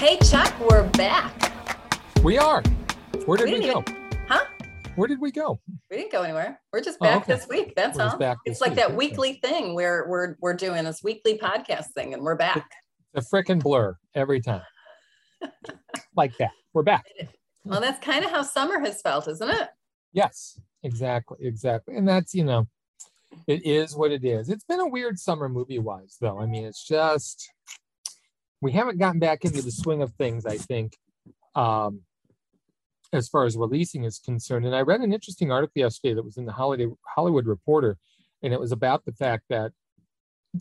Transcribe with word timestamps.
Hey, 0.00 0.16
Chuck, 0.20 0.58
we're 0.58 0.88
back. 0.92 1.52
We 2.24 2.38
are. 2.38 2.62
Where 3.26 3.36
did 3.36 3.50
we, 3.52 3.60
We 3.60 3.66
go? 3.66 3.82
didn't 3.82 4.14
Huh? 4.26 4.46
Where 4.96 5.06
did 5.06 5.20
we 5.20 5.30
go? 5.30 5.60
We 5.90 5.98
didn't 5.98 6.10
go 6.10 6.22
anywhere. 6.22 6.58
We're 6.72 6.80
just 6.80 6.96
Oh, 7.02 7.04
back 7.04 7.24
okay. 7.24 7.34
this 7.34 7.46
week. 7.46 7.74
That's 7.76 7.98
We're 7.98 8.04
all. 8.04 8.38
It's 8.46 8.62
like 8.62 8.70
week, 8.70 8.78
that 8.78 8.96
weekly 8.96 9.34
thing 9.44 9.74
where 9.74 10.06
we're 10.08 10.36
we're 10.40 10.54
doing 10.54 10.84
this 10.84 11.02
weekly 11.02 11.36
podcast 11.36 11.88
thing, 11.94 12.14
and 12.14 12.22
we're 12.22 12.34
back. 12.34 12.66
The 13.12 13.20
frickin' 13.20 13.62
blur 13.62 13.94
every 14.14 14.40
time. 14.40 14.62
like 16.16 16.34
that. 16.38 16.52
We're 16.72 16.82
back. 16.82 17.04
Well, 17.66 17.82
that's 17.82 18.02
kind 18.02 18.24
of 18.24 18.30
how 18.30 18.40
summer 18.40 18.80
has 18.80 19.02
felt, 19.02 19.28
isn't 19.28 19.50
it? 19.50 19.68
Yes, 20.14 20.58
exactly, 20.82 21.36
exactly. 21.42 21.96
And 21.96 22.08
that's, 22.08 22.34
you 22.34 22.44
know, 22.44 22.66
it 23.46 23.66
is 23.66 23.94
what 23.94 24.12
it 24.12 24.24
is. 24.24 24.48
It's 24.48 24.64
been 24.64 24.80
a 24.80 24.88
weird 24.88 25.18
summer 25.18 25.50
movie 25.50 25.78
wise, 25.78 26.16
though. 26.22 26.40
I 26.40 26.46
mean, 26.46 26.64
it's 26.64 26.86
just, 26.88 27.52
we 28.60 28.72
haven't 28.72 28.98
gotten 28.98 29.20
back 29.20 29.44
into 29.44 29.62
the 29.62 29.70
swing 29.70 30.02
of 30.02 30.12
things, 30.14 30.44
I 30.46 30.58
think, 30.58 30.96
um, 31.54 32.02
as 33.12 33.28
far 33.28 33.44
as 33.44 33.56
releasing 33.56 34.04
is 34.04 34.18
concerned. 34.18 34.66
And 34.66 34.74
I 34.74 34.82
read 34.82 35.00
an 35.00 35.12
interesting 35.12 35.50
article 35.50 35.80
yesterday 35.80 36.14
that 36.14 36.24
was 36.24 36.36
in 36.36 36.44
the 36.44 36.52
Holiday, 36.52 36.88
Hollywood 37.06 37.46
Reporter, 37.46 37.96
and 38.42 38.52
it 38.52 38.60
was 38.60 38.72
about 38.72 39.04
the 39.04 39.12
fact 39.12 39.44
that 39.48 39.72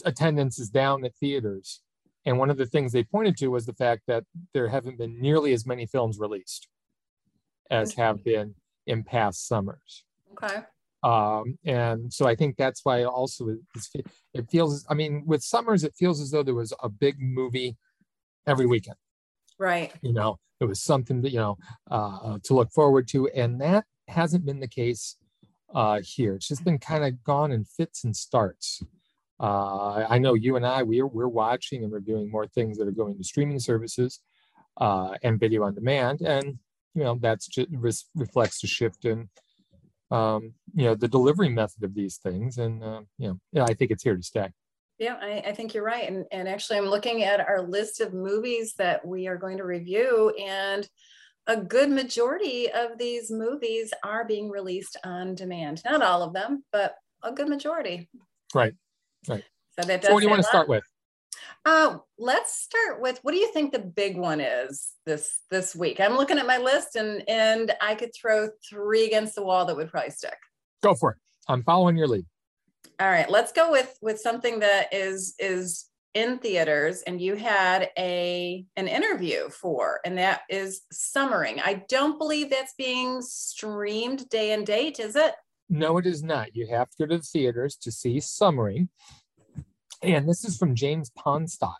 attendance 0.06 0.60
is 0.60 0.70
down 0.70 1.04
at 1.06 1.16
theaters. 1.16 1.82
And 2.26 2.38
one 2.38 2.50
of 2.50 2.58
the 2.58 2.66
things 2.66 2.92
they 2.92 3.04
pointed 3.04 3.38
to 3.38 3.48
was 3.48 3.66
the 3.66 3.74
fact 3.74 4.04
that 4.08 4.24
there 4.54 4.68
haven't 4.68 4.98
been 4.98 5.20
nearly 5.22 5.54
as 5.54 5.66
many 5.66 5.86
films 5.86 6.20
released 6.20 6.68
as 7.70 7.94
have 7.96 8.24
been 8.24 8.56
in 8.88 9.04
past 9.04 9.48
summers. 9.48 10.06
Okay. 10.34 10.62
Um, 11.02 11.58
and 11.66 12.12
so 12.12 12.28
I 12.28 12.36
think 12.36 12.58
that's 12.58 12.82
why 12.84 13.04
also 13.04 13.50
it, 13.50 13.60
it's, 13.76 13.90
it 14.34 14.50
feels, 14.50 14.86
I 14.90 14.96
mean, 14.96 15.24
with 15.26 15.44
summers, 15.44 15.84
it 15.84 15.94
feels 15.98 16.20
as 16.20 16.32
though 16.32 16.44
there 16.44 16.56
was 16.56 16.74
a 16.84 16.90
big 16.90 17.16
movie 17.20 17.78
every 18.50 18.66
weekend, 18.66 18.98
Right. 19.58 19.94
you 20.02 20.14
know, 20.14 20.40
it 20.60 20.66
was 20.66 20.82
something 20.82 21.22
that, 21.22 21.32
you 21.32 21.40
know, 21.40 21.58
uh, 21.90 22.40
to 22.44 22.54
look 22.54 22.72
forward 22.72 23.08
to. 23.10 23.28
And 23.30 23.62
that 23.62 23.86
hasn't 24.08 24.46
been 24.46 24.60
the 24.60 24.68
case 24.68 25.16
uh, 25.74 26.02
here. 26.04 26.36
It's 26.36 26.48
just 26.48 26.64
been 26.64 26.80
kind 26.80 27.06
of 27.06 27.24
gone 27.24 27.52
in 27.52 27.64
fits 27.64 28.04
and 28.04 28.16
starts. 28.16 28.82
Uh, 29.40 30.06
I 30.10 30.18
know 30.18 30.34
you 30.34 30.58
and 30.58 30.66
I, 30.66 30.84
we're, 30.84 31.08
we're 31.08 31.28
watching 31.28 31.84
and 31.84 31.94
reviewing 31.94 32.30
more 32.30 32.48
things 32.48 32.78
that 32.78 32.88
are 32.88 32.92
going 33.04 33.18
to 33.18 33.24
streaming 33.24 33.60
services 33.60 34.20
uh, 34.82 35.16
and 35.24 35.40
video 35.40 35.64
on 35.64 35.76
demand. 35.76 36.22
And, 36.22 36.60
you 36.96 37.04
know, 37.04 37.18
that's 37.22 37.48
just 37.48 37.70
reflects 38.16 38.62
the 38.62 38.68
shift 38.68 39.06
in, 39.06 39.30
um, 40.12 40.56
you 40.74 40.86
know, 40.86 40.96
the 40.96 41.08
delivery 41.08 41.50
method 41.50 41.84
of 41.84 41.94
these 41.94 42.18
things. 42.18 42.58
And, 42.58 42.84
uh, 42.84 43.02
you 43.18 43.40
know, 43.54 43.64
I 43.64 43.76
think 43.76 43.92
it's 43.92 44.04
here 44.04 44.18
to 44.18 44.24
stay. 44.24 44.50
Yeah, 45.00 45.16
I, 45.22 45.44
I 45.48 45.52
think 45.54 45.74
you're 45.74 45.84
right. 45.84 46.08
And, 46.10 46.26
and 46.32 46.48
actually, 46.48 46.78
I'm 46.78 46.86
looking 46.86 47.24
at 47.24 47.40
our 47.40 47.62
list 47.62 48.02
of 48.02 48.14
movies 48.14 48.74
that 48.78 49.06
we 49.06 49.28
are 49.28 49.38
going 49.38 49.58
to 49.58 49.64
review, 49.64 50.32
and 50.38 50.88
a 51.48 51.58
good 51.58 51.90
majority 51.90 52.70
of 52.72 52.98
these 52.98 53.32
movies 53.32 53.94
are 54.04 54.26
being 54.26 54.50
released 54.50 54.98
on 55.04 55.36
demand. 55.36 55.82
Not 55.86 56.04
all 56.04 56.22
of 56.22 56.34
them, 56.34 56.64
but 56.72 56.96
a 57.24 57.32
good 57.32 57.48
majority. 57.48 58.10
Right. 58.54 58.74
Right. 59.28 59.44
So 59.80 59.88
that 59.88 60.02
does 60.02 60.10
So 60.10 60.14
what 60.14 60.20
do 60.20 60.26
you 60.26 60.30
want 60.30 60.42
to 60.42 60.48
start 60.48 60.68
with? 60.68 60.84
Uh, 61.66 61.98
let's 62.18 62.56
start 62.62 63.02
with 63.02 63.20
what 63.22 63.32
do 63.32 63.38
you 63.38 63.52
think 63.52 63.72
the 63.72 63.80
big 63.80 64.18
one 64.18 64.40
is 64.40 64.94
this 65.06 65.40
this 65.50 65.76
week? 65.76 66.00
I'm 66.00 66.16
looking 66.16 66.38
at 66.38 66.48
my 66.48 66.58
list, 66.58 66.96
and 66.96 67.28
and 67.28 67.74
I 67.82 67.96
could 67.96 68.12
throw 68.14 68.50
three 68.68 69.06
against 69.06 69.36
the 69.36 69.44
wall 69.44 69.66
that 69.66 69.76
would 69.76 69.90
probably 69.90 70.12
stick. 70.12 70.38
Go 70.82 70.94
for 70.94 71.12
it. 71.12 71.18
I'm 71.48 71.64
following 71.64 71.98
your 71.98 72.08
lead. 72.08 72.26
All 73.00 73.10
right, 73.10 73.30
let's 73.30 73.52
go 73.52 73.72
with 73.72 73.98
with 74.02 74.20
something 74.20 74.60
that 74.60 74.94
is 74.94 75.36
is 75.40 75.86
in 76.16 76.40
theaters 76.40 77.02
and 77.04 77.22
you 77.22 77.36
had 77.36 77.92
a 77.98 78.66
an 78.76 78.88
interview 78.88 79.48
for 79.50 80.00
and 80.04 80.18
that 80.18 80.42
is 80.50 80.82
summering. 80.92 81.60
I 81.60 81.86
don't 81.88 82.18
believe 82.18 82.50
that's 82.50 82.74
being 82.74 83.22
streamed 83.22 84.28
day 84.30 84.54
and 84.54 84.66
date, 84.66 85.00
is 85.00 85.16
it? 85.16 85.36
No, 85.70 85.98
it 86.00 86.08
is 86.08 86.24
not. 86.24 86.56
You 86.56 86.68
have 86.68 86.90
to 86.90 86.98
go 87.00 87.06
to 87.06 87.18
the 87.18 87.24
theaters 87.24 87.76
to 87.78 87.92
see 87.92 88.20
Summering. 88.20 88.90
And 90.02 90.28
this 90.28 90.44
is 90.44 90.58
from 90.58 90.74
James 90.74 91.12
Ponsoldt. 91.12 91.76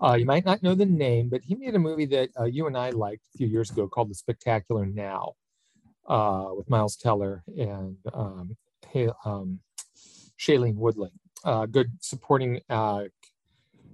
Uh, 0.00 0.14
you 0.14 0.24
might 0.24 0.46
not 0.46 0.62
know 0.62 0.74
the 0.74 0.86
name, 0.86 1.28
but 1.28 1.42
he 1.44 1.54
made 1.54 1.74
a 1.74 1.78
movie 1.78 2.06
that 2.06 2.30
uh, 2.38 2.44
you 2.44 2.66
and 2.66 2.76
I 2.76 2.90
liked 2.90 3.22
a 3.34 3.38
few 3.38 3.48
years 3.48 3.70
ago 3.70 3.86
called 3.86 4.08
The 4.08 4.14
Spectacular 4.14 4.86
Now 4.86 5.34
uh, 6.08 6.50
with 6.56 6.70
Miles 6.70 6.96
Teller 6.96 7.42
and 7.58 7.96
um, 8.14 8.56
Ha- 8.92 9.12
um, 9.24 9.60
Shailene 10.38 10.76
Woodley. 10.76 11.10
Uh, 11.44 11.66
good 11.66 11.92
supporting 12.00 12.60
uh, 12.70 13.04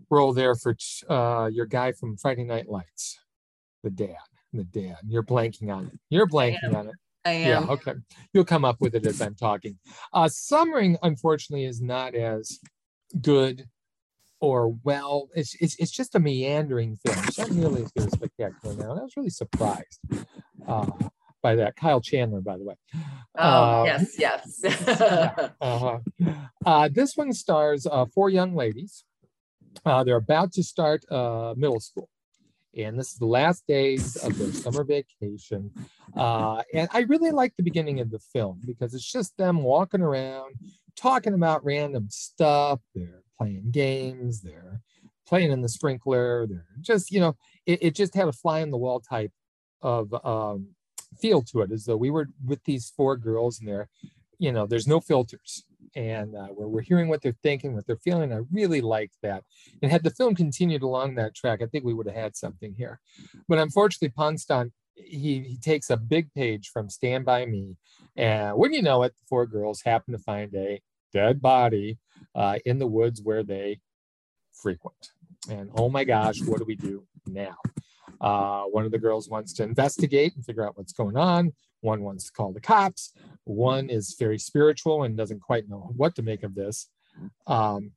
role 0.09 0.33
there 0.33 0.55
for 0.55 0.77
uh, 1.09 1.47
your 1.47 1.67
guy 1.67 1.93
from 1.93 2.17
Friday 2.17 2.45
Night 2.45 2.69
Lights, 2.69 3.19
the 3.83 3.91
dad. 3.91 4.17
The 4.53 4.65
dad. 4.65 4.97
You're 5.06 5.23
blanking 5.23 5.73
on 5.73 5.87
it. 5.87 5.99
You're 6.09 6.27
blanking 6.27 6.75
on 6.75 6.89
it. 6.89 6.95
I 7.25 7.33
am. 7.33 7.67
Yeah, 7.67 7.71
okay. 7.73 7.95
You'll 8.33 8.45
come 8.45 8.65
up 8.65 8.81
with 8.81 8.95
it 8.95 9.06
as 9.06 9.21
I'm 9.21 9.34
talking. 9.34 9.79
Uh, 10.12 10.29
Summering, 10.29 10.97
unfortunately, 11.03 11.67
is 11.67 11.81
not 11.81 12.15
as 12.15 12.59
good 13.21 13.67
or 14.41 14.75
well. 14.83 15.29
It's 15.34 15.55
it's, 15.61 15.77
it's 15.79 15.91
just 15.91 16.15
a 16.15 16.19
meandering 16.19 16.97
thing. 16.97 17.23
It's 17.29 17.39
not 17.39 17.50
nearly 17.50 17.83
as 17.83 17.93
good 17.93 18.06
as 18.06 18.12
Spectacular 18.12 18.75
Now. 18.75 18.93
I 18.93 19.03
was 19.03 19.17
really 19.17 19.31
surprised 19.31 20.00
uh, 20.67 20.87
by 21.43 21.55
that. 21.56 21.77
Kyle 21.77 22.01
Chandler, 22.01 22.41
by 22.41 22.56
the 22.59 22.65
way. 22.65 22.75
Oh, 23.39 23.83
Uh, 23.83 23.84
yes, 23.87 24.19
yes. 24.65 24.65
uh-huh. 25.61 25.99
Uh, 26.65 26.89
this 26.93 27.17
one 27.17 27.33
stars 27.33 27.87
uh, 27.87 28.06
four 28.15 28.31
young 28.31 28.55
ladies. 28.55 29.05
Uh, 29.84 30.05
they're 30.05 30.17
about 30.17 30.53
to 30.53 30.62
start 30.62 31.05
uh, 31.11 31.55
middle 31.56 31.81
school. 31.81 32.09
And 32.77 32.99
this 32.99 33.12
is 33.12 33.19
the 33.19 33.27
last 33.27 33.67
days 33.67 34.17
of 34.17 34.39
their 34.39 34.53
summer 34.53 34.84
vacation. 34.84 35.73
Uh, 36.17 36.62
and 36.73 36.89
I 36.93 37.00
really 37.00 37.33
like 37.33 37.55
the 37.56 37.65
beginning 37.65 37.99
of 38.00 38.11
the 38.11 38.21
film 38.21 38.61
because 38.65 38.95
it's 38.95 39.11
just 39.11 39.37
them 39.37 39.62
walking 39.62 40.00
around, 40.03 40.55
talking 40.97 41.34
about 41.34 41.65
random 41.65 42.06
stuff. 42.11 42.81
They're 42.95 43.23
playing 43.37 43.71
games, 43.73 44.41
they're 44.41 44.81
playing 45.27 45.50
in 45.50 45.62
the 45.62 45.69
sprinkler. 45.69 46.47
They're 46.47 46.67
just, 46.81 47.11
you 47.11 47.19
know, 47.21 47.37
it, 47.67 47.83
it 47.83 47.95
just 47.97 48.15
had 48.15 48.29
a 48.29 48.33
fly 48.33 48.61
in 48.61 48.71
the 48.71 48.77
wall 48.79 49.00
type 49.00 49.33
of 49.83 50.12
um, 50.25 50.69
feel 51.19 51.43
to 51.43 51.60
it, 51.62 51.72
as 51.72 51.84
though 51.84 51.97
we 51.97 52.10
were 52.10 52.28
with 52.44 52.62
these 52.65 52.93
four 52.97 53.16
girls 53.16 53.59
and 53.59 53.69
they're, 53.69 53.88
you 54.38 54.53
know, 54.53 54.66
there's 54.66 54.87
no 54.87 55.00
filters. 55.00 55.65
And 55.97 56.37
uh, 56.37 56.48
we're, 56.50 56.69
we're 56.69 56.82
hearing 56.82 57.09
what 57.09 57.21
they're 57.21 57.37
thinking, 57.43 57.75
what 57.75 57.87
they're 57.87 57.97
feeling. 57.97 58.32
I 58.32 58.41
really 58.53 58.81
liked 58.81 59.16
that. 59.22 59.43
And 59.82 59.91
had 59.91 60.04
the 60.04 60.10
film 60.10 60.34
continued 60.34 60.82
along 60.82 61.15
that 61.15 61.34
track, 61.34 61.62
I 61.62 61.66
think 61.66 61.84
we 61.84 61.94
would 61.94 62.06
have 62.06 62.15
had 62.15 62.37
something 62.37 62.75
here. 62.76 63.00
But 63.49 63.59
unfortunately, 63.59 64.15
Ponsoldt, 64.16 64.70
he, 64.94 65.41
he 65.41 65.59
takes 65.60 65.91
a 65.91 65.97
big 65.97 66.32
page 66.34 66.70
from 66.72 66.91
Stand 66.91 67.25
By 67.25 67.47
Me. 67.47 67.76
And 68.16 68.56
wouldn't 68.56 68.76
you 68.76 68.82
know 68.82 69.03
it, 69.03 69.15
the 69.16 69.25
four 69.28 69.47
girls 69.47 69.82
happen 69.82 70.12
to 70.12 70.19
find 70.19 70.54
a 70.54 70.81
dead 71.12 71.41
body 71.41 71.99
uh, 72.34 72.59
in 72.65 72.78
the 72.78 72.87
woods 72.87 73.20
where 73.22 73.43
they 73.43 73.81
frequent. 74.53 75.10
And 75.50 75.70
oh 75.75 75.88
my 75.88 76.04
gosh, 76.04 76.41
what 76.43 76.59
do 76.59 76.65
we 76.65 76.76
do 76.76 77.04
now? 77.26 77.56
Uh, 78.20 78.64
one 78.64 78.84
of 78.84 78.91
the 78.91 78.98
girls 78.98 79.28
wants 79.28 79.53
to 79.54 79.62
investigate 79.62 80.34
and 80.34 80.44
figure 80.44 80.66
out 80.66 80.76
what's 80.76 80.92
going 80.92 81.16
on. 81.16 81.53
One 81.81 82.03
wants 82.03 82.26
to 82.26 82.32
call 82.32 82.53
the 82.53 82.60
cops. 82.60 83.12
One 83.44 83.88
is 83.88 84.16
very 84.19 84.38
spiritual 84.38 85.04
and 85.04 85.16
doesn't 85.16 85.41
quite 85.41 85.69
know 85.69 85.91
what 85.97 86.14
to 86.16 86.22
make 86.22 86.42
of 86.42 86.54
this. 86.54 86.88
Um, 87.47 87.92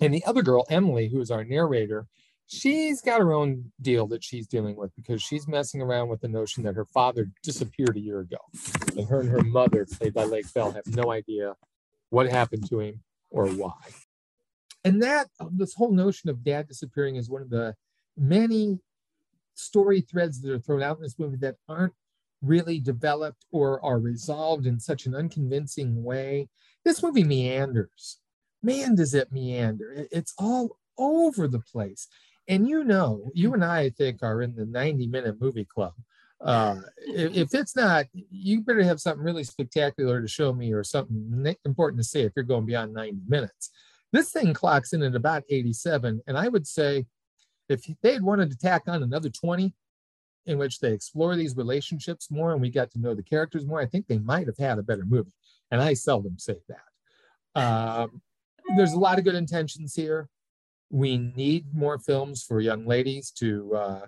and 0.00 0.12
the 0.12 0.24
other 0.24 0.42
girl, 0.42 0.64
Emily, 0.70 1.08
who 1.08 1.20
is 1.20 1.30
our 1.30 1.44
narrator, 1.44 2.06
she's 2.46 3.00
got 3.00 3.20
her 3.20 3.32
own 3.32 3.72
deal 3.80 4.06
that 4.08 4.24
she's 4.24 4.46
dealing 4.46 4.76
with 4.76 4.90
because 4.96 5.22
she's 5.22 5.46
messing 5.46 5.80
around 5.80 6.08
with 6.08 6.20
the 6.20 6.28
notion 6.28 6.62
that 6.64 6.74
her 6.74 6.84
father 6.86 7.30
disappeared 7.42 7.96
a 7.96 8.00
year 8.00 8.20
ago. 8.20 8.38
And 8.96 9.06
her 9.08 9.20
and 9.20 9.28
her 9.30 9.42
mother, 9.42 9.86
played 9.86 10.14
by 10.14 10.24
Lake 10.24 10.52
Bell, 10.54 10.72
have 10.72 10.86
no 10.86 11.12
idea 11.12 11.54
what 12.10 12.28
happened 12.28 12.68
to 12.70 12.80
him 12.80 13.00
or 13.30 13.48
why. 13.48 13.72
And 14.84 15.02
that, 15.02 15.28
this 15.50 15.74
whole 15.74 15.92
notion 15.92 16.28
of 16.28 16.42
dad 16.42 16.68
disappearing 16.68 17.16
is 17.16 17.30
one 17.30 17.42
of 17.42 17.50
the 17.50 17.74
many 18.16 18.80
story 19.54 20.00
threads 20.00 20.40
that 20.40 20.52
are 20.52 20.58
thrown 20.58 20.82
out 20.82 20.96
in 20.96 21.02
this 21.02 21.18
movie 21.18 21.36
that 21.38 21.56
aren't 21.68 21.94
really 22.42 22.80
developed 22.80 23.44
or 23.52 23.84
are 23.84 23.98
resolved 23.98 24.66
in 24.66 24.80
such 24.80 25.06
an 25.06 25.14
unconvincing 25.14 26.02
way. 26.02 26.48
This 26.84 27.02
movie 27.02 27.24
meanders. 27.24 28.18
Man, 28.62 28.94
does 28.94 29.14
it 29.14 29.32
meander. 29.32 30.06
It's 30.10 30.34
all 30.38 30.76
over 30.98 31.48
the 31.48 31.60
place. 31.60 32.08
And 32.48 32.68
you 32.68 32.84
know, 32.84 33.30
you 33.34 33.54
and 33.54 33.64
I, 33.64 33.80
I 33.80 33.90
think, 33.90 34.22
are 34.22 34.42
in 34.42 34.54
the 34.54 34.66
90 34.66 35.06
minute 35.06 35.40
movie 35.40 35.64
club. 35.64 35.94
Uh, 36.40 36.76
if, 36.98 37.36
if 37.36 37.54
it's 37.54 37.76
not, 37.76 38.06
you 38.12 38.60
better 38.62 38.82
have 38.82 39.00
something 39.00 39.24
really 39.24 39.44
spectacular 39.44 40.20
to 40.20 40.26
show 40.26 40.52
me 40.52 40.72
or 40.72 40.82
something 40.82 41.56
important 41.64 42.00
to 42.02 42.08
say 42.08 42.22
if 42.22 42.32
you're 42.34 42.44
going 42.44 42.66
beyond 42.66 42.92
90 42.92 43.18
minutes. 43.28 43.70
This 44.12 44.30
thing 44.30 44.52
clocks 44.52 44.92
in 44.92 45.02
at 45.02 45.14
about 45.14 45.44
87. 45.48 46.20
And 46.26 46.36
I 46.36 46.48
would 46.48 46.66
say 46.66 47.06
if 47.72 47.86
they 48.02 48.12
had 48.12 48.22
wanted 48.22 48.50
to 48.50 48.58
tack 48.58 48.82
on 48.86 49.02
another 49.02 49.28
20 49.28 49.72
in 50.46 50.58
which 50.58 50.80
they 50.80 50.92
explore 50.92 51.36
these 51.36 51.56
relationships 51.56 52.30
more 52.30 52.52
and 52.52 52.60
we 52.60 52.70
got 52.70 52.90
to 52.92 53.00
know 53.00 53.14
the 53.14 53.22
characters 53.22 53.66
more, 53.66 53.80
I 53.80 53.86
think 53.86 54.06
they 54.06 54.18
might 54.18 54.46
have 54.46 54.58
had 54.58 54.78
a 54.78 54.82
better 54.82 55.04
movie. 55.04 55.32
And 55.70 55.80
I 55.80 55.94
seldom 55.94 56.38
say 56.38 56.56
that. 56.68 57.60
Um, 57.60 58.22
there's 58.76 58.92
a 58.92 58.98
lot 58.98 59.18
of 59.18 59.24
good 59.24 59.34
intentions 59.34 59.94
here. 59.94 60.28
We 60.90 61.16
need 61.18 61.74
more 61.74 61.98
films 61.98 62.42
for 62.42 62.60
young 62.60 62.86
ladies 62.86 63.30
to 63.32 63.74
uh, 63.74 64.00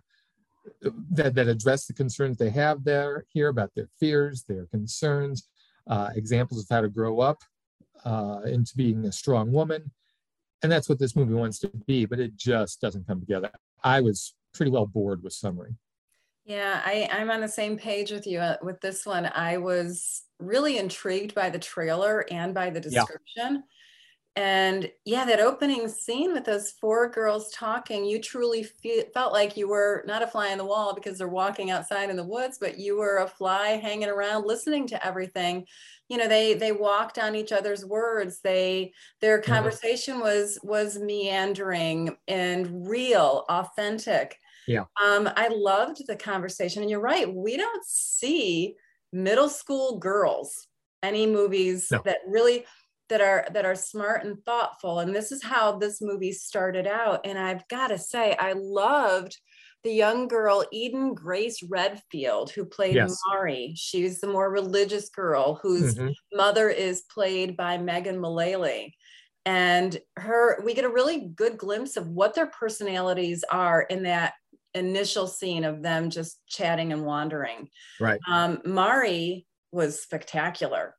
that, 1.10 1.34
that 1.34 1.48
address 1.48 1.86
the 1.86 1.92
concerns 1.92 2.36
they 2.36 2.50
have 2.50 2.84
there 2.84 3.24
here 3.28 3.48
about 3.48 3.70
their 3.74 3.88
fears, 3.98 4.44
their 4.44 4.66
concerns, 4.66 5.48
uh, 5.86 6.10
examples 6.14 6.62
of 6.62 6.66
how 6.70 6.80
to 6.80 6.88
grow 6.88 7.20
up 7.20 7.38
uh, 8.04 8.40
into 8.46 8.74
being 8.76 9.04
a 9.04 9.12
strong 9.12 9.52
woman. 9.52 9.90
And 10.64 10.72
that's 10.72 10.88
what 10.88 10.98
this 10.98 11.14
movie 11.14 11.34
wants 11.34 11.58
to 11.58 11.68
be, 11.86 12.06
but 12.06 12.18
it 12.18 12.38
just 12.38 12.80
doesn't 12.80 13.06
come 13.06 13.20
together. 13.20 13.50
I 13.82 14.00
was 14.00 14.34
pretty 14.54 14.70
well 14.70 14.86
bored 14.86 15.22
with 15.22 15.34
Summering. 15.34 15.76
Yeah, 16.46 16.80
I, 16.82 17.06
I'm 17.12 17.30
on 17.30 17.42
the 17.42 17.48
same 17.48 17.76
page 17.76 18.10
with 18.10 18.26
you 18.26 18.38
uh, 18.38 18.56
with 18.62 18.80
this 18.80 19.04
one. 19.04 19.30
I 19.34 19.58
was 19.58 20.22
really 20.40 20.78
intrigued 20.78 21.34
by 21.34 21.50
the 21.50 21.58
trailer 21.58 22.24
and 22.30 22.54
by 22.54 22.70
the 22.70 22.80
description. 22.80 23.18
Yeah. 23.36 23.58
And 24.36 24.90
yeah, 25.04 25.24
that 25.26 25.38
opening 25.38 25.88
scene 25.88 26.32
with 26.32 26.44
those 26.44 26.72
four 26.72 27.08
girls 27.08 27.52
talking, 27.52 28.04
you 28.04 28.20
truly 28.20 28.64
feel, 28.64 29.04
felt 29.14 29.32
like 29.32 29.56
you 29.56 29.68
were 29.68 30.02
not 30.08 30.24
a 30.24 30.26
fly 30.26 30.50
on 30.50 30.58
the 30.58 30.64
wall 30.64 30.92
because 30.92 31.18
they're 31.18 31.28
walking 31.28 31.70
outside 31.70 32.10
in 32.10 32.16
the 32.16 32.26
woods, 32.26 32.58
but 32.60 32.76
you 32.76 32.96
were 32.96 33.18
a 33.18 33.28
fly 33.28 33.76
hanging 33.76 34.08
around 34.08 34.44
listening 34.44 34.88
to 34.88 35.06
everything. 35.06 35.66
You 36.08 36.18
know, 36.18 36.26
they 36.26 36.54
they 36.54 36.72
walked 36.72 37.16
on 37.16 37.36
each 37.36 37.52
other's 37.52 37.84
words. 37.84 38.40
They 38.40 38.92
their 39.20 39.40
mm-hmm. 39.40 39.52
conversation 39.52 40.18
was 40.18 40.58
was 40.64 40.98
meandering 40.98 42.16
and 42.26 42.88
real, 42.88 43.44
authentic. 43.48 44.36
Yeah. 44.66 44.84
Um, 45.00 45.30
I 45.36 45.48
loved 45.48 46.06
the 46.08 46.16
conversation. 46.16 46.82
And 46.82 46.90
you're 46.90 47.00
right, 47.00 47.32
we 47.32 47.56
don't 47.56 47.84
see 47.84 48.74
middle 49.12 49.48
school 49.48 49.98
girls 49.98 50.66
any 51.04 51.26
movies 51.26 51.88
no. 51.92 52.00
that 52.04 52.18
really 52.26 52.64
that 53.14 53.20
are 53.20 53.46
that 53.52 53.64
are 53.64 53.76
smart 53.76 54.24
and 54.24 54.44
thoughtful. 54.44 54.98
And 54.98 55.14
this 55.14 55.30
is 55.30 55.40
how 55.40 55.78
this 55.78 56.02
movie 56.02 56.32
started 56.32 56.88
out. 56.88 57.20
And 57.24 57.38
i've 57.38 57.66
got 57.68 57.88
to 57.88 57.98
say 57.98 58.36
i 58.40 58.54
loved 58.56 59.38
the 59.84 59.92
young 59.92 60.26
girl 60.26 60.64
eden 60.72 61.14
grace 61.14 61.62
redfield 61.62 62.50
who 62.50 62.64
played 62.64 62.96
yes. 62.96 63.16
mari. 63.28 63.72
She's 63.76 64.18
the 64.18 64.26
more 64.26 64.50
religious 64.50 65.10
girl 65.10 65.60
whose 65.62 65.94
mm-hmm. 65.94 66.08
mother 66.32 66.68
is 66.68 67.02
played 67.02 67.56
by 67.56 67.78
megan 67.78 68.18
mullally. 68.18 68.96
And 69.46 69.96
her 70.16 70.60
we 70.64 70.74
get 70.74 70.84
a 70.84 70.88
really 70.88 71.28
good 71.36 71.56
glimpse 71.56 71.96
of 71.96 72.08
what 72.08 72.34
their 72.34 72.48
personalities 72.48 73.44
are 73.48 73.82
in 73.82 74.02
that 74.02 74.32
initial 74.74 75.28
scene 75.28 75.62
of 75.62 75.82
them 75.82 76.10
just 76.10 76.40
chatting 76.48 76.92
and 76.92 77.04
wandering. 77.04 77.68
Right. 78.00 78.18
Um, 78.28 78.60
mari 78.64 79.46
was 79.70 80.02
spectacular 80.02 80.96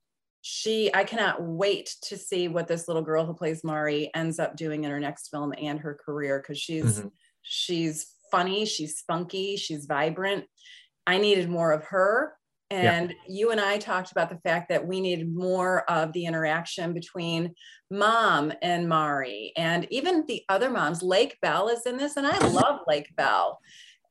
she 0.47 0.93
i 0.93 1.03
cannot 1.03 1.41
wait 1.41 1.95
to 2.03 2.15
see 2.15 2.47
what 2.47 2.67
this 2.67 2.87
little 2.87 3.01
girl 3.01 3.25
who 3.25 3.33
plays 3.33 3.63
mari 3.63 4.11
ends 4.13 4.37
up 4.37 4.55
doing 4.55 4.83
in 4.83 4.91
her 4.91 4.99
next 4.99 5.29
film 5.29 5.51
and 5.59 5.79
her 5.79 5.97
career 6.05 6.39
because 6.39 6.59
she's 6.59 6.99
mm-hmm. 6.99 7.07
she's 7.41 8.13
funny 8.29 8.63
she's 8.65 8.97
spunky 8.97 9.55
she's 9.55 9.85
vibrant. 9.85 10.45
I 11.07 11.17
needed 11.17 11.49
more 11.49 11.71
of 11.71 11.83
her. 11.85 12.33
And 12.69 13.11
yeah. 13.11 13.15
you 13.27 13.51
and 13.51 13.61
i 13.61 13.77
talked 13.77 14.11
about 14.11 14.29
the 14.29 14.39
fact 14.39 14.69
that 14.69 14.85
we 14.85 14.99
needed 14.99 15.33
more 15.33 15.89
of 15.89 16.13
the 16.13 16.25
interaction 16.25 16.93
between 16.93 17.55
mom 17.89 18.51
and 18.61 18.89
mari 18.89 19.51
and 19.55 19.87
even 19.91 20.25
the 20.27 20.43
other 20.49 20.69
moms. 20.69 21.01
Lake 21.01 21.37
bell 21.41 21.69
is 21.69 21.85
in 21.85 21.97
this 21.97 22.17
and 22.17 22.27
i 22.27 22.37
love 22.47 22.81
lake 22.87 23.15
bell. 23.15 23.59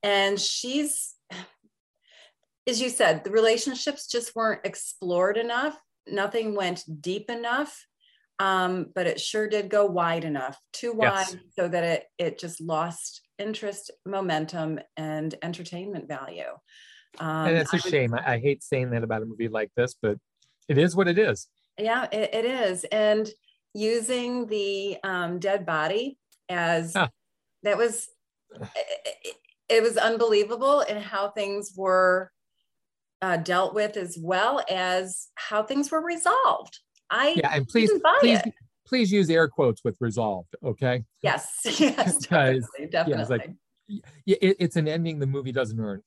And 0.03 0.41
she's 0.41 1.15
as 2.67 2.81
you 2.81 2.89
said 2.89 3.23
the 3.23 3.31
relationships 3.31 4.09
just 4.09 4.35
weren't 4.35 4.65
explored 4.65 5.37
enough 5.37 5.79
nothing 6.07 6.55
went 6.55 6.85
deep 7.01 7.31
enough 7.31 7.87
um, 8.41 8.87
but 8.95 9.07
it 9.07 9.21
sure 9.21 9.49
did 9.49 9.69
go 9.69 9.87
wide 9.87 10.25
enough 10.25 10.59
too 10.73 10.93
wide 10.93 11.27
yes. 11.31 11.37
so 11.57 11.69
that 11.69 11.85
it 11.85 12.05
it 12.19 12.39
just 12.39 12.61
lost 12.61 13.23
interest 13.39 13.91
momentum 14.07 14.79
and 14.97 15.35
entertainment 15.43 16.09
value. 16.09 16.43
Um, 17.19 17.47
and 17.47 17.57
it's 17.57 17.73
a 17.73 17.77
I 17.77 17.79
shame. 17.79 18.15
I, 18.15 18.35
I, 18.35 18.39
hate 18.41 18.63
saying 18.63 18.91
that 18.91 19.05
about 19.05 19.23
a 19.23 19.27
movie 19.27 19.49
like 19.49 19.71
this 19.77 19.95
but 20.01 20.19
it 20.69 20.79
is 20.79 20.97
what 20.97 21.07
it 21.07 21.19
is. 21.19 21.47
Yeah 21.79 22.09
it, 22.11 22.35
it 22.35 22.45
is. 22.45 22.85
And 22.85 23.29
using 23.73 24.47
the 24.47 24.99
um, 25.05 25.39
dead 25.39 25.65
body 25.65 26.19
as 26.49 26.93
that 26.93 27.79
was 27.79 28.09
it, 28.53 29.37
it 29.69 29.83
was 29.83 29.97
unbelievable 29.97 30.81
in 30.81 30.97
how 30.97 31.31
things 31.31 31.73
were 31.77 32.33
uh, 33.25 33.39
dealt 33.39 33.73
with 33.73 33.97
as 33.97 34.19
well 34.21 34.63
as 34.69 35.29
how 35.37 35.63
things 35.63 35.91
were 35.91 36.05
resolved. 36.05 36.79
I 37.11 37.35
yeah, 37.37 37.55
and 37.55 37.67
please 37.67 37.91
please 38.21 38.41
it. 38.41 38.53
please 38.87 39.11
use 39.11 39.31
air 39.31 39.49
quotes 39.49 39.83
with 39.83 39.97
resolved. 39.99 40.55
Okay. 40.63 41.05
Yes. 41.23 41.49
Yes. 41.81 42.19
definitely. 42.27 42.87
Definitely. 42.91 43.15
Yeah, 43.15 43.21
it's, 43.21 43.31
like, 43.31 43.51
it, 44.27 44.57
it's 44.61 44.77
an 44.77 44.89
ending 44.89 45.19
the 45.19 45.27
movie 45.27 45.53
doesn't 45.53 45.81
earn. 45.81 46.03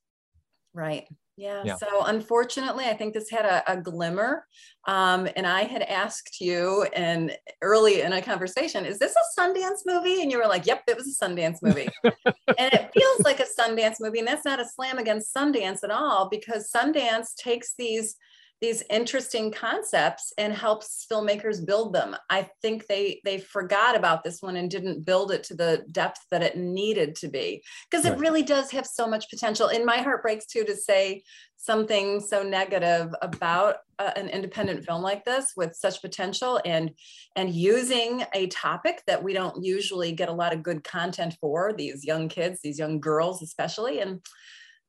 Right. 0.73 1.07
Yeah. 1.37 1.61
yeah. 1.63 1.75
So 1.75 2.03
unfortunately, 2.05 2.85
I 2.85 2.95
think 2.95 3.13
this 3.13 3.29
had 3.29 3.45
a, 3.45 3.71
a 3.71 3.77
glimmer. 3.77 4.45
Um, 4.87 5.29
and 5.35 5.45
I 5.45 5.63
had 5.63 5.83
asked 5.83 6.41
you 6.41 6.83
and 6.95 7.37
early 7.61 8.01
in 8.01 8.13
a 8.13 8.21
conversation, 8.21 8.85
is 8.85 8.97
this 8.97 9.13
a 9.15 9.39
Sundance 9.39 9.81
movie? 9.85 10.21
And 10.23 10.31
you 10.31 10.39
were 10.39 10.47
like, 10.47 10.65
yep, 10.65 10.83
it 10.87 10.97
was 10.97 11.07
a 11.07 11.25
Sundance 11.25 11.61
movie. 11.61 11.87
and 12.03 12.73
it 12.73 12.89
feels 12.93 13.19
like 13.21 13.39
a 13.39 13.45
Sundance 13.45 13.97
movie. 13.99 14.19
And 14.19 14.27
that's 14.27 14.45
not 14.45 14.59
a 14.59 14.65
slam 14.65 14.97
against 14.97 15.33
Sundance 15.33 15.83
at 15.83 15.91
all, 15.91 16.27
because 16.29 16.71
Sundance 16.75 17.35
takes 17.35 17.75
these 17.77 18.15
these 18.59 18.83
interesting 18.89 19.51
concepts 19.51 20.33
and 20.37 20.51
helps 20.51 21.05
filmmakers 21.11 21.65
build 21.65 21.93
them. 21.93 22.15
I 22.29 22.49
think 22.61 22.87
they 22.87 23.21
they 23.23 23.37
forgot 23.37 23.95
about 23.95 24.23
this 24.23 24.41
one 24.41 24.55
and 24.55 24.69
didn't 24.69 25.05
build 25.05 25.31
it 25.31 25.43
to 25.45 25.55
the 25.55 25.85
depth 25.91 26.25
that 26.31 26.43
it 26.43 26.57
needed 26.57 27.15
to 27.17 27.27
be 27.27 27.63
because 27.89 28.05
it 28.05 28.17
really 28.17 28.43
does 28.43 28.71
have 28.71 28.87
so 28.87 29.07
much 29.07 29.29
potential. 29.29 29.67
And 29.67 29.85
my 29.85 29.97
heart 29.97 30.23
breaks 30.23 30.47
too 30.47 30.63
to 30.63 30.75
say 30.75 31.23
something 31.57 32.19
so 32.19 32.43
negative 32.43 33.13
about 33.21 33.77
uh, 33.99 34.11
an 34.15 34.29
independent 34.29 34.85
film 34.85 35.01
like 35.01 35.25
this 35.25 35.53
with 35.57 35.75
such 35.75 36.01
potential 36.01 36.59
and 36.65 36.91
and 37.35 37.53
using 37.53 38.23
a 38.33 38.47
topic 38.47 39.03
that 39.05 39.23
we 39.23 39.33
don't 39.33 39.63
usually 39.63 40.11
get 40.11 40.29
a 40.29 40.33
lot 40.33 40.53
of 40.53 40.63
good 40.63 40.83
content 40.83 41.35
for 41.39 41.73
these 41.73 42.05
young 42.05 42.27
kids, 42.27 42.59
these 42.61 42.79
young 42.79 42.99
girls 42.99 43.41
especially 43.41 43.99
and 43.99 44.21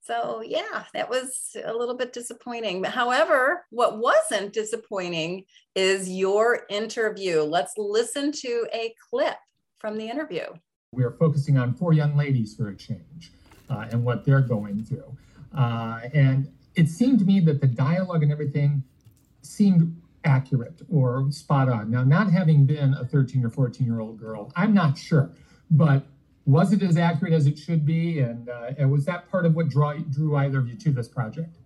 so 0.09 0.43
yeah, 0.45 0.85
that 0.95 1.11
was 1.11 1.55
a 1.63 1.73
little 1.73 1.95
bit 1.95 2.15
disappointing. 2.15 2.83
However, 2.83 3.67
what 3.71 3.99
wasn't 3.99 4.55
disappointing 4.55 5.45
is 5.75 6.09
your 6.09 6.63
interview. 6.71 7.43
Let's 7.43 7.75
listen 7.77 8.33
to 8.33 8.67
a 8.73 8.95
clip 9.11 9.37
from 9.79 9.99
the 9.99 10.09
interview. 10.09 10.47
We 10.93 11.05
are 11.05 11.11
focusing 11.11 11.59
on 11.59 11.75
four 11.75 11.93
young 11.93 12.17
ladies 12.17 12.55
for 12.55 12.71
a 12.71 12.77
change 12.77 13.33
uh, 13.69 13.89
and 13.91 14.03
what 14.03 14.25
they're 14.25 14.41
going 14.41 14.83
through. 14.83 15.15
Uh, 15.55 16.01
and 16.15 16.51
it 16.75 16.89
seemed 16.89 17.19
to 17.19 17.27
me 17.27 17.41
that 17.41 17.61
the 17.61 17.67
dialogue 17.67 18.23
and 18.23 18.33
everything 18.33 18.83
seemed 19.43 19.95
accurate 20.25 20.81
or 20.91 21.31
spot 21.31 21.69
on. 21.69 21.91
Now, 21.91 22.03
not 22.03 22.33
having 22.33 22.65
been 22.65 22.95
a 22.95 23.05
13 23.05 23.45
or 23.45 23.51
14 23.51 23.87
year 23.87 24.01
old 24.01 24.19
girl, 24.19 24.51
I'm 24.57 24.73
not 24.73 24.97
sure, 24.97 25.31
but 25.71 26.07
was 26.49 26.73
it 26.73 26.83
as 26.83 26.97
accurate 26.97 27.35
as 27.35 27.47
it 27.47 27.59
should 27.59 27.85
be? 27.85 28.21
And, 28.21 28.49
uh, 28.49 28.71
and 28.79 28.91
was 28.91 29.05
that 29.05 29.31
part 29.31 29.45
of 29.45 29.55
what 29.55 29.69
draw, 29.69 29.93
drew 29.93 30.35
either 30.35 30.59
of 30.59 30.67
you 30.67 30.77
to 30.77 30.91
this 30.91 31.07
project? 31.07 31.59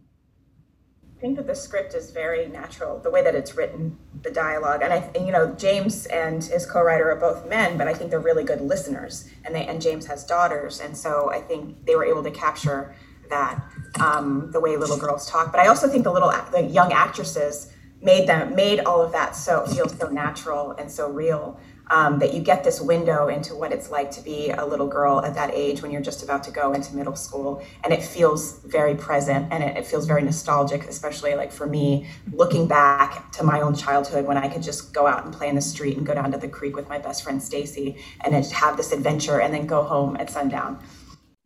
I 1.17 1.21
think 1.21 1.37
that 1.37 1.47
the 1.47 1.55
script 1.55 1.95
is 1.95 2.11
very 2.11 2.49
natural, 2.49 2.99
the 2.99 3.09
way 3.09 3.23
that 3.23 3.37
it's 3.37 3.55
written, 3.55 3.97
the 4.23 4.31
dialogue, 4.33 4.83
and 4.83 4.93
I, 4.93 5.09
you 5.15 5.31
know, 5.31 5.55
James 5.55 6.07
and 6.07 6.43
his 6.43 6.67
co-writer 6.67 7.13
are 7.13 7.17
both 7.17 7.49
men, 7.49 7.79
but 7.79 7.87
I 7.87 7.95
think 7.95 8.11
they're 8.11 8.19
really 8.19 8.43
good 8.43 8.61
listeners, 8.61 9.31
and 9.45 9.55
they 9.55 9.65
and 9.65 9.81
James 9.81 10.07
has 10.07 10.25
daughters, 10.25 10.81
and 10.81 10.97
so 10.97 11.31
I 11.31 11.41
think 11.41 11.87
they 11.87 11.95
were 11.95 12.05
able 12.05 12.25
to 12.25 12.33
capture 12.33 12.93
that 13.31 13.63
um, 14.01 14.51
the 14.51 14.59
way 14.59 14.77
little 14.77 14.99
girls 14.99 15.31
talk. 15.31 15.53
But 15.53 15.61
I 15.61 15.69
also 15.69 15.89
think 15.89 16.03
the 16.03 16.13
little 16.13 16.33
the 16.51 16.63
young 16.63 16.93
actresses 16.93 17.73
made 18.01 18.29
them 18.29 18.57
made 18.57 18.81
all 18.81 19.01
of 19.01 19.13
that 19.13 19.37
so 19.37 19.65
feel 19.67 19.89
so 19.89 20.09
natural 20.09 20.73
and 20.73 20.91
so 20.91 21.09
real 21.09 21.61
um, 21.93 22.19
that 22.21 22.33
you 22.33 22.41
get 22.41 22.65
this 22.65 22.81
window 22.81 23.29
into 23.29 23.55
what 23.55 23.71
it's 23.71 23.91
like 23.91 24.11
to 24.13 24.23
be 24.23 24.49
a 24.51 24.65
little 24.65 24.87
girl 24.87 25.23
at 25.23 25.35
that 25.35 25.51
age 25.53 25.83
when 25.83 25.91
you're 25.91 26.01
just 26.01 26.23
about 26.23 26.43
to 26.45 26.51
go 26.51 26.73
into 26.73 26.97
middle 26.97 27.15
school 27.15 27.63
and 27.85 27.93
it 27.93 28.03
feels 28.03 28.61
very 28.61 28.95
present 28.95 29.53
and 29.53 29.63
it, 29.63 29.77
it, 29.77 29.87
feels 29.87 30.07
very 30.07 30.23
nostalgic 30.23 30.85
especially 30.85 31.35
like 31.35 31.53
for 31.53 31.67
me 31.67 32.07
looking 32.33 32.67
back 32.67 33.31
to 33.31 33.45
my 33.45 33.61
own 33.61 33.75
childhood 33.75 34.25
when 34.25 34.39
i 34.39 34.49
could 34.49 34.63
just 34.63 34.95
go 34.95 35.07
out 35.07 35.25
and 35.27 35.35
play 35.35 35.49
in 35.49 35.55
the 35.55 35.61
street 35.61 35.99
and 35.99 36.07
go 36.07 36.15
down 36.15 36.33
to 36.33 36.39
the 36.39 36.49
creek 36.49 36.75
with 36.75 36.89
my 36.89 36.99
best 36.99 37.23
friend 37.23 37.43
stacy 37.43 37.99
and 38.23 38.33
then 38.33 38.43
have 38.45 38.79
this 38.79 38.91
adventure 38.91 39.41
and 39.43 39.53
then 39.53 39.67
go 39.67 39.83
home 39.83 40.17
at 40.17 40.31
sundown. 40.31 40.83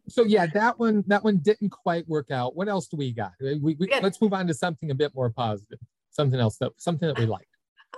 So 0.09 0.23
yeah 0.23 0.47
that 0.55 0.79
one 0.79 1.03
that 1.09 1.25
one 1.25 1.39
didn't 1.39 1.71
quite 1.71 2.09
work 2.09 2.31
out. 2.31 2.55
What 2.55 2.69
else 2.69 2.87
do 2.87 2.97
we 2.97 3.11
got? 3.11 3.33
We, 3.41 3.77
we, 3.81 3.89
let's 4.01 4.21
move 4.21 4.33
on 4.33 4.47
to 4.47 4.55
something 4.55 4.93
a 4.93 4.95
bit 4.95 5.13
more 5.13 5.31
positive 5.31 5.81
something 6.11 6.39
else 6.39 6.57
that 6.59 6.71
something 6.77 7.09
that 7.09 7.19
we 7.19 7.27
like 7.27 7.49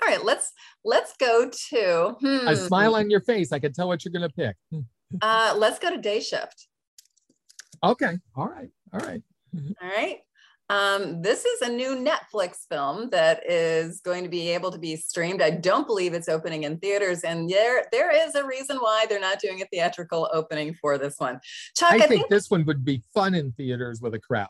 all 0.03 0.09
right, 0.09 0.25
let's 0.25 0.53
let's 0.85 1.15
go 1.19 1.51
to 1.71 2.17
hmm. 2.21 2.49
a 2.49 2.57
smile 2.57 2.95
on 2.95 3.11
your 3.11 3.21
face. 3.21 3.53
I 3.53 3.59
can 3.59 3.73
tell 3.73 3.89
what 3.89 4.05
you're 4.05 4.13
gonna 4.13 4.29
pick. 4.29 4.57
uh, 5.23 5.55
let's 5.57 5.79
go 5.79 5.91
to 5.91 5.99
day 5.99 6.21
shift. 6.21 6.69
Okay. 7.83 8.19
All 8.37 8.47
right. 8.47 8.71
All 8.93 9.01
right. 9.01 9.23
All 9.55 9.89
right. 9.89 10.19
Um, 10.71 11.23
this 11.23 11.47
is 11.47 11.63
a 11.63 11.71
new 11.71 11.97
Netflix 11.97 12.67
film 12.69 13.09
that 13.11 13.41
is 13.51 14.01
going 14.01 14.23
to 14.25 14.29
be 14.29 14.51
able 14.51 14.71
to 14.71 14.79
be 14.79 14.97
streamed. 14.97 15.41
I 15.41 15.49
don't 15.49 15.87
believe 15.87 16.13
it's 16.13 16.29
opening 16.29 16.65
in 16.65 16.79
theaters, 16.79 17.23
and 17.23 17.49
there 17.49 17.87
there 17.91 18.15
is 18.15 18.35
a 18.35 18.45
reason 18.45 18.77
why 18.77 19.07
they're 19.09 19.21
not 19.21 19.41
doing 19.41 19.63
a 19.63 19.67
theatrical 19.67 20.29
opening 20.33 20.75
for 20.75 20.99
this 20.99 21.15
one. 21.19 21.41
Chuck, 21.75 21.93
I, 21.93 21.95
I 21.95 21.99
think, 22.01 22.09
think 22.09 22.29
this 22.29 22.51
one 22.51 22.67
would 22.67 22.85
be 22.85 23.03
fun 23.15 23.35
in 23.35 23.53
theaters 23.53 24.03
with 24.03 24.15
a 24.15 24.19
crowd. 24.19 24.49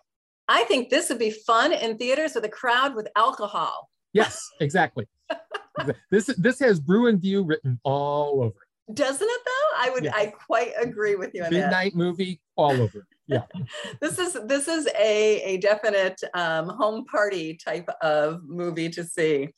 I 0.48 0.64
think 0.64 0.90
this 0.90 1.08
would 1.08 1.20
be 1.20 1.30
fun 1.30 1.72
in 1.72 1.98
theaters 1.98 2.34
with 2.34 2.44
a 2.44 2.48
crowd 2.48 2.96
with 2.96 3.06
alcohol. 3.14 3.88
Yes, 4.12 4.44
exactly. 4.60 5.06
this 6.10 6.26
this 6.38 6.58
has 6.60 6.80
Bruin 6.80 7.18
View 7.18 7.42
written 7.42 7.78
all 7.84 8.42
over 8.42 8.48
it. 8.88 8.94
Doesn't 8.94 9.28
it 9.28 9.40
though? 9.44 9.78
I 9.78 9.90
would 9.90 10.04
yes. 10.04 10.14
I 10.16 10.26
quite 10.26 10.72
agree 10.80 11.14
with 11.14 11.34
you 11.34 11.44
on 11.44 11.52
Midnight 11.52 11.92
that. 11.92 11.98
movie 11.98 12.40
all 12.56 12.72
over. 12.72 13.06
Yeah. 13.26 13.42
this 14.00 14.18
is 14.18 14.38
this 14.46 14.66
is 14.66 14.88
a, 14.98 15.42
a 15.42 15.56
definite 15.58 16.20
um, 16.34 16.68
home 16.70 17.04
party 17.04 17.54
type 17.54 17.88
of 18.00 18.42
movie 18.44 18.88
to 18.90 19.04
see. 19.04 19.50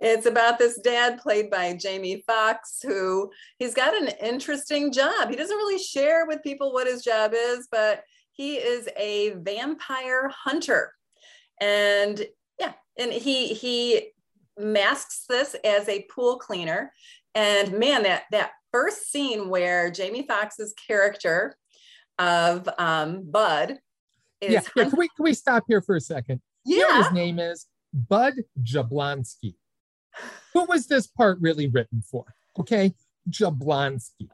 It's 0.00 0.26
about 0.26 0.58
this 0.58 0.80
dad 0.80 1.18
played 1.18 1.48
by 1.48 1.76
Jamie 1.76 2.24
Foxx, 2.26 2.80
who 2.82 3.30
he's 3.60 3.72
got 3.72 3.94
an 3.94 4.08
interesting 4.20 4.92
job. 4.92 5.30
He 5.30 5.36
doesn't 5.36 5.56
really 5.56 5.78
share 5.78 6.26
with 6.26 6.42
people 6.42 6.72
what 6.72 6.88
his 6.88 7.04
job 7.04 7.32
is, 7.34 7.68
but 7.70 8.02
he 8.32 8.56
is 8.56 8.88
a 8.96 9.30
vampire 9.34 10.28
hunter. 10.28 10.92
And 11.60 12.20
yeah, 12.58 12.72
and 12.98 13.12
he 13.12 13.54
he 13.54 14.08
masks 14.62 15.24
this 15.28 15.56
as 15.64 15.88
a 15.88 16.06
pool 16.14 16.38
cleaner. 16.38 16.92
And 17.34 17.78
man, 17.78 18.02
that 18.04 18.24
that 18.30 18.52
first 18.72 19.10
scene 19.10 19.48
where 19.48 19.90
Jamie 19.90 20.26
Foxx's 20.26 20.74
character 20.86 21.56
of 22.18 22.68
um, 22.78 23.30
Bud 23.30 23.78
is. 24.40 24.52
Yeah, 24.52 24.60
yeah. 24.76 24.84
Can 24.84 24.98
we 24.98 25.08
can 25.08 25.24
we 25.24 25.34
stop 25.34 25.64
here 25.66 25.82
for 25.82 25.96
a 25.96 26.00
second? 26.00 26.40
Yeah. 26.64 26.76
You 26.76 26.88
know 26.88 27.02
his 27.02 27.12
name 27.12 27.38
is 27.38 27.66
Bud 27.92 28.34
Jablonski. 28.62 29.54
Who 30.52 30.64
was 30.64 30.86
this 30.86 31.06
part 31.06 31.38
really 31.40 31.68
written 31.68 32.02
for? 32.02 32.24
Okay, 32.58 32.94
Jablonski. 33.30 34.28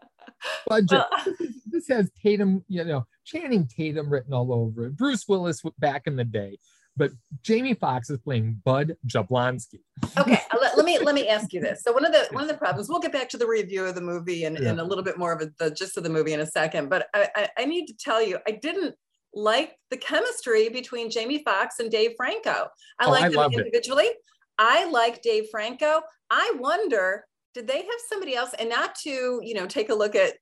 Bud, 0.67 0.87
well, 0.91 1.09
this 1.67 1.89
has 1.89 2.11
Tatum, 2.21 2.65
you 2.69 2.85
know, 2.85 3.07
Channing 3.25 3.67
Tatum 3.67 4.11
written 4.11 4.33
all 4.33 4.53
over 4.53 4.87
it. 4.87 4.97
Bruce 4.97 5.27
Willis 5.29 5.63
back 5.79 6.07
in 6.07 6.17
the 6.17 6.25
day 6.25 6.59
but 6.99 7.13
Jamie 7.43 7.75
Foxx 7.75 8.11
is 8.11 8.19
playing 8.19 8.61
Bud 8.65 8.97
Jablonski. 9.07 9.81
okay, 10.19 10.35
uh, 10.35 10.59
let, 10.61 10.77
let, 10.77 10.85
me 10.85 10.99
let 10.99 11.15
me 11.15 11.29
ask 11.29 11.53
you 11.53 11.61
this. 11.61 11.83
So 11.83 11.93
one 11.93 12.05
of 12.05 12.13
the 12.13 12.29
one 12.33 12.43
of 12.43 12.49
the 12.49 12.57
problems, 12.57 12.89
we'll 12.89 12.99
get 12.99 13.13
back 13.13 13.29
to 13.31 13.39
the 13.39 13.47
review 13.47 13.85
of 13.85 13.95
the 13.95 14.01
movie 14.01 14.45
and, 14.45 14.59
yeah. 14.59 14.71
and 14.71 14.81
a 14.81 14.85
little 14.85 15.05
bit 15.05 15.17
more 15.17 15.33
of 15.33 15.41
a, 15.41 15.51
the 15.59 15.71
gist 15.71 15.97
of 15.97 16.03
the 16.03 16.11
movie 16.11 16.33
in 16.33 16.41
a 16.41 16.47
second. 16.47 16.91
But 16.91 17.07
I, 17.15 17.29
I, 17.35 17.49
I 17.59 17.65
need 17.65 17.87
to 17.87 17.95
tell 17.95 18.23
you, 18.23 18.39
I 18.47 18.51
didn't 18.51 18.97
like 19.33 19.77
the 19.91 19.97
chemistry 19.97 20.69
between 20.69 21.11
Jamie 21.11 21.43
Foxx 21.45 21.79
and 21.79 21.91
Dave 21.91 22.13
Franco. 22.17 22.67
I 22.99 23.07
oh, 23.07 23.11
like 23.11 23.33
them 23.33 23.53
individually. 23.53 24.05
It. 24.05 24.17
I 24.59 24.91
like 24.91 25.23
Dave 25.23 25.47
Franco. 25.51 26.01
I 26.31 26.53
wonder, 26.59 27.25
did 27.55 27.69
they 27.69 27.79
have 27.79 28.01
somebody 28.09 28.35
else? 28.35 28.55
And 28.59 28.69
not 28.69 28.97
to, 29.05 29.41
you 29.43 29.55
know, 29.55 29.67
take 29.67 29.91
a 29.91 29.95
look 29.95 30.17
at 30.17 30.35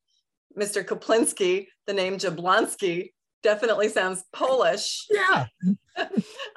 Mr. 0.58 0.82
Kaplinski, 0.84 1.66
the 1.86 1.92
name 1.92 2.16
Jablonski 2.16 3.10
definitely 3.46 3.88
sounds 3.88 4.24
Polish. 4.32 5.06
Yeah. 5.08 5.46
um, 5.96 6.10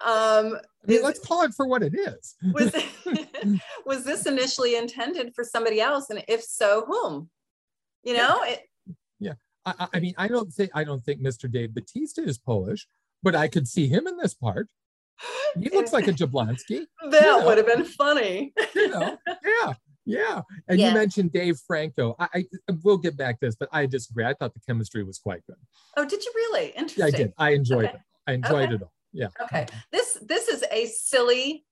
I 0.03 0.57
mean, 0.87 1.03
let's 1.03 1.19
call 1.19 1.43
it 1.43 1.53
for 1.53 1.67
what 1.67 1.83
it 1.83 1.93
is. 1.93 2.35
was, 2.51 2.73
was 3.85 4.03
this 4.03 4.25
initially 4.25 4.75
intended 4.75 5.35
for 5.35 5.43
somebody 5.43 5.79
else? 5.79 6.09
And 6.09 6.23
if 6.27 6.41
so, 6.41 6.85
whom? 6.87 7.29
You 8.03 8.17
know, 8.17 8.43
yeah. 8.43 8.51
it. 8.51 8.59
Yeah. 9.19 9.33
I, 9.67 9.87
I, 9.93 9.99
mean, 9.99 10.15
I 10.17 10.27
don't 10.27 10.51
think 10.51 10.71
I 10.73 10.83
don't 10.83 11.03
think 11.03 11.21
Mr. 11.21 11.51
Dave 11.51 11.75
Bautista 11.75 12.23
is 12.23 12.39
Polish, 12.39 12.87
but 13.21 13.35
I 13.35 13.47
could 13.47 13.67
see 13.67 13.87
him 13.87 14.07
in 14.07 14.17
this 14.17 14.33
part. 14.33 14.67
He 15.61 15.69
looks 15.69 15.93
like 15.93 16.07
a 16.07 16.13
Jablonski. 16.13 16.85
That 17.11 17.21
you 17.21 17.21
know. 17.21 17.45
would 17.45 17.57
have 17.57 17.67
been 17.67 17.85
funny. 17.85 18.53
you 18.73 18.87
know, 18.87 19.15
yeah. 19.27 19.73
Yeah. 20.09 20.41
And 20.67 20.79
yeah. 20.79 20.89
you 20.89 20.93
mentioned 20.93 21.31
Dave 21.31 21.59
Franco. 21.67 22.15
I, 22.19 22.27
I 22.33 22.73
will 22.83 22.97
get 22.97 23.15
back 23.15 23.39
to 23.39 23.45
this, 23.45 23.55
but 23.55 23.69
I 23.71 23.85
disagree. 23.85 24.25
I 24.25 24.33
thought 24.33 24.53
the 24.53 24.59
chemistry 24.67 25.03
was 25.03 25.19
quite 25.19 25.45
good. 25.45 25.55
Oh, 25.97 26.05
did 26.05 26.23
you 26.23 26.31
really? 26.35 26.69
Interesting. 26.69 26.99
Yeah, 26.99 27.05
I 27.05 27.11
did. 27.11 27.33
I 27.37 27.49
enjoyed 27.51 27.85
okay. 27.85 27.93
it. 27.93 28.01
I 28.27 28.33
enjoyed 28.33 28.65
okay. 28.65 28.75
it 28.75 28.81
all. 28.81 28.93
Yeah. 29.13 29.27
Okay. 29.41 29.67
This 29.91 30.17
this 30.21 30.47
is 30.47 30.63
a 30.71 30.85
silly 30.87 31.65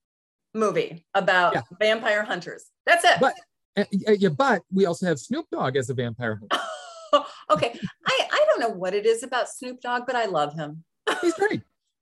movie 0.54 1.06
about 1.14 1.56
yeah. 1.56 1.62
vampire 1.80 2.24
hunters. 2.24 2.66
That's 2.86 3.04
it. 3.04 3.20
But 3.20 3.34
uh, 3.78 3.86
yeah, 3.92 4.30
but 4.30 4.62
we 4.72 4.86
also 4.86 5.06
have 5.06 5.20
Snoop 5.20 5.48
Dogg 5.52 5.76
as 5.76 5.90
a 5.90 5.94
vampire 5.94 6.40
hunter. 6.40 7.28
okay. 7.50 7.80
I, 8.08 8.28
I 8.32 8.46
don't 8.48 8.60
know 8.60 8.76
what 8.76 8.94
it 8.94 9.06
is 9.06 9.24
about 9.24 9.50
Snoop 9.50 9.82
Dogg, 9.82 10.04
but 10.06 10.16
I 10.16 10.26
love 10.26 10.54
him. 10.54 10.84
He's 11.22 11.34
great. 11.34 11.62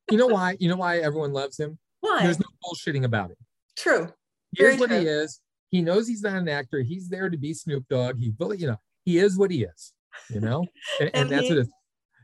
You 0.10 0.18
know 0.18 0.28
why? 0.28 0.58
You 0.60 0.70
know 0.70 0.78
why 0.78 1.00
everyone 1.00 1.34
loves 1.34 1.60
him? 1.60 1.78
Why? 2.02 2.24
There's 2.24 2.40
no 2.40 2.46
bullshitting 2.64 3.04
about 3.04 3.32
it. 3.32 3.38
True. 3.78 4.10
Here's 4.56 4.76
Very 4.76 4.80
what 4.80 4.90
true. 4.90 5.00
he 5.00 5.06
is. 5.06 5.42
He 5.76 5.82
knows 5.82 6.08
he's 6.08 6.22
not 6.22 6.38
an 6.38 6.48
actor. 6.48 6.80
He's 6.80 7.10
there 7.10 7.30
to 7.30 7.38
be 7.38 7.54
Snoop 7.54 7.86
Dogg. 7.90 8.18
He 8.18 8.34
you 8.58 8.68
know, 8.68 8.80
he 9.04 9.18
is 9.18 9.38
what 9.38 9.52
he 9.52 9.64
is, 9.66 9.92
you 10.30 10.40
know, 10.40 10.66
and, 11.02 11.10
and, 11.14 11.24
and 11.24 11.30
that's 11.30 11.48
he, 11.48 11.50
what 11.50 11.60
it. 11.64 11.70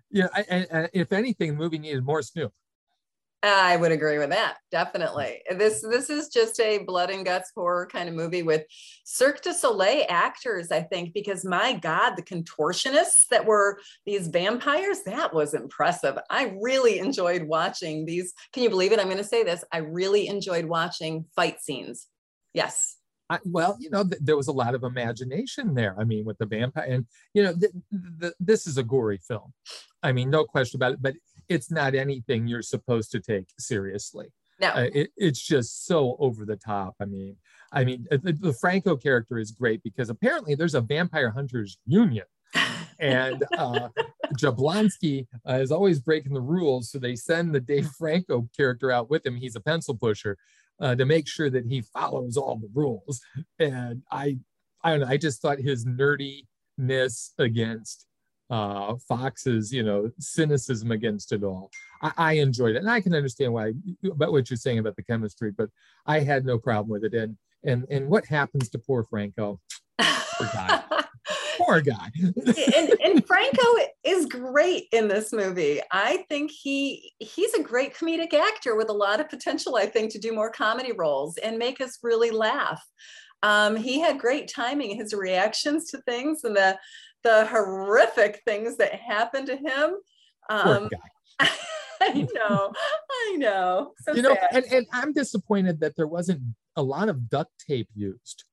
Yeah, 0.09 0.27
and, 0.49 0.67
and 0.71 0.89
if 0.93 1.11
anything, 1.11 1.51
the 1.51 1.57
movie 1.57 1.77
needed 1.77 2.05
more 2.05 2.21
Snoop. 2.21 2.53
I 3.43 3.75
would 3.75 3.91
agree 3.91 4.19
with 4.19 4.29
that. 4.29 4.59
Definitely. 4.71 5.41
This 5.57 5.81
this 5.81 6.09
is 6.09 6.29
just 6.29 6.61
a 6.61 6.77
blood 6.77 7.09
and 7.09 7.25
guts 7.25 7.51
horror 7.53 7.87
kind 7.91 8.07
of 8.07 8.15
movie 8.15 8.41
with 8.41 8.63
Cirque 9.03 9.41
du 9.41 9.53
Soleil 9.53 10.05
actors, 10.07 10.71
I 10.71 10.83
think, 10.83 11.13
because 11.13 11.43
my 11.43 11.73
God, 11.73 12.15
the 12.15 12.23
contortionists 12.23 13.27
that 13.31 13.45
were 13.45 13.81
these 14.05 14.29
vampires, 14.29 15.01
that 15.07 15.33
was 15.33 15.53
impressive. 15.53 16.17
I 16.29 16.55
really 16.61 16.99
enjoyed 16.99 17.43
watching 17.43 18.05
these. 18.05 18.33
Can 18.53 18.63
you 18.63 18.69
believe 18.69 18.93
it? 18.93 18.99
I'm 18.99 19.07
going 19.07 19.17
to 19.17 19.25
say 19.25 19.43
this. 19.43 19.65
I 19.73 19.79
really 19.79 20.27
enjoyed 20.29 20.63
watching 20.63 21.25
fight 21.35 21.59
scenes. 21.59 22.07
Yes. 22.53 22.95
I, 23.31 23.39
well, 23.45 23.77
you 23.79 23.89
know, 23.89 24.03
th- 24.03 24.21
there 24.21 24.35
was 24.35 24.49
a 24.49 24.51
lot 24.51 24.75
of 24.75 24.83
imagination 24.83 25.73
there. 25.73 25.95
I 25.97 26.03
mean, 26.03 26.25
with 26.25 26.37
the 26.37 26.45
vampire, 26.45 26.83
and 26.83 27.05
you 27.33 27.43
know, 27.43 27.53
th- 27.53 27.71
th- 28.19 28.33
this 28.41 28.67
is 28.67 28.77
a 28.77 28.83
gory 28.83 29.19
film. 29.25 29.53
I 30.03 30.11
mean, 30.11 30.29
no 30.29 30.43
question 30.43 30.77
about 30.77 30.91
it. 30.91 31.01
But 31.01 31.15
it's 31.47 31.71
not 31.71 31.95
anything 31.95 32.45
you're 32.45 32.61
supposed 32.61 33.09
to 33.11 33.21
take 33.21 33.47
seriously. 33.57 34.27
No, 34.59 34.67
uh, 34.67 34.89
it, 34.93 35.11
it's 35.15 35.41
just 35.41 35.85
so 35.85 36.17
over 36.19 36.45
the 36.45 36.57
top. 36.57 36.95
I 36.99 37.05
mean, 37.05 37.37
I 37.71 37.85
mean, 37.85 38.05
uh, 38.11 38.17
the, 38.21 38.33
the 38.33 38.53
Franco 38.53 38.97
character 38.97 39.39
is 39.39 39.51
great 39.51 39.81
because 39.81 40.09
apparently 40.09 40.55
there's 40.55 40.75
a 40.75 40.81
vampire 40.81 41.31
hunters 41.31 41.79
union. 41.85 42.25
and 42.99 43.43
uh, 43.57 43.87
Jablonski 44.37 45.25
uh, 45.49 45.53
is 45.53 45.71
always 45.71 46.01
breaking 46.01 46.33
the 46.33 46.41
rules, 46.41 46.91
so 46.91 46.99
they 46.99 47.15
send 47.15 47.55
the 47.55 47.61
Dave 47.61 47.87
Franco 47.97 48.49
character 48.55 48.91
out 48.91 49.09
with 49.09 49.25
him. 49.25 49.37
He's 49.37 49.55
a 49.55 49.61
pencil 49.61 49.95
pusher, 49.95 50.37
uh, 50.81 50.95
to 50.95 51.05
make 51.05 51.27
sure 51.27 51.49
that 51.49 51.65
he 51.65 51.81
follows 51.81 52.35
all 52.37 52.57
the 52.57 52.69
rules. 52.73 53.21
And 53.59 54.01
I, 54.11 54.37
I 54.83 54.91
don't 54.91 55.01
know. 55.01 55.07
I 55.07 55.17
just 55.17 55.41
thought 55.41 55.59
his 55.59 55.85
nerdiness 55.85 57.31
against 57.37 58.07
uh, 58.49 58.95
Foxx's, 59.07 59.71
you 59.71 59.83
know, 59.83 60.11
cynicism 60.19 60.91
against 60.91 61.31
it 61.31 61.43
all. 61.43 61.71
I, 62.01 62.11
I, 62.17 62.33
enjoyed 62.33 62.75
it, 62.75 62.79
and 62.79 62.89
I 62.89 62.99
can 62.99 63.15
understand 63.15 63.53
why 63.53 63.71
about 64.03 64.33
what 64.33 64.49
you're 64.49 64.57
saying 64.57 64.79
about 64.79 64.97
the 64.97 65.03
chemistry, 65.03 65.51
but 65.51 65.69
I 66.05 66.19
had 66.19 66.45
no 66.45 66.57
problem 66.57 66.89
with 66.89 67.05
it. 67.05 67.13
And 67.13 67.37
and 67.63 67.85
and 67.89 68.09
what 68.09 68.25
happens 68.25 68.69
to 68.69 68.79
poor 68.79 69.05
Franco? 69.05 69.61
Poor 71.71 71.81
guy. 71.81 72.11
and, 72.75 72.89
and 73.03 73.25
Franco 73.25 73.63
is 74.03 74.25
great 74.25 74.87
in 74.91 75.07
this 75.07 75.31
movie. 75.31 75.79
I 75.91 76.25
think 76.27 76.51
he 76.51 77.13
he's 77.19 77.53
a 77.53 77.63
great 77.63 77.95
comedic 77.95 78.33
actor 78.33 78.75
with 78.75 78.89
a 78.89 78.93
lot 78.93 79.19
of 79.19 79.29
potential. 79.29 79.75
I 79.77 79.85
think 79.85 80.11
to 80.11 80.19
do 80.19 80.33
more 80.33 80.51
comedy 80.51 80.91
roles 80.91 81.37
and 81.37 81.57
make 81.57 81.79
us 81.79 81.99
really 82.03 82.31
laugh. 82.31 82.83
Um, 83.43 83.75
he 83.75 83.99
had 83.99 84.19
great 84.19 84.51
timing. 84.53 84.95
His 84.97 85.13
reactions 85.13 85.85
to 85.91 86.01
things 86.01 86.43
and 86.43 86.55
the 86.55 86.77
the 87.23 87.45
horrific 87.45 88.41
things 88.45 88.77
that 88.77 88.93
happened 88.95 89.47
to 89.47 89.55
him. 89.55 89.95
Um, 90.49 90.89
I 92.01 92.27
know, 92.33 92.73
I 93.11 93.35
know. 93.37 93.93
So 94.01 94.13
you 94.13 94.23
know, 94.23 94.35
and, 94.51 94.65
and 94.65 94.87
I'm 94.91 95.13
disappointed 95.13 95.79
that 95.81 95.95
there 95.95 96.07
wasn't 96.07 96.41
a 96.75 96.81
lot 96.81 97.09
of 97.09 97.29
duct 97.29 97.51
tape 97.65 97.89
used 97.95 98.43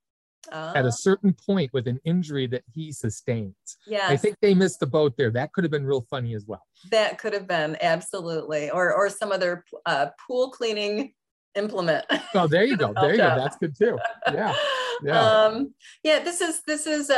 at 0.52 0.84
a 0.84 0.88
oh. 0.88 0.90
certain 0.90 1.32
point 1.32 1.72
with 1.72 1.86
an 1.88 2.00
injury 2.04 2.46
that 2.48 2.62
he 2.72 2.92
sustains. 2.92 3.54
Yeah. 3.86 4.06
I 4.08 4.16
think 4.16 4.36
they 4.40 4.54
missed 4.54 4.80
the 4.80 4.86
boat 4.86 5.14
there. 5.16 5.30
That 5.30 5.52
could 5.52 5.64
have 5.64 5.70
been 5.70 5.86
real 5.86 6.06
funny 6.10 6.34
as 6.34 6.46
well. 6.46 6.62
That 6.90 7.18
could 7.18 7.32
have 7.32 7.46
been 7.46 7.76
absolutely, 7.80 8.70
or 8.70 8.92
or 8.92 9.08
some 9.10 9.32
other 9.32 9.64
uh, 9.86 10.06
pool 10.26 10.50
cleaning 10.50 11.12
implement. 11.54 12.04
Oh, 12.34 12.46
there 12.46 12.64
you 12.64 12.76
go. 12.76 12.92
There 13.00 13.12
you 13.12 13.18
go. 13.18 13.36
That's 13.36 13.56
good 13.56 13.76
too. 13.76 13.98
Yeah. 14.32 14.54
Yeah. 15.00 15.20
Um, 15.20 15.74
yeah. 16.02 16.18
This 16.18 16.40
is 16.40 16.60
this 16.66 16.84
is 16.84 17.08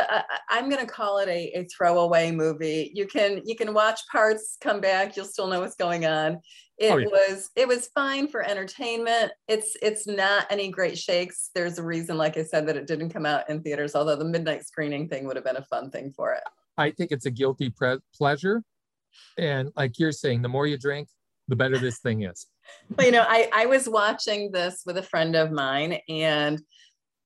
I'm 0.50 0.68
going 0.68 0.87
to 0.87 0.92
call 0.92 1.16
it 1.16 1.30
a, 1.30 1.60
a 1.60 1.64
throwaway 1.64 2.30
movie. 2.30 2.90
You 2.92 3.06
can 3.06 3.40
you 3.46 3.56
can 3.56 3.72
watch 3.72 4.00
parts, 4.12 4.58
come 4.60 4.82
back, 4.82 5.16
you'll 5.16 5.25
still 5.25 5.46
know 5.46 5.60
what's 5.60 5.76
going 5.76 6.04
on. 6.04 6.40
Oh, 6.82 6.87
it 6.87 6.90
oh, 6.92 6.96
yeah. 6.99 7.06
was 7.06 7.50
it 7.56 7.68
was 7.68 7.88
fine 7.94 8.26
for 8.26 8.42
entertainment. 8.42 9.32
It's 9.49 9.76
it's 9.82 10.06
not 10.06 10.46
any 10.50 10.70
great 10.70 10.96
shakes. 10.96 11.50
There's 11.54 11.78
a 11.78 11.82
reason, 11.82 12.16
like 12.16 12.37
I 12.37 12.42
said, 12.42 12.66
that 12.68 12.76
it 12.76 12.87
didn't 12.87 13.10
come 13.10 13.26
out 13.26 13.49
in 13.50 13.62
theaters. 13.62 13.94
Although 13.94 14.16
the 14.16 14.25
midnight 14.25 14.66
screening 14.66 15.08
thing 15.08 15.26
would 15.26 15.37
have 15.37 15.44
been 15.44 15.56
a 15.56 15.64
fun 15.64 15.90
thing 15.90 16.10
for 16.10 16.32
it. 16.32 16.42
I 16.78 16.90
think 16.90 17.12
it's 17.12 17.26
a 17.26 17.30
guilty 17.30 17.68
pre- 17.68 17.99
pleasure, 18.16 18.62
and 19.37 19.70
like 19.76 19.99
you're 19.99 20.12
saying, 20.12 20.40
the 20.40 20.49
more 20.49 20.66
you 20.66 20.78
drink, 20.78 21.08
the 21.49 21.56
better 21.56 21.76
this 21.76 21.99
thing 21.99 22.22
is. 22.22 22.46
well, 22.96 23.06
you 23.06 23.12
know, 23.12 23.26
I, 23.28 23.50
I 23.52 23.66
was 23.66 23.88
watching 23.88 24.50
this 24.50 24.82
with 24.87 24.96
a 24.96 25.02
friend 25.02 25.37
of 25.37 25.52
mine, 25.52 25.99
and 26.08 26.62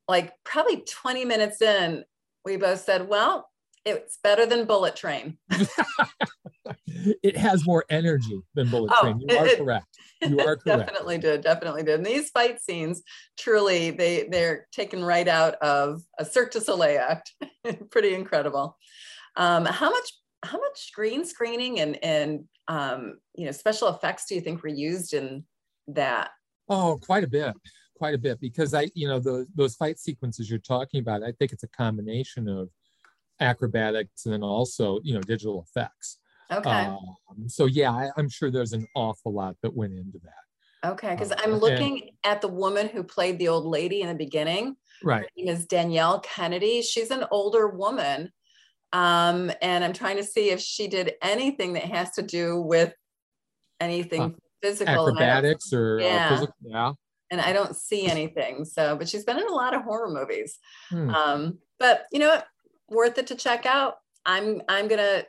like 0.09 0.33
probably 0.45 0.83
20 0.83 1.25
minutes 1.25 1.63
in, 1.63 2.05
we 2.45 2.57
both 2.57 2.81
said, 2.81 3.09
Well, 3.09 3.49
it's 3.85 4.19
better 4.23 4.47
than 4.47 4.65
Bullet 4.67 4.97
Train. 4.97 5.39
it 7.23 7.37
has 7.37 7.67
more 7.67 7.85
energy 7.91 8.41
than 8.55 8.71
Bullet 8.71 8.93
Oh, 8.97 9.01
Train. 9.03 9.21
You 9.27 9.37
are 9.37 9.47
it- 9.47 9.59
correct. 9.59 9.87
You 10.23 10.41
are 10.41 10.57
correct. 10.57 10.87
definitely 10.87 11.19
did 11.19 11.43
definitely 11.43 11.83
did 11.83 11.97
and 11.97 12.07
these 12.07 12.31
fight 12.31 12.59
scenes 12.59 13.03
truly 13.37 13.91
they 13.91 14.27
they're 14.31 14.67
taken 14.73 15.05
right 15.05 15.29
out 15.29 15.57
of 15.57 16.01
a 16.19 16.25
cirque 16.25 16.51
du 16.53 16.61
soleil 16.63 16.99
act 16.99 17.35
pretty 17.91 18.15
incredible 18.15 18.79
um 19.37 19.67
how 19.67 19.91
much 19.91 20.09
how 20.43 20.59
much 20.59 20.93
green 20.95 21.27
screening 21.27 21.79
and 21.81 22.03
and 22.03 22.45
um 22.69 23.19
you 23.35 23.45
know 23.45 23.53
special 23.53 23.89
effects 23.89 24.25
do 24.27 24.35
you 24.35 24.41
think 24.41 24.63
were 24.63 24.69
used 24.71 25.13
in 25.13 25.45
that 25.89 26.31
Oh, 26.71 26.99
quite 27.03 27.25
a 27.25 27.29
bit, 27.29 27.53
quite 27.95 28.15
a 28.15 28.19
bit. 28.19 28.41
Because 28.41 28.73
I, 28.73 28.89
you 28.95 29.07
know, 29.07 29.19
those 29.21 29.47
those 29.55 29.75
fight 29.75 29.99
sequences 29.99 30.49
you're 30.49 30.59
talking 30.59 31.01
about, 31.01 31.23
I 31.23 31.33
think 31.33 31.53
it's 31.53 31.65
a 31.65 31.69
combination 31.69 32.49
of 32.49 32.71
acrobatics 33.41 34.25
and 34.25 34.33
then 34.35 34.43
also, 34.43 35.01
you 35.03 35.15
know, 35.15 35.21
digital 35.21 35.67
effects. 35.69 36.19
okay 36.53 36.87
Um, 37.31 37.49
so 37.49 37.67
yeah, 37.67 37.91
I, 37.91 38.11
I'm 38.17 38.29
sure 38.29 38.51
there's 38.51 38.73
an 38.73 38.87
awful 38.95 39.33
lot 39.33 39.57
that 39.63 39.75
went 39.75 39.95
into 39.95 40.19
that. 40.21 40.91
okay 40.93 41.13
because 41.15 41.33
uh, 41.33 41.37
i'm 41.43 41.53
and- 41.55 41.63
looking 41.63 42.11
at 42.25 42.41
the 42.41 42.49
woman 42.49 42.89
who 42.89 43.03
played 43.03 43.39
the 43.39 43.49
old 43.49 43.65
lady 43.65 44.01
in 44.03 44.09
the 44.09 44.15
beginning 44.15 44.77
Right. 45.03 45.23
her 45.23 45.29
name 45.37 45.49
is 45.49 45.67
Danielle 45.67 46.21
Kennedy. 46.21 46.81
She's 46.81 47.11
an 47.11 47.25
older 47.31 47.69
woman. 47.69 48.31
Um, 48.93 49.51
and 49.61 49.85
I'm 49.85 49.93
trying 49.93 50.17
to 50.19 50.25
see 50.25 50.51
if 50.51 50.61
she 50.61 50.87
did 50.87 51.15
anything 51.21 51.73
that 51.75 51.85
has 51.87 52.13
to 52.13 52.23
do 52.23 52.61
with 52.61 52.93
anything 53.81 54.23
Uh, 54.23 54.31
physical. 54.63 55.09
And 55.09 55.19
Acrobatics 55.19 55.73
or 55.73 55.99
Yeah. 56.01 56.27
uh, 56.27 56.29
physical. 56.31 56.55
Yeah. 56.63 56.93
and 57.31 57.41
I 57.41 57.53
don't 57.53 57.75
see 57.75 58.07
anything. 58.07 58.65
So, 58.65 58.97
but 58.97 59.09
she's 59.09 59.25
been 59.25 59.39
in 59.39 59.49
a 59.49 59.53
lot 59.53 59.75
of 59.75 59.83
horror 59.83 60.11
movies. 60.11 60.59
Hmm. 60.91 61.11
Um, 61.11 61.59
but 61.81 62.05
you 62.13 62.21
know 62.21 62.29
what? 62.29 62.47
Worth 62.89 63.19
it 63.19 63.27
to 63.29 63.35
check 63.35 63.67
out. 63.67 63.97
I'm 64.27 64.63
I'm 64.69 64.89
gonna 64.89 65.25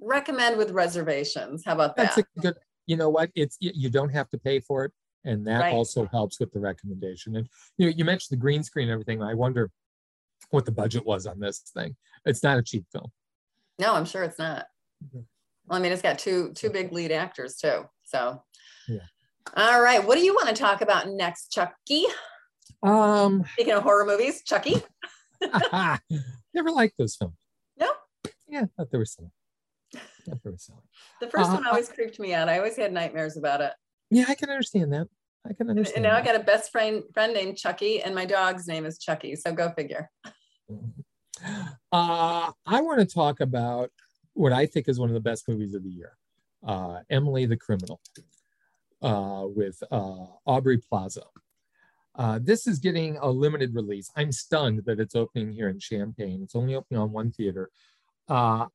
recommend 0.00 0.56
with 0.56 0.70
reservations. 0.70 1.64
How 1.64 1.74
about 1.74 1.96
that? 1.96 2.14
That's 2.14 2.18
a 2.36 2.40
good. 2.40 2.54
You 2.86 2.96
know 2.96 3.08
what? 3.08 3.30
It's 3.34 3.56
you, 3.60 3.88
don't 3.88 4.10
have 4.10 4.28
to 4.30 4.38
pay 4.38 4.60
for 4.60 4.84
it, 4.84 4.92
and 5.24 5.46
that 5.46 5.60
Right. 5.60 5.72
also 5.74 6.06
helps 6.06 6.38
with 6.38 6.52
the 6.52 6.60
recommendation. 6.60 7.36
And 7.36 7.48
you 7.78 7.86
know, 7.86 7.92
you 7.96 8.04
mentioned 8.04 8.36
the 8.36 8.40
green 8.40 8.62
screen 8.62 8.88
and 8.88 8.92
everything. 8.92 9.22
I 9.22 9.32
wonder 9.34 9.70
what 10.50 10.66
the 10.66 10.72
budget 10.72 11.06
was 11.06 11.26
on 11.26 11.40
this 11.40 11.60
thing. 11.74 11.96
It's 12.26 12.42
not 12.42 12.58
a 12.58 12.62
cheap 12.62 12.84
film. 12.92 13.10
No, 13.78 13.94
I'm 13.94 14.04
sure 14.04 14.22
it's 14.22 14.38
not. 14.38 14.66
Mhm. 15.04 15.24
Well, 15.66 15.78
I 15.78 15.82
mean, 15.82 15.92
it's 15.92 16.02
got 16.02 16.18
two 16.18 16.52
two 16.52 16.68
big 16.70 16.92
lead 16.92 17.10
actors 17.10 17.56
too. 17.56 17.88
So, 18.02 18.42
Yeah. 18.86 18.98
All 19.56 19.80
right, 19.80 20.04
what 20.06 20.16
do 20.16 20.20
you 20.24 20.34
want 20.34 20.48
to 20.48 20.54
talk 20.54 20.82
about 20.82 21.08
next, 21.08 21.50
Chucky? 21.52 22.04
Um, 22.82 23.44
Speaking 23.54 23.72
of 23.74 23.82
horror 23.82 24.04
movies, 24.04 24.42
Chucky. 24.44 24.82
never 26.54 26.70
liked 26.70 26.96
those 26.98 27.16
films. 27.16 27.36
No, 27.78 27.90
Yeah, 28.48 28.62
I 28.62 28.66
thought 28.76 28.90
they 28.90 28.98
were 28.98 29.04
silly. 29.04 29.30
Thought 29.92 30.42
they 30.44 30.50
were 30.50 30.58
silly. 30.58 30.78
the 31.20 31.28
first 31.28 31.50
Uh, 31.50 31.54
one 31.54 31.66
always 31.66 31.88
creeped 31.88 32.18
me 32.18 32.32
out. 32.34 32.48
I 32.48 32.58
always 32.58 32.76
had 32.76 32.92
nightmares 32.92 33.36
about 33.36 33.60
it. 33.60 33.72
Yeah, 34.10 34.24
I 34.28 34.34
can 34.34 34.48
understand 34.50 34.92
that. 34.92 35.08
I 35.46 35.52
can 35.52 35.68
understand. 35.68 36.04
and 36.04 36.10
now 36.12 36.16
I 36.18 36.24
got 36.24 36.36
a 36.36 36.42
best 36.42 36.70
friend 36.72 37.02
friend 37.12 37.34
named 37.34 37.58
Chucky, 37.58 38.02
and 38.02 38.14
my 38.14 38.24
dog's 38.24 38.66
name 38.66 38.86
is 38.86 38.98
Chucky. 38.98 39.36
So 39.36 39.52
go 39.52 39.70
figure. 39.72 40.10
Uh, 41.92 42.50
I 42.64 42.80
want 42.80 43.00
to 43.00 43.06
talk 43.06 43.40
about 43.40 43.90
what 44.32 44.52
I 44.52 44.66
think 44.66 44.88
is 44.88 44.98
one 44.98 45.10
of 45.10 45.14
the 45.14 45.20
best 45.20 45.46
movies 45.48 45.74
of 45.74 45.82
the 45.82 45.90
year, 45.90 46.16
uh, 46.66 47.00
Emily 47.10 47.44
the 47.44 47.56
Criminal, 47.56 48.00
uh, 49.02 49.44
with 49.46 49.82
uh, 49.90 50.26
Aubrey 50.46 50.78
Plaza. 50.78 51.22
Uh, 52.16 52.38
this 52.40 52.66
is 52.66 52.78
getting 52.78 53.16
a 53.16 53.28
limited 53.28 53.74
release. 53.74 54.10
I'm 54.16 54.30
stunned 54.30 54.82
that 54.86 55.00
it's 55.00 55.16
opening 55.16 55.52
here 55.52 55.68
in 55.68 55.80
Champaign. 55.80 56.42
It's 56.42 56.54
only 56.54 56.74
opening 56.74 57.00
on 57.00 57.10
one 57.10 57.32
theater. 57.32 57.70
Uh, 58.28 58.66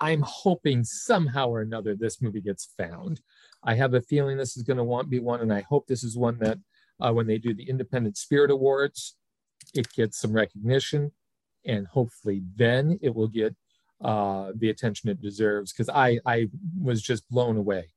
I'm 0.00 0.22
hoping 0.22 0.84
somehow 0.84 1.48
or 1.48 1.60
another 1.60 1.96
this 1.96 2.22
movie 2.22 2.40
gets 2.40 2.72
found. 2.76 3.20
I 3.64 3.74
have 3.74 3.94
a 3.94 4.00
feeling 4.00 4.36
this 4.36 4.56
is 4.56 4.62
going 4.62 4.76
to 4.76 4.84
want 4.84 5.10
be 5.10 5.18
one, 5.18 5.40
and 5.40 5.52
I 5.52 5.62
hope 5.62 5.86
this 5.86 6.04
is 6.04 6.16
one 6.16 6.38
that 6.38 6.58
uh, 7.00 7.12
when 7.12 7.26
they 7.26 7.38
do 7.38 7.52
the 7.52 7.68
Independent 7.68 8.16
Spirit 8.16 8.50
Awards, 8.50 9.16
it 9.74 9.92
gets 9.92 10.20
some 10.20 10.32
recognition, 10.32 11.10
and 11.66 11.86
hopefully 11.88 12.42
then 12.54 12.98
it 13.02 13.12
will 13.12 13.26
get 13.26 13.56
uh, 14.00 14.52
the 14.54 14.70
attention 14.70 15.10
it 15.10 15.20
deserves. 15.20 15.72
Because 15.72 15.88
I 15.88 16.20
I 16.24 16.48
was 16.80 17.02
just 17.02 17.28
blown 17.28 17.56
away 17.56 17.88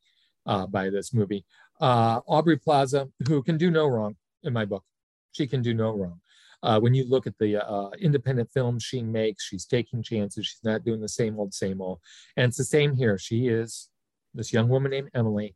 uh, 0.47 0.65
by 0.65 0.89
this 0.89 1.13
movie. 1.13 1.45
Uh, 1.79 2.21
Aubrey 2.27 2.57
Plaza, 2.57 3.09
who 3.27 3.43
can 3.43 3.57
do 3.57 3.69
no 3.69 3.85
wrong 3.85 4.15
in 4.43 4.53
my 4.53 4.65
book, 4.65 4.83
she 5.31 5.47
can 5.47 5.61
do 5.61 5.73
no 5.73 5.95
wrong. 5.95 6.19
Uh, 6.63 6.79
when 6.79 6.93
you 6.93 7.07
look 7.07 7.25
at 7.25 7.37
the 7.39 7.57
uh, 7.57 7.89
independent 7.99 8.49
films 8.51 8.83
she 8.83 9.01
makes, 9.01 9.43
she's 9.43 9.65
taking 9.65 10.03
chances. 10.03 10.45
She's 10.45 10.63
not 10.63 10.83
doing 10.83 11.01
the 11.01 11.09
same 11.09 11.39
old, 11.39 11.53
same 11.53 11.81
old. 11.81 11.99
And 12.37 12.47
it's 12.47 12.57
the 12.57 12.63
same 12.63 12.95
here. 12.95 13.17
She 13.17 13.47
is 13.47 13.89
this 14.33 14.53
young 14.53 14.69
woman 14.69 14.91
named 14.91 15.09
Emily, 15.13 15.55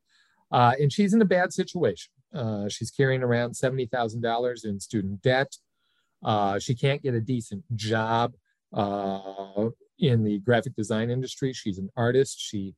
uh, 0.52 0.74
and 0.80 0.92
she's 0.92 1.14
in 1.14 1.22
a 1.22 1.26
bad 1.26 1.54
situation. 1.54 2.12
Uh, 2.34 2.68
she's 2.68 2.92
carrying 2.92 3.24
around 3.24 3.54
$70,000 3.54 4.66
in 4.66 4.80
student 4.80 5.22
debt. 5.22 5.56
Uh, 6.24 6.60
she 6.60 6.76
can't 6.76 7.04
get 7.04 7.14
a 7.14 7.22
decent 7.22 7.64
job 7.76 8.34
uh, 8.74 9.70
in 10.00 10.24
the 10.24 10.40
graphic 10.40 10.76
design 10.76 11.10
industry. 11.10 11.54
She's 11.54 11.78
an 11.78 11.90
artist. 11.96 12.38
She 12.40 12.76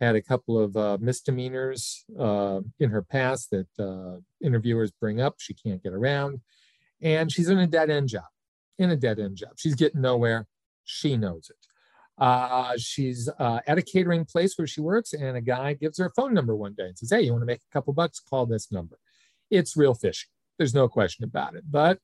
had 0.00 0.16
a 0.16 0.22
couple 0.22 0.58
of 0.58 0.76
uh, 0.76 0.98
misdemeanors 1.00 2.04
uh, 2.18 2.60
in 2.78 2.90
her 2.90 3.02
past 3.02 3.50
that 3.50 3.68
uh, 3.78 4.18
interviewers 4.44 4.90
bring 4.90 5.20
up. 5.20 5.34
She 5.38 5.54
can't 5.54 5.82
get 5.82 5.92
around. 5.92 6.40
And 7.02 7.30
she's 7.30 7.48
in 7.48 7.58
a 7.58 7.66
dead 7.66 7.90
end 7.90 8.08
job, 8.08 8.24
in 8.78 8.90
a 8.90 8.96
dead 8.96 9.18
end 9.18 9.36
job. 9.36 9.52
She's 9.56 9.74
getting 9.74 10.00
nowhere. 10.00 10.46
She 10.84 11.16
knows 11.16 11.50
it. 11.50 11.56
Uh, 12.22 12.74
she's 12.76 13.28
uh, 13.38 13.60
at 13.66 13.78
a 13.78 13.82
catering 13.82 14.26
place 14.26 14.58
where 14.58 14.66
she 14.66 14.80
works, 14.80 15.14
and 15.14 15.36
a 15.36 15.40
guy 15.40 15.72
gives 15.72 15.98
her 15.98 16.06
a 16.06 16.10
phone 16.10 16.34
number 16.34 16.54
one 16.54 16.74
day 16.74 16.84
and 16.84 16.98
says, 16.98 17.10
Hey, 17.10 17.22
you 17.22 17.32
want 17.32 17.42
to 17.42 17.46
make 17.46 17.60
a 17.60 17.72
couple 17.72 17.92
bucks? 17.94 18.20
Call 18.20 18.44
this 18.44 18.70
number. 18.70 18.98
It's 19.50 19.76
real 19.76 19.94
fishy. 19.94 20.26
There's 20.58 20.74
no 20.74 20.88
question 20.88 21.24
about 21.24 21.54
it. 21.56 21.64
But, 21.70 21.98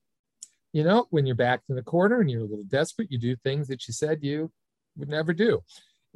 you 0.72 0.84
know, 0.84 1.06
when 1.10 1.26
you're 1.26 1.36
backed 1.36 1.68
in 1.68 1.76
the 1.76 1.82
corner 1.82 2.20
and 2.20 2.30
you're 2.30 2.40
a 2.40 2.46
little 2.46 2.64
desperate, 2.64 3.10
you 3.10 3.18
do 3.18 3.36
things 3.36 3.68
that 3.68 3.86
you 3.86 3.92
said 3.92 4.22
you 4.22 4.50
would 4.96 5.10
never 5.10 5.34
do. 5.34 5.60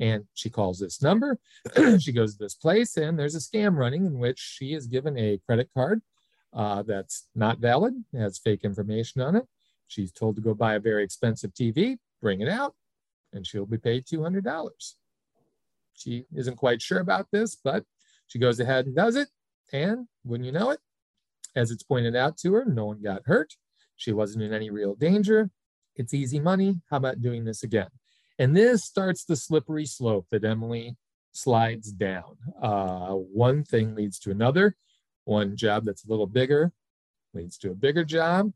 And 0.00 0.24
she 0.34 0.50
calls 0.50 0.80
this 0.80 1.02
number. 1.02 1.38
she 2.00 2.12
goes 2.12 2.32
to 2.32 2.42
this 2.42 2.54
place, 2.54 2.96
and 2.96 3.18
there's 3.18 3.36
a 3.36 3.38
scam 3.38 3.76
running 3.76 4.06
in 4.06 4.18
which 4.18 4.38
she 4.38 4.72
is 4.72 4.86
given 4.86 5.16
a 5.16 5.38
credit 5.46 5.68
card 5.76 6.00
uh, 6.52 6.82
that's 6.82 7.28
not 7.34 7.58
valid, 7.58 7.94
has 8.12 8.38
fake 8.38 8.64
information 8.64 9.20
on 9.20 9.36
it. 9.36 9.46
She's 9.86 10.12
told 10.12 10.36
to 10.36 10.42
go 10.42 10.54
buy 10.54 10.74
a 10.74 10.80
very 10.80 11.04
expensive 11.04 11.52
TV, 11.52 11.98
bring 12.22 12.40
it 12.40 12.48
out, 12.48 12.74
and 13.32 13.46
she'll 13.46 13.66
be 13.66 13.78
paid 13.78 14.06
$200. 14.06 14.94
She 15.94 16.24
isn't 16.34 16.56
quite 16.56 16.80
sure 16.80 17.00
about 17.00 17.26
this, 17.30 17.56
but 17.56 17.84
she 18.26 18.38
goes 18.38 18.58
ahead 18.58 18.86
and 18.86 18.96
does 18.96 19.16
it. 19.16 19.28
And 19.72 20.08
wouldn't 20.24 20.46
you 20.46 20.52
know 20.52 20.70
it, 20.70 20.80
as 21.54 21.70
it's 21.70 21.82
pointed 21.82 22.16
out 22.16 22.36
to 22.38 22.54
her, 22.54 22.64
no 22.64 22.86
one 22.86 23.02
got 23.02 23.22
hurt. 23.26 23.54
She 23.96 24.12
wasn't 24.12 24.44
in 24.44 24.54
any 24.54 24.70
real 24.70 24.94
danger. 24.94 25.50
It's 25.94 26.14
easy 26.14 26.40
money. 26.40 26.80
How 26.88 26.96
about 26.96 27.20
doing 27.20 27.44
this 27.44 27.62
again? 27.62 27.88
And 28.40 28.56
this 28.56 28.82
starts 28.84 29.26
the 29.26 29.36
slippery 29.36 29.84
slope 29.84 30.26
that 30.30 30.46
Emily 30.46 30.96
slides 31.32 31.92
down. 31.92 32.38
Uh, 32.60 33.10
one 33.12 33.64
thing 33.64 33.94
leads 33.94 34.18
to 34.20 34.30
another. 34.30 34.76
One 35.24 35.58
job 35.58 35.84
that's 35.84 36.06
a 36.06 36.08
little 36.08 36.26
bigger 36.26 36.72
leads 37.34 37.58
to 37.58 37.70
a 37.70 37.74
bigger 37.74 38.02
job. 38.02 38.52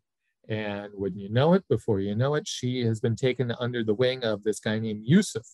And 0.49 0.89
when 0.95 1.19
you 1.19 1.29
know 1.29 1.53
it, 1.53 1.69
before 1.69 2.01
you 2.01 2.15
know 2.15 2.35
it, 2.35 2.49
she 2.49 2.81
has 2.87 2.99
been 2.99 3.15
taken 3.15 3.53
under 3.61 3.85
the 3.85 3.93
wing 3.93 4.25
of 4.25 4.43
this 4.43 4.59
guy 4.59 4.79
named 4.79 5.03
Yusuf, 5.05 5.47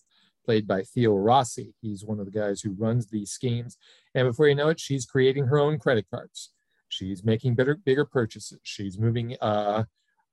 played 0.45 0.65
by 0.65 0.83
Theo 0.83 1.13
Rossi. 1.13 1.73
He's 1.81 2.05
one 2.05 2.21
of 2.21 2.25
the 2.25 2.31
guys 2.31 2.61
who 2.61 2.71
runs 2.71 3.07
these 3.07 3.31
schemes. 3.31 3.77
And 4.15 4.29
before 4.29 4.47
you 4.47 4.55
know 4.55 4.69
it, 4.69 4.79
she's 4.79 5.05
creating 5.05 5.47
her 5.47 5.59
own 5.59 5.77
credit 5.77 6.05
cards. 6.09 6.53
She's 6.87 7.21
making 7.21 7.55
bigger, 7.55 7.75
bigger 7.75 8.05
purchases. 8.05 8.61
She's 8.63 8.97
moving 8.97 9.35
uh, 9.41 9.83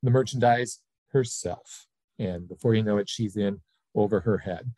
the 0.05 0.11
merchandise 0.13 0.79
herself. 1.09 1.89
And 2.17 2.49
before 2.49 2.75
you 2.75 2.85
know 2.85 2.99
it, 2.99 3.09
she's 3.09 3.37
in 3.37 3.61
over 3.95 4.21
her 4.21 4.39
head. 4.39 4.73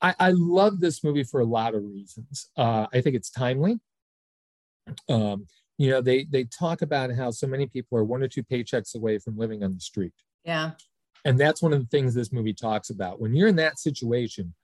I, 0.00 0.14
I 0.18 0.30
love 0.32 0.80
this 0.80 1.04
movie 1.04 1.24
for 1.24 1.40
a 1.40 1.44
lot 1.44 1.74
of 1.74 1.84
reasons. 1.84 2.48
Uh, 2.56 2.86
I 2.92 3.00
think 3.00 3.14
it's 3.14 3.30
timely. 3.30 3.78
Um, 5.08 5.46
you 5.78 5.90
know, 5.90 6.00
they 6.00 6.24
they 6.24 6.44
talk 6.44 6.82
about 6.82 7.12
how 7.14 7.30
so 7.30 7.46
many 7.46 7.66
people 7.66 7.96
are 7.98 8.04
one 8.04 8.22
or 8.22 8.28
two 8.28 8.42
paychecks 8.42 8.94
away 8.94 9.18
from 9.18 9.38
living 9.38 9.62
on 9.62 9.74
the 9.74 9.80
street. 9.80 10.12
Yeah. 10.44 10.72
And 11.24 11.38
that's 11.38 11.62
one 11.62 11.72
of 11.72 11.78
the 11.78 11.86
things 11.86 12.14
this 12.14 12.32
movie 12.32 12.52
talks 12.52 12.90
about. 12.90 13.20
When 13.20 13.34
you're 13.34 13.48
in 13.48 13.56
that 13.56 13.78
situation, 13.78 14.54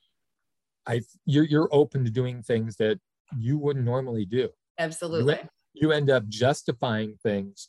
I 0.86 1.02
you're 1.24 1.44
you're 1.44 1.68
open 1.70 2.04
to 2.04 2.10
doing 2.10 2.42
things 2.42 2.76
that 2.76 2.98
you 3.36 3.58
wouldn't 3.58 3.84
normally 3.84 4.24
do. 4.24 4.48
Absolutely. 4.78 5.38
You 5.72 5.92
end 5.92 6.10
up 6.10 6.26
justifying 6.28 7.16
things 7.22 7.68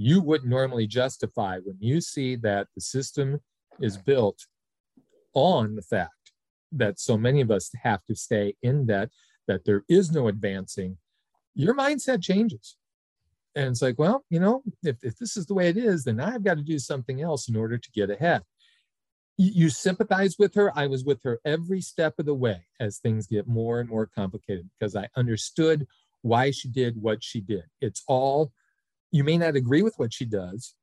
you 0.00 0.18
wouldn't 0.22 0.48
normally 0.48 0.86
justify 0.86 1.58
when 1.58 1.76
you 1.78 2.00
see 2.00 2.34
that 2.34 2.66
the 2.74 2.80
system 2.80 3.38
is 3.80 3.98
built 3.98 4.46
on 5.34 5.74
the 5.76 5.82
fact 5.82 6.32
that 6.72 7.00
so 7.00 7.16
many 7.16 7.40
of 7.40 7.50
us 7.50 7.70
have 7.82 8.04
to 8.06 8.14
stay 8.14 8.54
in 8.62 8.86
debt, 8.86 9.10
that 9.48 9.64
there 9.64 9.84
is 9.88 10.12
no 10.12 10.28
advancing, 10.28 10.98
your 11.54 11.74
mindset 11.74 12.22
changes. 12.22 12.76
And 13.56 13.66
it's 13.66 13.82
like, 13.82 13.98
well, 13.98 14.24
you 14.30 14.38
know, 14.38 14.62
if, 14.84 14.98
if 15.02 15.18
this 15.18 15.36
is 15.36 15.46
the 15.46 15.54
way 15.54 15.68
it 15.68 15.76
is, 15.76 16.04
then 16.04 16.20
I've 16.20 16.44
got 16.44 16.56
to 16.56 16.62
do 16.62 16.78
something 16.78 17.20
else 17.20 17.48
in 17.48 17.56
order 17.56 17.78
to 17.78 17.90
get 17.92 18.10
ahead. 18.10 18.42
You, 19.36 19.50
you 19.52 19.70
sympathize 19.70 20.36
with 20.38 20.54
her. 20.54 20.70
I 20.78 20.86
was 20.86 21.04
with 21.04 21.22
her 21.24 21.40
every 21.44 21.80
step 21.80 22.14
of 22.18 22.26
the 22.26 22.34
way 22.34 22.66
as 22.78 22.98
things 22.98 23.26
get 23.26 23.48
more 23.48 23.80
and 23.80 23.88
more 23.88 24.06
complicated 24.06 24.70
because 24.78 24.94
I 24.94 25.08
understood 25.16 25.88
why 26.22 26.52
she 26.52 26.68
did 26.68 27.02
what 27.02 27.24
she 27.24 27.40
did. 27.40 27.64
It's 27.80 28.04
all, 28.06 28.52
you 29.10 29.24
may 29.24 29.36
not 29.36 29.56
agree 29.56 29.82
with 29.82 29.98
what 29.98 30.12
she 30.12 30.26
does, 30.26 30.74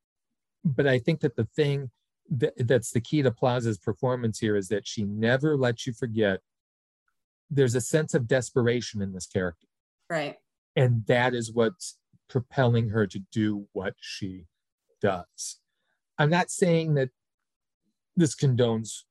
but 0.66 0.88
I 0.88 1.00
think 1.00 1.22
that 1.22 1.38
the 1.38 1.48
thing 1.56 1.92
that, 2.30 2.54
that's 2.68 2.92
the 2.92 3.02
key 3.02 3.22
to 3.22 3.32
Plaza's 3.32 3.78
performance 3.78 4.40
here 4.40 4.56
is 4.56 4.68
that 4.70 4.88
she 4.88 5.04
never 5.04 5.58
lets 5.58 5.88
you 5.88 5.94
forget 5.94 6.42
there's 7.50 7.76
a 7.76 7.82
sense 7.82 8.14
of 8.14 8.28
desperation 8.28 9.02
in 9.02 9.14
this 9.14 9.26
character. 9.26 9.68
Right. 10.10 10.36
And 10.76 11.06
that 11.08 11.34
is 11.34 11.52
what's 11.52 11.98
propelling 12.30 12.90
her 12.90 13.08
to 13.08 13.20
do 13.32 13.68
what 13.72 13.94
she 14.00 14.46
does. 15.02 15.60
I'm 16.18 16.30
not 16.30 16.50
saying 16.50 16.96
that 16.96 17.10
this 18.16 18.36
condones 18.36 19.04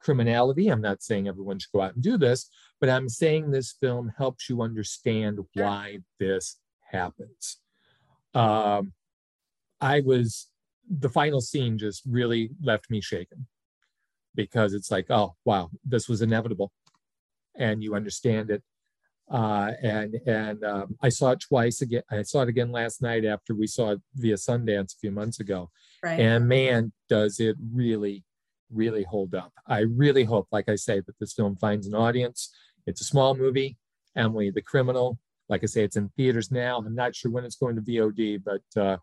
criminality. 0.00 0.68
I'm 0.68 0.80
not 0.80 1.02
saying 1.02 1.28
everyone 1.28 1.58
should 1.58 1.72
go 1.72 1.82
out 1.82 1.94
and 1.94 2.02
do 2.02 2.16
this, 2.16 2.48
but 2.80 2.88
I'm 2.88 3.08
saying 3.08 3.50
this 3.50 3.72
film 3.80 4.12
helps 4.16 4.48
you 4.48 4.62
understand 4.62 5.38
why 5.54 5.98
this 6.18 6.58
happens. 6.90 7.58
Um, 8.34 8.92
I 9.80 10.00
was, 10.00 10.48
the 10.90 11.08
final 11.08 11.40
scene 11.40 11.78
just 11.78 12.02
really 12.06 12.50
left 12.62 12.90
me 12.90 13.00
shaken 13.00 13.46
because 14.34 14.72
it's 14.72 14.90
like, 14.90 15.06
oh, 15.10 15.34
wow, 15.44 15.70
this 15.84 16.08
was 16.08 16.22
inevitable. 16.22 16.72
And 17.56 17.82
you 17.82 17.94
understand 17.94 18.50
it 18.50 18.62
uh, 19.32 19.72
and 19.82 20.16
and 20.26 20.62
um, 20.62 20.96
I 21.00 21.08
saw 21.08 21.30
it 21.30 21.40
twice 21.40 21.80
again. 21.80 22.02
I 22.10 22.22
saw 22.22 22.42
it 22.42 22.48
again 22.48 22.70
last 22.70 23.00
night 23.00 23.24
after 23.24 23.54
we 23.54 23.66
saw 23.66 23.92
it 23.92 24.00
via 24.14 24.34
Sundance 24.34 24.94
a 24.94 24.98
few 25.00 25.10
months 25.10 25.40
ago. 25.40 25.70
Right. 26.02 26.20
And 26.20 26.46
man, 26.46 26.92
does 27.08 27.40
it 27.40 27.56
really, 27.72 28.24
really 28.70 29.04
hold 29.04 29.34
up. 29.34 29.52
I 29.66 29.80
really 29.80 30.24
hope, 30.24 30.48
like 30.52 30.68
I 30.68 30.74
say, 30.74 31.00
that 31.00 31.18
this 31.18 31.32
film 31.32 31.56
finds 31.56 31.86
an 31.86 31.94
audience. 31.94 32.52
It's 32.86 33.00
a 33.00 33.04
small 33.04 33.34
movie. 33.34 33.78
Emily 34.16 34.50
the 34.50 34.60
Criminal. 34.60 35.18
Like 35.48 35.62
I 35.62 35.66
say, 35.66 35.84
it's 35.84 35.96
in 35.96 36.10
theaters 36.10 36.50
now. 36.50 36.78
I'm 36.78 36.94
not 36.94 37.14
sure 37.14 37.30
when 37.30 37.44
it's 37.44 37.56
going 37.56 37.76
to 37.76 37.82
VOD, 37.82 38.42
but 38.44 38.80
uh, 38.80 38.96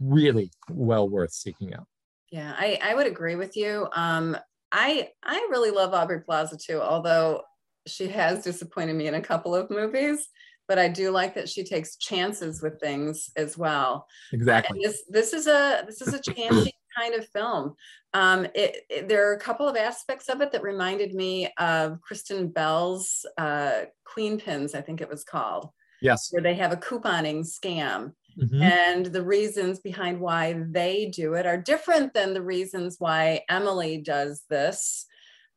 really 0.00 0.50
well 0.68 1.08
worth 1.08 1.32
seeking 1.32 1.74
out. 1.74 1.86
Yeah, 2.30 2.54
I, 2.56 2.78
I 2.82 2.94
would 2.94 3.06
agree 3.06 3.36
with 3.36 3.56
you. 3.56 3.88
Um, 3.92 4.36
I 4.72 5.10
I 5.22 5.48
really 5.50 5.70
love 5.70 5.94
Aubrey 5.94 6.20
Plaza 6.20 6.56
too, 6.56 6.80
although 6.80 7.42
she 7.86 8.08
has 8.08 8.44
disappointed 8.44 8.94
me 8.94 9.08
in 9.08 9.14
a 9.14 9.20
couple 9.20 9.54
of 9.54 9.70
movies 9.70 10.28
but 10.70 10.78
I 10.78 10.86
do 10.86 11.10
like 11.10 11.34
that 11.34 11.48
she 11.48 11.64
takes 11.64 11.96
chances 11.96 12.62
with 12.62 12.78
things 12.78 13.28
as 13.34 13.58
well. 13.58 14.06
Exactly. 14.32 14.76
And 14.76 14.84
this 14.84 15.02
this 15.08 15.32
is 15.32 15.48
a 15.48 15.82
this 15.84 16.00
is 16.00 16.14
a 16.14 16.20
chancy 16.34 16.72
kind 16.96 17.14
of 17.14 17.26
film. 17.30 17.74
Um, 18.14 18.46
it, 18.54 18.76
it, 18.88 19.08
there 19.08 19.28
are 19.28 19.34
a 19.34 19.40
couple 19.40 19.68
of 19.68 19.76
aspects 19.76 20.28
of 20.28 20.40
it 20.40 20.52
that 20.52 20.62
reminded 20.62 21.12
me 21.12 21.50
of 21.58 22.00
Kristen 22.02 22.50
Bell's 22.50 23.26
uh, 23.36 23.86
Queenpins, 24.06 24.76
I 24.76 24.80
think 24.80 25.00
it 25.00 25.08
was 25.08 25.24
called. 25.24 25.70
Yes. 26.00 26.28
Where 26.30 26.40
they 26.40 26.54
have 26.54 26.70
a 26.70 26.76
couponing 26.76 27.40
scam. 27.40 28.12
Mhm. 28.40 28.62
And 28.62 29.06
the 29.06 29.22
reasons 29.22 29.80
behind 29.80 30.20
why 30.20 30.54
they 30.70 31.06
do 31.06 31.34
it 31.34 31.46
are 31.46 31.56
different 31.58 32.14
than 32.14 32.34
the 32.34 32.42
reasons 32.42 32.96
why 32.98 33.44
Emily 33.48 33.98
does 33.98 34.44
this, 34.48 35.06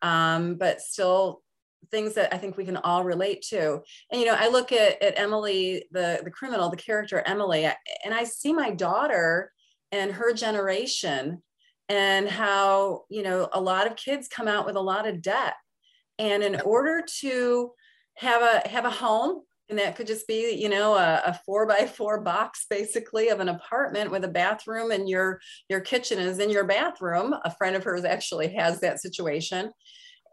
um, 0.02 0.56
but 0.56 0.82
still 0.82 1.44
things 1.92 2.16
that 2.16 2.34
I 2.34 2.38
think 2.38 2.58
we 2.58 2.66
can 2.66 2.78
all 2.78 3.04
relate 3.04 3.42
to. 3.50 3.82
And 4.12 4.20
you 4.22 4.28
know, 4.28 4.36
I 4.38 4.50
look 4.50 4.72
at, 4.72 5.02
at 5.02 5.20
Emily, 5.20 5.86
the 5.92 6.22
the 6.24 6.32
criminal, 6.32 6.70
the 6.70 6.78
character 6.78 7.22
Emily, 7.26 7.66
and 7.66 8.14
I 8.14 8.24
see 8.26 8.54
my 8.54 8.72
daughter 8.72 9.52
and 9.92 10.12
her 10.14 10.34
generation, 10.34 11.44
and 11.90 12.28
how 12.30 13.04
you 13.10 13.24
know 13.24 13.50
a 13.54 13.62
lot 13.62 13.88
of 13.88 13.96
kids 13.96 14.28
come 14.28 14.48
out 14.48 14.66
with 14.66 14.76
a 14.76 14.82
lot 14.82 15.08
of 15.08 15.22
debt, 15.22 15.56
and 16.20 16.44
in 16.44 16.62
order 16.62 17.04
to 17.22 17.72
have 18.16 18.42
a 18.42 18.68
have 18.70 18.86
a 18.86 18.90
home 18.90 19.44
and 19.70 19.80
that 19.80 19.96
could 19.96 20.08
just 20.08 20.28
be 20.28 20.52
you 20.54 20.70
know 20.70 20.94
a, 20.96 21.22
a, 21.26 21.40
four 21.46 21.66
by 21.68 21.86
four 21.86 22.22
box 22.22 22.66
basically 22.70 23.30
of 23.30 23.40
an 23.40 23.50
apartment 23.50 24.12
with 24.12 24.24
a 24.24 24.30
bathroom 24.30 24.92
and 24.92 25.08
your 25.10 25.40
your 25.70 25.80
kitchen 25.82 26.20
is 26.20 26.40
in 26.40 26.50
your 26.50 26.66
bathroom. 26.66 27.34
A 27.46 27.52
friend 27.56 27.76
of 27.76 27.84
hers 27.84 28.04
actually 28.06 28.54
has 28.56 28.80
that 28.82 29.02
situation. 29.02 29.72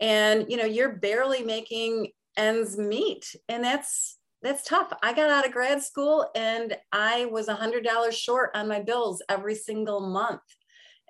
And 0.01 0.47
you 0.49 0.57
know 0.57 0.64
you're 0.64 0.97
barely 0.97 1.43
making 1.43 2.09
ends 2.37 2.77
meet 2.79 3.35
and 3.49 3.62
that's 3.62 4.19
that's 4.43 4.64
tough. 4.64 4.90
I 5.03 5.12
got 5.12 5.29
out 5.31 5.47
of 5.47 5.53
grad 5.53 5.83
school 5.83 6.31
and 6.35 6.75
i 6.93 7.27
was 7.27 7.49
a 7.49 7.55
hundred 7.55 7.85
dollars 7.85 8.16
short 8.19 8.51
on 8.55 8.69
my 8.69 8.81
bills 8.81 9.23
every 9.29 9.55
single 9.55 10.01
month. 10.01 10.40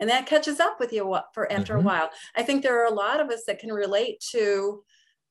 And 0.01 0.11
that 0.11 0.27
catches 0.27 0.61
up 0.61 0.81
with 0.81 0.93
you 0.93 1.17
for 1.35 1.53
after 1.53 1.75
Mhm. 1.75 1.79
a 1.79 1.83
while. 1.83 2.11
I 2.35 2.43
think 2.43 2.63
there 2.63 2.81
are 2.83 2.87
a 2.91 2.95
lot 2.95 3.21
of 3.21 3.29
us 3.31 3.45
that 3.47 3.59
can 3.61 3.71
relate 3.73 4.21
to 4.33 4.83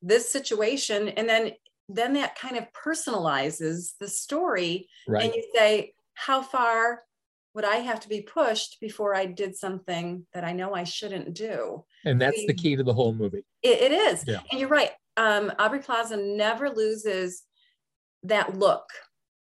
this 0.02 0.30
situation 0.30 1.10
and 1.10 1.28
then 1.28 1.52
then 1.90 2.14
that 2.14 2.38
kind 2.38 2.56
of 2.56 2.66
personalizes 2.74 3.94
the 4.00 4.08
story 4.08 4.88
Right. 5.08 5.26
and 5.26 5.34
you 5.36 5.44
say 5.56 5.94
how 6.14 6.42
far 6.42 7.04
would 7.56 7.66
i 7.66 7.78
have 7.78 8.00
to 8.02 8.10
be 8.10 8.22
pushed 8.22 8.78
before 8.80 9.16
i 9.16 9.26
did 9.26 9.56
something 9.58 10.26
that 10.34 10.44
i 10.44 10.52
know 10.54 10.74
i 10.76 10.84
shouldn't 10.84 11.34
do 11.34 11.84
And 12.06 12.22
that's 12.22 12.46
the 12.46 12.54
key 12.54 12.76
to 12.76 12.84
the 12.84 12.94
whole 12.94 13.14
movie. 13.14 13.44
it, 13.64 13.82
it 13.82 13.92
is. 13.92 14.24
Yeah. 14.28 14.40
And 14.52 14.60
you're 14.60 14.70
right. 14.70 14.92
Um, 15.18 15.52
Aubrey 15.60 15.80
Plaza 15.80 16.16
never 16.16 16.70
loses 16.70 17.44
that 18.24 18.58
look 18.58 18.86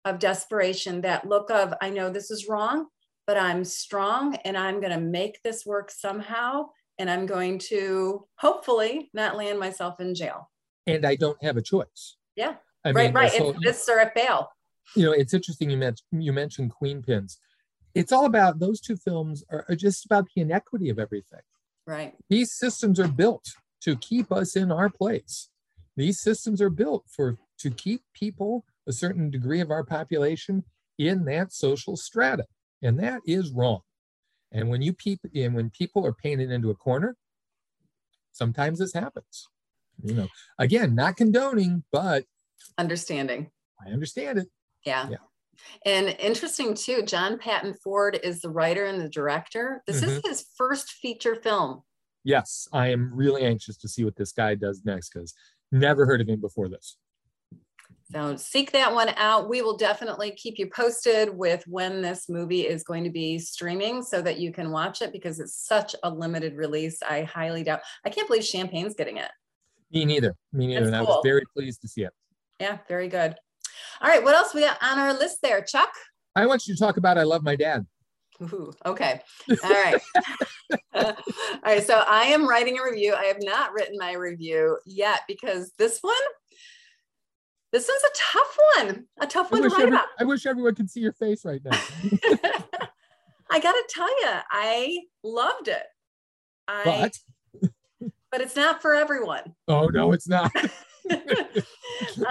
of 0.05 0.19
desperation, 0.19 1.01
that 1.03 1.27
look 1.29 1.51
of, 1.51 1.73
I 1.81 1.89
know 1.91 2.11
this 2.11 2.31
is 2.31 2.49
wrong, 2.49 2.87
but 3.27 3.37
I'm 3.39 3.65
strong 3.65 4.35
and 4.45 4.57
I'm 4.59 4.81
going 4.81 4.93
to 4.93 5.01
make 5.01 5.41
this 5.45 5.65
work 5.65 5.91
somehow. 5.91 6.67
And 6.99 7.09
I'm 7.11 7.25
going 7.25 7.59
to 7.71 8.27
hopefully 8.39 9.11
not 9.15 9.37
land 9.37 9.59
myself 9.59 9.99
in 10.01 10.15
jail. 10.15 10.51
And 10.87 11.07
I 11.07 11.15
don't 11.17 11.43
have 11.43 11.57
a 11.57 11.63
choice. 11.63 12.17
Yeah. 12.37 12.55
I 12.85 12.91
right, 12.93 13.07
mean, 13.07 13.15
right. 13.15 13.33
so- 13.33 13.51
It's 13.51 13.61
this 13.63 13.89
or 13.89 14.01
at 14.01 14.15
bail. 14.15 14.49
you 14.97 15.05
know, 15.05 15.13
it's 15.13 15.35
interesting 15.35 15.71
you 15.71 15.77
mentioned 15.77 16.25
you 16.25 16.33
mentioned 16.33 16.73
Queenpins. 16.81 17.37
It's 17.95 18.13
all 18.13 18.25
about 18.25 18.59
those 18.59 18.81
two 18.81 18.97
films 18.97 19.45
are, 19.51 19.65
are 19.69 19.77
just 19.77 20.05
about 20.07 20.27
the 20.35 20.41
inequity 20.41 20.89
of 20.89 20.99
everything. 20.99 21.41
Right. 21.87 22.15
These 22.31 22.53
systems 22.55 22.99
are 22.99 23.09
built 23.09 23.45
to 23.83 23.97
keep 23.97 24.33
us 24.33 24.57
in 24.57 24.73
our 24.73 24.89
place. 24.89 25.49
These 25.97 26.21
systems 26.21 26.63
are 26.63 26.71
built 26.71 27.05
for 27.09 27.37
to 27.59 27.71
keep 27.71 28.03
people, 28.15 28.65
a 28.89 28.93
certain 28.93 29.31
degree 29.31 29.61
of 29.61 29.71
our 29.71 29.85
population, 29.85 30.65
in 30.99 31.25
that 31.27 31.53
social 31.53 31.97
strata, 31.97 32.47
and 32.83 32.99
that 32.99 33.21
is 33.27 33.51
wrong. 33.51 33.81
And 34.53 34.69
when 34.69 34.83
you 34.83 34.93
peep, 34.93 35.21
and 35.35 35.55
when 35.55 35.71
people 35.71 36.07
are 36.07 36.13
painted 36.13 36.51
into 36.51 36.71
a 36.71 36.75
corner, 36.75 37.17
sometimes 38.33 38.79
this 38.79 38.93
happens. 38.95 39.49
You 40.03 40.15
know, 40.15 40.29
again, 40.59 40.95
not 40.95 41.17
condoning, 41.17 41.85
but 41.93 42.25
Understanding. 42.79 43.51
I 43.85 43.91
understand 43.91 44.39
it. 44.39 44.49
Yeah. 44.87 45.09
Yeah. 45.11 45.17
And 45.85 46.17
interesting 46.19 46.75
too, 46.75 47.03
John 47.03 47.39
Patton 47.39 47.75
Ford 47.85 48.19
is 48.23 48.41
the 48.41 48.51
writer 48.51 48.87
and 48.87 49.01
the 49.01 49.09
director. 49.09 49.83
This 49.87 50.03
is 50.03 50.11
Mm-hmm. 50.19 50.29
his 50.29 50.47
first 50.57 50.91
feature 50.93 51.37
film. 51.37 51.83
Yes, 52.25 52.67
I 52.73 52.89
am 52.89 53.13
really 53.15 53.43
anxious 53.43 53.77
to 53.79 53.89
see 53.89 54.05
what 54.05 54.17
this 54.17 54.33
guy 54.33 54.55
does 54.55 54.83
next 54.85 55.11
because 55.13 55.35
never 55.71 56.07
heard 56.07 56.21
of 56.21 56.29
him 56.29 56.41
before 56.41 56.69
this. 56.69 56.97
So 58.13 58.37
seek 58.37 58.73
that 58.73 58.93
one 58.93 59.09
out. 59.17 59.49
We 59.49 59.63
will 59.63 59.77
definitely 59.77 60.33
keep 60.33 60.59
you 60.59 60.69
posted 60.75 61.37
with 61.37 61.65
when 61.67 62.03
this 62.03 62.29
movie 62.29 62.63
is 62.63 62.85
going 62.85 63.05
to 63.05 63.11
be 63.11 63.39
streaming 63.39 64.03
so 64.03 64.21
that 64.21 64.39
you 64.39 64.53
can 64.53 64.71
watch 64.71 65.01
it 65.01 65.13
because 65.13 65.41
it's 65.41 65.67
such 65.67 65.97
a 66.03 66.11
limited 66.11 66.55
release. 66.57 67.03
I 67.03 67.23
highly 67.23 67.63
doubt. 67.65 67.81
I 68.05 68.11
can't 68.11 68.29
believe 68.29 68.45
Champaign's 68.45 68.95
getting 68.95 69.17
it. 69.17 69.31
Me 69.93 70.05
neither. 70.05 70.35
Me 70.53 70.67
neither. 70.67 70.87
That's 70.87 70.89
and 70.89 70.97
I 70.97 71.03
was 71.03 71.21
very 71.23 71.43
pleased 71.55 71.83
to 71.83 71.89
see 71.89 72.03
it. 72.03 72.13
Yeah, 72.61 72.79
very 72.89 73.09
good. 73.09 73.35
All 74.01 74.09
right, 74.09 74.23
what 74.23 74.35
else 74.35 74.55
we 74.55 74.61
got 74.63 74.83
on 74.83 74.99
our 74.99 75.13
list 75.13 75.39
there, 75.43 75.63
Chuck? 75.63 75.93
I 76.35 76.47
want 76.47 76.67
you 76.67 76.75
to 76.75 76.81
talk 76.81 76.97
about 76.97 77.19
I 77.19 77.25
Love 77.25 77.43
My 77.43 77.57
Dad. 77.57 77.87
Ooh, 78.41 78.73
okay. 78.87 79.21
All 79.63 79.71
right. 79.71 80.01
All 80.95 81.15
right. 81.65 81.87
So 81.87 82.03
I 82.07 82.25
am 82.25 82.49
writing 82.49 82.79
a 82.79 82.83
review. 82.83 83.15
I 83.15 83.25
have 83.25 83.39
not 83.41 83.73
written 83.73 83.97
my 83.99 84.13
review 84.15 84.79
yet 84.87 85.21
because 85.29 85.73
this 85.79 85.99
one, 86.01 86.15
this 87.73 87.89
one's 87.89 88.03
a 88.03 88.17
tough 88.17 88.59
one, 88.77 89.05
a 89.21 89.27
tough 89.27 89.53
I 89.53 89.57
one 89.57 89.63
to 89.63 89.69
write 89.69 89.83
every- 89.83 89.95
about. 89.95 90.07
I 90.19 90.25
wish 90.25 90.47
everyone 90.47 90.75
could 90.75 90.91
see 90.91 91.01
your 91.01 91.13
face 91.13 91.45
right 91.45 91.61
now. 91.65 91.79
I 93.51 93.61
gotta 93.61 93.85
tell 93.91 94.09
you, 94.09 94.31
I 94.51 94.99
loved 95.23 95.69
it. 95.69 95.83
I, 96.67 96.83
but 96.85 97.19
but 98.33 98.41
it's 98.41 98.57
not 98.57 98.83
for 98.83 98.95
everyone. 98.95 99.55
oh 99.69 99.87
no, 99.87 100.13
it's 100.13 100.27
not. 100.27 100.51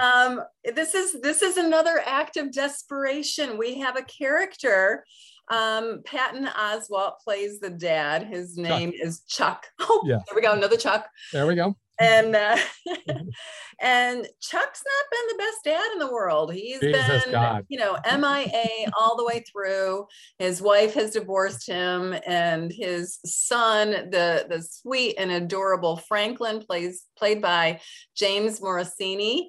um, 0.00 0.42
this 0.74 0.94
is 0.94 1.20
this 1.20 1.42
is 1.42 1.56
another 1.56 2.02
act 2.04 2.36
of 2.36 2.52
desperation. 2.52 3.56
We 3.58 3.78
have 3.80 3.96
a 3.96 4.02
character. 4.02 5.04
Um, 5.48 6.00
Patton 6.04 6.46
Oswalt 6.46 7.14
plays 7.22 7.60
the 7.60 7.68
dad. 7.70 8.26
His 8.26 8.56
name 8.56 8.92
is 8.94 9.20
Chuck. 9.28 9.66
Oh, 9.80 10.02
Yeah. 10.06 10.18
there 10.26 10.34
we 10.36 10.40
go, 10.40 10.52
another 10.52 10.76
Chuck. 10.76 11.06
There 11.32 11.46
we 11.46 11.54
go. 11.54 11.76
And 12.02 12.36
uh, 12.36 12.56
and 13.80 14.28
Chuck's 14.40 14.82
not 14.84 15.10
been 15.10 15.28
the 15.28 15.38
best 15.38 15.64
dad 15.64 15.92
in 15.92 15.98
the 15.98 16.12
world. 16.12 16.52
He's 16.52 16.80
Jesus 16.80 17.24
been, 17.24 17.32
God. 17.32 17.66
you 17.68 17.78
know, 17.78 17.96
MIA 18.04 18.90
all 18.98 19.16
the 19.16 19.24
way 19.24 19.44
through. 19.50 20.06
His 20.38 20.60
wife 20.62 20.94
has 20.94 21.12
divorced 21.12 21.66
him, 21.66 22.14
and 22.26 22.72
his 22.72 23.18
son, 23.24 23.90
the 24.10 24.46
the 24.48 24.62
sweet 24.62 25.16
and 25.18 25.30
adorable 25.30 25.96
Franklin, 25.96 26.60
plays 26.60 27.04
played 27.16 27.40
by 27.42 27.80
James 28.16 28.60
Morosini. 28.60 29.46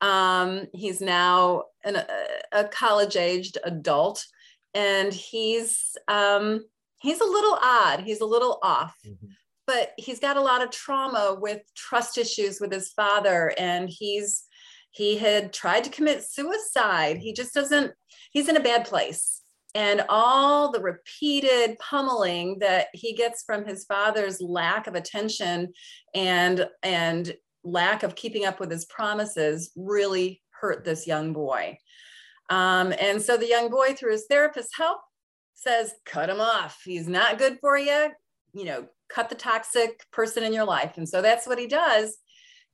Um, 0.00 0.66
he's 0.72 1.00
now 1.00 1.64
an, 1.84 1.96
a, 1.96 2.06
a 2.52 2.64
college-aged 2.64 3.58
adult, 3.64 4.26
and 4.74 5.12
he's 5.12 5.96
um, 6.08 6.64
he's 7.00 7.20
a 7.20 7.24
little 7.24 7.58
odd. 7.60 8.00
He's 8.00 8.20
a 8.20 8.26
little 8.26 8.58
off. 8.62 8.96
Mhm. 9.06 9.30
But 9.66 9.92
he's 9.96 10.20
got 10.20 10.36
a 10.36 10.42
lot 10.42 10.62
of 10.62 10.70
trauma 10.70 11.36
with 11.40 11.62
trust 11.74 12.18
issues 12.18 12.60
with 12.60 12.72
his 12.72 12.90
father, 12.90 13.54
and 13.58 13.88
he's 13.88 14.44
he 14.90 15.18
had 15.18 15.52
tried 15.52 15.84
to 15.84 15.90
commit 15.90 16.22
suicide. 16.22 17.16
He 17.18 17.32
just 17.32 17.54
doesn't. 17.54 17.92
He's 18.30 18.48
in 18.48 18.56
a 18.56 18.60
bad 18.60 18.84
place, 18.84 19.42
and 19.74 20.04
all 20.08 20.70
the 20.70 20.80
repeated 20.80 21.78
pummeling 21.78 22.58
that 22.60 22.88
he 22.92 23.14
gets 23.14 23.42
from 23.42 23.64
his 23.64 23.84
father's 23.84 24.40
lack 24.40 24.86
of 24.86 24.94
attention 24.94 25.72
and 26.14 26.68
and 26.82 27.34
lack 27.64 28.02
of 28.02 28.14
keeping 28.14 28.44
up 28.44 28.60
with 28.60 28.70
his 28.70 28.84
promises 28.84 29.72
really 29.74 30.42
hurt 30.60 30.84
this 30.84 31.06
young 31.06 31.32
boy. 31.32 31.78
Um, 32.50 32.92
and 33.00 33.20
so 33.20 33.36
the 33.36 33.48
young 33.48 33.70
boy, 33.70 33.94
through 33.94 34.12
his 34.12 34.26
therapist's 34.28 34.76
help, 34.76 35.00
says, 35.54 35.94
cut 36.04 36.28
him 36.28 36.40
off. 36.40 36.80
He's 36.84 37.08
not 37.08 37.38
good 37.38 37.58
for 37.60 37.76
you. 37.78 38.10
You 38.52 38.64
know, 38.64 38.86
cut 39.14 39.28
the 39.28 39.34
toxic 39.34 40.04
person 40.10 40.42
in 40.42 40.52
your 40.52 40.64
life. 40.64 40.94
And 40.96 41.08
so 41.08 41.22
that's 41.22 41.46
what 41.46 41.58
he 41.58 41.66
does. 41.66 42.18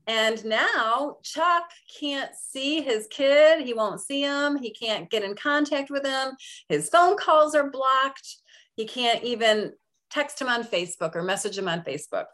And 0.06 0.42
now 0.44 1.18
Chuck 1.22 1.70
can't 2.00 2.30
see 2.34 2.80
his 2.80 3.06
kid. 3.10 3.64
He 3.64 3.74
won't 3.74 4.00
see 4.00 4.22
him. 4.22 4.56
He 4.56 4.72
can't 4.72 5.10
get 5.10 5.22
in 5.22 5.34
contact 5.34 5.90
with 5.90 6.04
him. 6.04 6.32
His 6.68 6.88
phone 6.88 7.16
calls 7.16 7.54
are 7.54 7.70
blocked. 7.70 8.36
He 8.74 8.86
can't 8.86 9.22
even 9.22 9.72
text 10.10 10.40
him 10.40 10.48
on 10.48 10.64
Facebook 10.64 11.14
or 11.14 11.22
message 11.22 11.58
him 11.58 11.68
on 11.68 11.82
Facebook. 11.82 12.26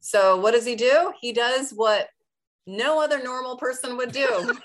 So 0.00 0.40
what 0.40 0.52
does 0.52 0.64
he 0.64 0.74
do? 0.74 1.12
He 1.20 1.32
does 1.32 1.70
what 1.70 2.08
no 2.66 3.02
other 3.02 3.22
normal 3.22 3.56
person 3.56 3.96
would 3.98 4.12
do. 4.12 4.58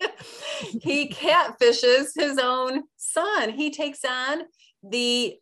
he 0.82 1.08
catfishes 1.08 2.08
his 2.14 2.38
own 2.38 2.84
son. 2.96 3.50
He 3.50 3.70
takes 3.70 4.04
on 4.04 4.42
the 4.82 5.36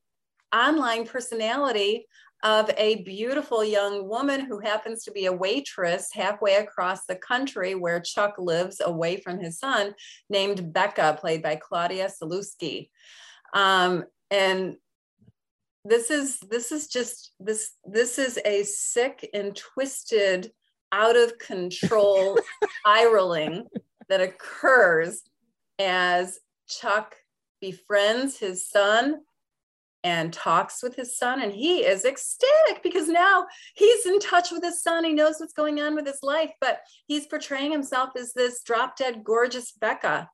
online 0.54 1.06
personality 1.06 2.06
of 2.46 2.70
a 2.76 3.02
beautiful 3.02 3.64
young 3.64 4.08
woman 4.08 4.38
who 4.38 4.60
happens 4.60 5.02
to 5.02 5.10
be 5.10 5.26
a 5.26 5.32
waitress 5.32 6.10
halfway 6.12 6.54
across 6.54 7.04
the 7.04 7.16
country 7.16 7.74
where 7.74 7.98
Chuck 7.98 8.36
lives 8.38 8.80
away 8.84 9.16
from 9.16 9.40
his 9.40 9.58
son, 9.58 9.96
named 10.30 10.72
Becca, 10.72 11.18
played 11.20 11.42
by 11.42 11.56
Claudia 11.56 12.08
Sulewski. 12.08 12.90
Um, 13.52 14.04
and 14.30 14.76
this 15.84 16.08
is 16.12 16.38
this 16.38 16.70
is 16.70 16.86
just 16.86 17.32
this 17.40 17.72
this 17.84 18.16
is 18.16 18.38
a 18.44 18.62
sick 18.62 19.28
and 19.34 19.56
twisted 19.56 20.52
out 20.92 21.16
of 21.16 21.38
control 21.38 22.38
spiraling 22.78 23.66
that 24.08 24.20
occurs 24.20 25.22
as 25.80 26.38
Chuck 26.68 27.16
befriends 27.60 28.38
his 28.38 28.68
son 28.68 29.22
and 30.06 30.32
talks 30.32 30.84
with 30.84 30.94
his 30.94 31.18
son 31.18 31.42
and 31.42 31.52
he 31.52 31.78
is 31.78 32.04
ecstatic 32.04 32.80
because 32.80 33.08
now 33.08 33.44
he's 33.74 34.06
in 34.06 34.20
touch 34.20 34.52
with 34.52 34.62
his 34.62 34.80
son. 34.80 35.02
He 35.02 35.12
knows 35.12 35.40
what's 35.40 35.52
going 35.52 35.80
on 35.80 35.96
with 35.96 36.06
his 36.06 36.20
life 36.22 36.52
but 36.60 36.78
he's 37.08 37.26
portraying 37.26 37.72
himself 37.72 38.10
as 38.16 38.32
this 38.32 38.62
drop 38.62 38.96
dead 38.96 39.24
gorgeous 39.24 39.72
becca. 39.72 40.30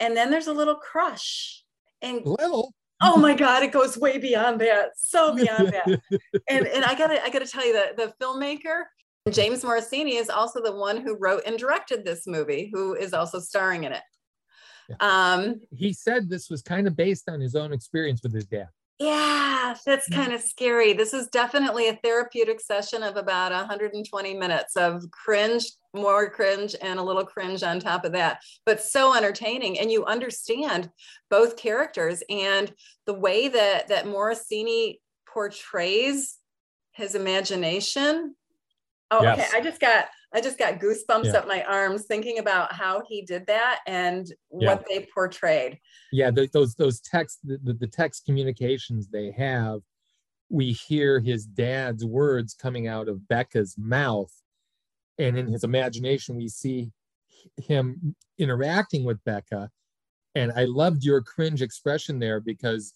And 0.00 0.16
then 0.16 0.32
there's 0.32 0.48
a 0.48 0.52
little 0.52 0.74
crush. 0.74 1.62
And 2.02 2.22
Little. 2.26 2.74
oh 3.00 3.16
my 3.16 3.34
god 3.34 3.62
it 3.62 3.70
goes 3.70 3.96
way 3.96 4.18
beyond 4.18 4.60
that 4.60 4.90
so 4.96 5.34
beyond 5.42 5.68
that. 5.68 6.00
And 6.48 6.66
and 6.66 6.84
i 6.84 6.94
gotta 6.98 7.24
i 7.24 7.30
gotta 7.30 7.46
tell 7.46 7.64
you 7.64 7.74
that 7.74 7.96
the 7.96 8.12
filmmaker 8.20 8.84
james 9.30 9.62
morosini 9.62 10.20
is 10.20 10.28
also 10.28 10.60
the 10.62 10.74
one 10.74 10.98
who 11.00 11.16
wrote 11.16 11.42
and 11.46 11.56
directed 11.58 12.04
this 12.04 12.26
movie 12.26 12.70
who 12.74 12.94
is 12.94 13.14
also 13.14 13.38
starring 13.38 13.84
in 13.84 13.92
it. 13.92 14.02
Um 15.00 15.60
He 15.70 15.92
said 15.92 16.28
this 16.28 16.50
was 16.50 16.60
kind 16.62 16.86
of 16.88 16.96
based 16.96 17.28
on 17.28 17.40
his 17.40 17.54
own 17.54 17.72
experience 17.72 18.20
with 18.24 18.34
his 18.34 18.46
dad. 18.46 18.68
Yeah 18.98 19.74
that's 19.84 20.08
mm. 20.08 20.14
kind 20.14 20.32
of 20.32 20.40
scary. 20.40 20.92
This 20.92 21.12
is 21.12 21.28
definitely 21.28 21.88
a 21.88 21.96
therapeutic 21.96 22.60
session 22.60 23.02
of 23.02 23.16
about 23.16 23.52
120 23.52 24.34
minutes 24.34 24.76
of 24.76 25.10
cringe 25.10 25.64
more 25.94 26.28
cringe 26.28 26.76
and 26.82 26.98
a 26.98 27.02
little 27.02 27.24
cringe 27.24 27.62
on 27.62 27.80
top 27.80 28.04
of 28.04 28.12
that 28.12 28.38
but 28.66 28.82
so 28.82 29.14
entertaining 29.14 29.78
and 29.78 29.90
you 29.90 30.04
understand 30.04 30.90
both 31.30 31.56
characters 31.56 32.22
and 32.28 32.72
the 33.06 33.14
way 33.14 33.48
that 33.48 33.88
that 33.88 34.04
morosini 34.04 34.98
portrays 35.26 36.36
his 36.92 37.14
imagination 37.14 38.34
oh 39.10 39.26
okay. 39.26 39.46
I 39.54 39.60
just 39.60 39.80
got 39.80 40.06
i 40.32 40.40
just 40.40 40.58
got 40.58 40.80
goosebumps 40.80 41.26
Yeah. 41.26 41.38
up 41.38 41.48
my 41.48 41.62
arms 41.64 42.04
thinking 42.06 42.38
about 42.38 42.72
how 42.72 43.02
he 43.08 43.22
did 43.22 43.46
that 43.46 43.80
and 43.86 44.26
Yeah. 44.52 44.74
what 44.74 44.84
they 44.88 45.06
portrayed. 45.14 45.78
Yeah 46.12 46.30
the, 46.30 46.48
those 46.52 46.74
those 46.74 47.00
text 47.00 47.40
the, 47.44 47.72
the, 47.72 47.86
text 47.86 48.24
communications 48.24 49.08
they 49.08 49.30
have 49.32 49.80
we 50.48 50.72
hear 50.72 51.20
his 51.20 51.44
dad's 51.46 52.04
words 52.04 52.54
coming 52.54 52.86
out 52.86 53.08
of 53.08 53.26
becca's 53.28 53.76
mouth. 53.78 54.32
And 55.18 55.36
in 55.38 55.46
his 55.48 55.64
imagination 55.64 56.36
we 56.36 56.48
see 56.48 56.92
him 57.56 58.14
interacting 58.38 59.04
with 59.04 59.22
becca. 59.24 59.70
And 60.34 60.52
i 60.52 60.64
loved 60.64 61.04
your 61.04 61.22
cringe 61.22 61.62
expression 61.62 62.18
there 62.18 62.40
because 62.40 62.92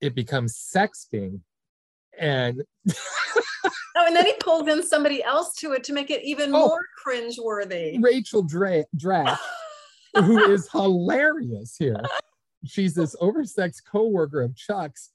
it 0.00 0.14
becomes 0.14 0.54
sexting. 0.56 1.40
And 2.18 2.62
and 4.08 4.16
then 4.16 4.24
he 4.26 4.32
pulls 4.40 4.66
in 4.66 4.82
somebody 4.82 5.22
else 5.22 5.54
to 5.56 5.72
it 5.72 5.84
to 5.84 5.92
make 5.92 6.10
it 6.10 6.24
even 6.24 6.52
Oh. 6.54 6.66
more 6.68 6.80
cringe-worthy. 6.96 7.98
rachel 8.00 8.42
Dra- 8.42 8.84
Dratch 8.96 9.38
who 10.14 10.50
is 10.50 10.68
hilarious 10.70 11.76
here. 11.78 12.00
She's 12.64 12.94
this 12.94 13.14
oversexed 13.16 13.82
co-worker 13.90 14.40
of 14.40 14.56
chuck's 14.56 15.10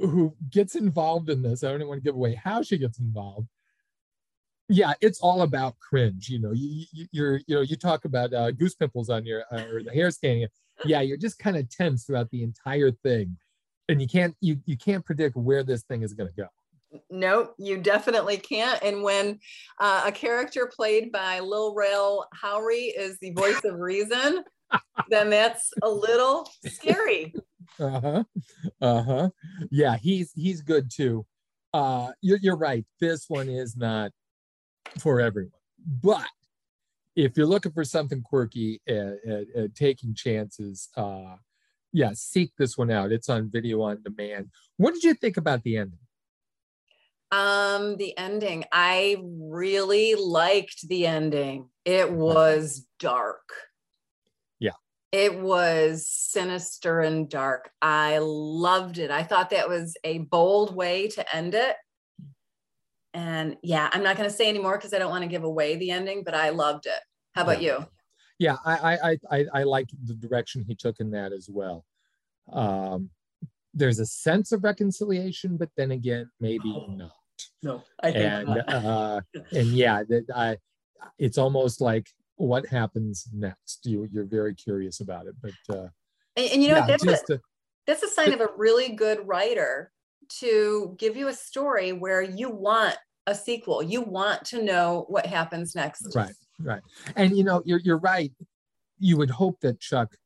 who 0.00 0.34
gets 0.50 0.74
involved 0.74 1.30
in 1.30 1.42
this. 1.42 1.62
I 1.62 1.76
don't 1.76 1.86
want 1.86 2.00
to 2.00 2.04
give 2.04 2.14
away 2.16 2.34
how 2.34 2.62
she 2.62 2.78
gets 2.78 2.98
involved. 2.98 3.46
Yeah 4.68 4.94
it's 5.00 5.20
all 5.20 5.42
about 5.42 5.78
cringe 5.78 6.28
you 6.28 6.40
know. 6.40 6.52
You, 6.52 6.84
you 6.92 7.06
you're 7.12 7.36
you 7.46 7.54
know 7.56 7.60
you 7.60 7.76
talk 7.76 8.04
about 8.06 8.32
uh, 8.32 8.50
goose 8.52 8.74
pimples 8.74 9.10
on 9.10 9.24
your 9.26 9.44
uh, 9.52 9.64
or 9.70 9.82
the 9.82 9.90
hair 9.92 10.10
standing 10.10 10.48
yeah 10.84 11.00
you're 11.02 11.16
just 11.18 11.38
kind 11.38 11.56
of 11.56 11.68
tense 11.68 12.04
throughout 12.04 12.30
the 12.30 12.42
entire 12.42 12.90
thing. 12.90 13.36
And 13.88 14.00
you 14.00 14.08
can't 14.08 14.34
you 14.40 14.58
you 14.66 14.76
can't 14.78 15.04
predict 15.04 15.36
where 15.36 15.62
this 15.64 15.82
thing 15.82 16.02
is 16.02 16.14
going 16.14 16.30
to 16.30 16.36
go 16.36 16.46
No, 17.10 17.50
you 17.58 17.78
definitely 17.78 18.36
can't. 18.36 18.82
And 18.82 19.02
when 19.02 19.38
uh, 19.78 20.02
a 20.06 20.12
character 20.12 20.70
played 20.74 21.12
by 21.12 21.40
Lil 21.40 21.74
Rel 21.74 22.28
Howery 22.34 22.92
is 22.96 23.18
the 23.20 23.32
voice 23.32 23.62
of 23.64 23.78
reason, 23.78 24.44
then 25.08 25.30
that's 25.30 25.70
a 25.82 25.88
little 25.88 26.50
scary. 26.66 27.34
uh-huh 27.78 28.24
uh-huh. 28.80 29.30
Yeah 29.70 29.96
he's 29.96 30.32
he's 30.32 30.60
good 30.60 30.90
too. 30.92 31.24
Uh 31.72 32.10
you're, 32.20 32.38
you're 32.38 32.56
right. 32.56 32.84
This 33.00 33.26
one 33.28 33.48
is 33.48 33.76
not 33.76 34.10
for 34.98 35.20
everyone. 35.20 35.52
But 36.02 36.26
if 37.14 37.36
you're 37.36 37.46
looking 37.46 37.72
for 37.72 37.84
something 37.84 38.22
quirky 38.22 38.80
uh, 38.88 39.14
uh, 39.28 39.62
uh, 39.62 39.68
taking 39.74 40.14
chances 40.14 40.88
uh 40.96 41.36
yeah 41.92 42.10
seek 42.14 42.52
this 42.58 42.76
one 42.76 42.90
out. 42.90 43.12
It's 43.12 43.28
on 43.28 43.50
video 43.50 43.82
on 43.82 44.02
demand. 44.02 44.50
What 44.76 44.94
did 44.94 45.04
you 45.04 45.14
think 45.14 45.36
about 45.36 45.62
the 45.62 45.76
ending 45.76 45.98
Um, 47.32 47.96
the 47.96 48.16
ending, 48.18 48.64
I 48.72 49.18
really 49.22 50.14
liked 50.16 50.88
the 50.88 51.06
ending. 51.06 51.68
It 51.84 52.12
was 52.12 52.86
dark. 52.98 53.48
Yeah. 54.58 54.72
It 55.12 55.40
was 55.40 56.08
sinister 56.08 57.00
and 57.00 57.28
dark. 57.28 57.70
I 57.80 58.18
loved 58.18 58.98
it. 58.98 59.10
I 59.10 59.22
thought 59.22 59.50
that 59.50 59.68
was 59.68 59.96
a 60.02 60.18
bold 60.18 60.74
way 60.74 61.08
to 61.08 61.36
end 61.36 61.54
it. 61.54 61.76
And 63.14 63.56
yeah, 63.62 63.90
I'm 63.92 64.02
not 64.02 64.16
going 64.16 64.28
to 64.28 64.34
say 64.34 64.48
anymore 64.48 64.76
because 64.76 64.92
I 64.92 64.98
don't 64.98 65.10
want 65.10 65.22
to 65.22 65.28
give 65.28 65.44
away 65.44 65.76
the 65.76 65.90
ending, 65.90 66.22
but 66.24 66.34
I 66.34 66.50
loved 66.50 66.86
it. 66.86 67.00
How 67.34 67.42
about 67.42 67.62
you? 67.62 67.86
yeah 68.40 68.56
I, 68.64 68.74
I 68.74 69.10
i 69.10 69.18
i 69.30 69.44
i 69.54 69.62
liked 69.62 69.94
the 70.04 70.14
direction 70.14 70.64
he 70.66 70.74
took 70.74 70.98
in 70.98 71.12
that 71.12 71.30
as 71.30 71.48
well 71.48 71.84
um 72.52 73.10
there's 73.74 74.00
a 74.00 74.06
sense 74.06 74.50
of 74.50 74.64
reconciliation 74.64 75.56
but 75.56 75.68
then 75.76 75.92
again 75.92 76.28
maybe 76.40 76.74
Oh, 76.74 76.90
not 76.90 77.12
No, 77.62 77.82
I 78.02 78.12
think 78.12 78.24
and 78.24 78.46
not. 78.48 78.68
uh 78.68 79.20
and 79.52 79.68
yeah 79.68 80.02
that 80.08 80.24
i 80.34 80.56
it's 81.18 81.38
almost 81.38 81.80
like 81.80 82.08
what 82.36 82.66
happens 82.66 83.28
next 83.32 83.84
you 83.84 84.08
you're 84.10 84.24
very 84.24 84.54
curious 84.54 85.00
about 85.00 85.26
it 85.26 85.34
but 85.42 85.76
uh 85.76 85.88
and, 86.36 86.50
and 86.52 86.62
you 86.62 86.68
know 86.68 86.76
yeah, 86.76 86.80
what? 86.80 86.88
That's, 86.88 87.04
just 87.04 87.30
a, 87.30 87.34
uh, 87.34 87.38
that's 87.86 88.02
a 88.02 88.08
sign 88.08 88.32
of 88.32 88.40
a 88.40 88.48
really 88.56 88.90
good 88.90 89.26
writer 89.26 89.92
to 90.38 90.94
give 90.98 91.16
you 91.16 91.28
a 91.28 91.32
story 91.32 91.92
where 91.92 92.22
you 92.22 92.50
want 92.50 92.96
a 93.26 93.34
sequel. 93.34 93.82
You 93.82 94.02
want 94.02 94.44
to 94.46 94.62
know 94.62 95.04
what 95.08 95.26
happens 95.26 95.74
next. 95.74 96.14
Right, 96.14 96.34
right. 96.60 96.82
And 97.16 97.36
you 97.36 97.44
know, 97.44 97.62
you're 97.64 97.80
you're 97.80 97.98
right. 97.98 98.32
You 98.98 99.16
would 99.16 99.30
hope 99.30 99.60
that 99.60 99.80
Chuck, 99.80 100.16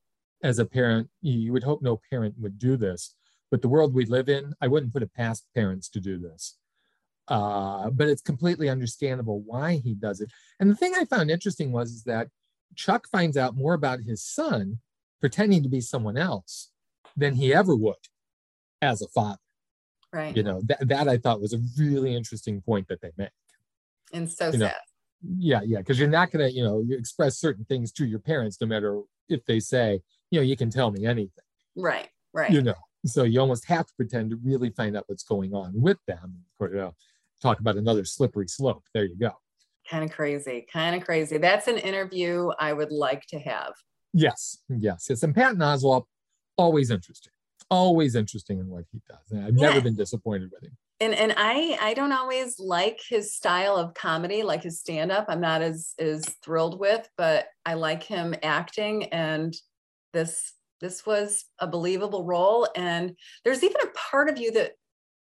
as 0.42 0.58
a 0.58 0.64
parent, 0.64 1.08
you 1.22 1.52
would 1.52 1.64
hope 1.64 1.82
no 1.82 2.00
parent 2.10 2.34
would 2.38 2.58
do 2.58 2.76
this. 2.76 3.14
But 3.50 3.62
the 3.62 3.68
world 3.68 3.94
we 3.94 4.04
live 4.06 4.28
in, 4.28 4.52
I 4.60 4.68
wouldn't 4.68 4.92
put 4.92 5.02
it 5.02 5.14
past 5.14 5.46
parents 5.54 5.88
to 5.90 6.00
do 6.00 6.18
this. 6.18 6.56
Uh, 7.28 7.90
but 7.90 8.08
it's 8.08 8.20
completely 8.22 8.68
understandable 8.68 9.40
why 9.40 9.76
he 9.76 9.94
does 9.94 10.20
it. 10.20 10.30
And 10.60 10.70
the 10.70 10.74
thing 10.74 10.92
I 10.94 11.04
found 11.04 11.30
interesting 11.30 11.72
was 11.72 11.90
is 11.90 12.04
that 12.04 12.28
Chuck 12.74 13.08
finds 13.10 13.36
out 13.36 13.56
more 13.56 13.74
about 13.74 14.00
his 14.00 14.22
son 14.22 14.78
pretending 15.20 15.62
to 15.62 15.68
be 15.68 15.80
someone 15.80 16.16
else 16.18 16.70
than 17.16 17.34
he 17.34 17.54
ever 17.54 17.74
would 17.74 17.94
as 18.82 19.00
a 19.00 19.08
father. 19.08 19.38
Right. 20.12 20.36
You 20.36 20.42
know, 20.42 20.60
that, 20.66 20.86
that 20.88 21.08
I 21.08 21.16
thought 21.16 21.40
was 21.40 21.54
a 21.54 21.60
really 21.78 22.14
interesting 22.14 22.60
point 22.60 22.88
that 22.88 23.00
they 23.00 23.10
make. 23.16 23.30
And 24.12 24.30
so 24.30 24.46
You 24.46 24.52
sad. 24.52 24.60
know, 24.60 24.70
Yeah, 25.38 25.60
yeah, 25.64 25.78
because 25.78 25.98
you're 25.98 26.08
not 26.08 26.30
gonna, 26.30 26.48
you 26.48 26.62
know, 26.62 26.84
you 26.86 26.96
express 26.96 27.38
certain 27.38 27.64
things 27.64 27.90
to 27.92 28.06
your 28.06 28.18
parents 28.20 28.60
no 28.60 28.66
matter 28.66 29.00
if 29.28 29.44
they 29.46 29.60
say, 29.60 30.00
you 30.30 30.38
know, 30.40 30.44
you 30.44 30.56
can 30.56 30.70
tell 30.70 30.90
me 30.90 31.06
anything, 31.06 31.44
Right. 31.74 32.08
Right. 32.32 32.50
you 32.50 32.60
know. 32.60 32.74
So 33.06 33.24
you 33.24 33.38
almost 33.40 33.66
have 33.66 33.86
to 33.86 33.92
pretend 33.96 34.30
to 34.30 34.36
really 34.36 34.70
find 34.70 34.96
out 34.96 35.04
what's 35.08 35.24
going 35.24 35.52
on 35.54 35.72
with 35.74 35.98
them. 36.06 36.44
Or, 36.58 36.68
you 36.70 36.76
know, 36.76 36.94
talk 37.42 37.60
about 37.60 37.76
another 37.76 38.04
slippery 38.04 38.48
slope. 38.48 38.84
There 38.94 39.04
you 39.04 39.16
go. 39.16 39.30
kind 39.90 40.04
of 40.04 40.10
crazy. 40.10 40.66
Kind 40.72 40.96
of 40.96 41.04
crazy. 41.04 41.38
That's 41.38 41.68
an 41.68 41.76
interview 41.78 42.50
I 42.58 42.72
would 42.72 42.90
like 42.92 43.26
to 43.28 43.38
have. 43.38 43.72
Yes, 44.12 44.58
yes, 44.68 45.06
yes. 45.10 45.22
And 45.22 45.34
Patton 45.34 45.58
Oswalt, 45.58 46.04
always 46.56 46.90
interesting, 46.90 47.32
always 47.70 48.14
interesting 48.14 48.60
in 48.60 48.68
what 48.68 48.84
he 48.92 49.00
does. 49.08 49.30
And 49.30 49.44
I've 49.44 49.54
never 49.54 49.80
been 49.80 49.96
disappointed 49.96 50.50
with 50.52 50.62
him. 50.62 50.76
and 51.00 51.12
and 51.14 51.34
I 51.36 51.76
I 51.80 51.94
don't 51.94 52.12
always 52.12 52.58
like 52.60 53.00
his 53.08 53.34
style 53.34 53.76
of 53.76 53.92
comedy, 53.94 54.42
like 54.44 54.62
his 54.62 54.78
stand 54.80 55.10
up. 55.10 55.26
I'm 55.28 55.40
not 55.40 55.62
as 55.62 55.94
as 55.98 56.24
thrilled 56.44 56.78
with, 56.78 57.08
but 57.18 57.48
I 57.66 57.74
like 57.74 58.04
him 58.04 58.34
acting, 58.42 59.04
and 59.12 59.52
this 60.12 60.52
this 60.80 61.04
was 61.04 61.44
a 61.58 61.66
believable 61.66 62.24
role. 62.24 62.68
And 62.76 63.16
there's 63.44 63.64
even 63.64 63.80
a 63.82 63.90
part 64.10 64.28
of 64.28 64.38
you 64.38 64.52
that 64.52 64.72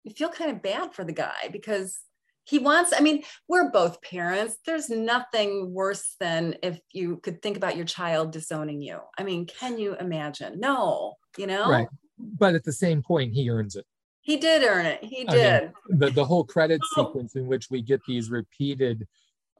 you 0.03 0.11
feel 0.11 0.29
kind 0.29 0.51
of 0.51 0.61
bad 0.61 0.93
for 0.93 1.03
the 1.03 1.13
guy 1.13 1.49
because 1.51 1.99
he 2.45 2.59
wants. 2.59 2.93
I 2.95 2.99
mean, 2.99 3.23
we're 3.47 3.71
both 3.71 4.01
parents. 4.01 4.57
There's 4.65 4.89
nothing 4.89 5.73
worse 5.73 6.15
than 6.19 6.55
if 6.61 6.79
you 6.91 7.17
could 7.17 7.41
think 7.41 7.57
about 7.57 7.77
your 7.77 7.85
child 7.85 8.31
disowning 8.31 8.81
you. 8.81 8.99
I 9.17 9.23
mean, 9.23 9.45
can 9.45 9.77
you 9.77 9.95
imagine? 9.95 10.59
No, 10.59 11.15
you 11.37 11.47
know. 11.47 11.69
Right. 11.69 11.87
But 12.17 12.55
at 12.55 12.63
the 12.63 12.73
same 12.73 13.01
point, 13.01 13.33
he 13.33 13.49
earns 13.49 13.75
it. 13.75 13.85
He 14.21 14.37
did 14.37 14.63
earn 14.63 14.85
it. 14.85 15.03
He 15.03 15.27
I 15.27 15.31
mean, 15.31 15.41
did. 15.41 15.71
the, 15.99 16.09
the 16.11 16.25
whole 16.25 16.43
credit 16.43 16.81
sequence 16.95 17.35
in 17.35 17.47
which 17.47 17.69
we 17.69 17.81
get 17.81 18.01
these 18.07 18.29
repeated 18.29 19.07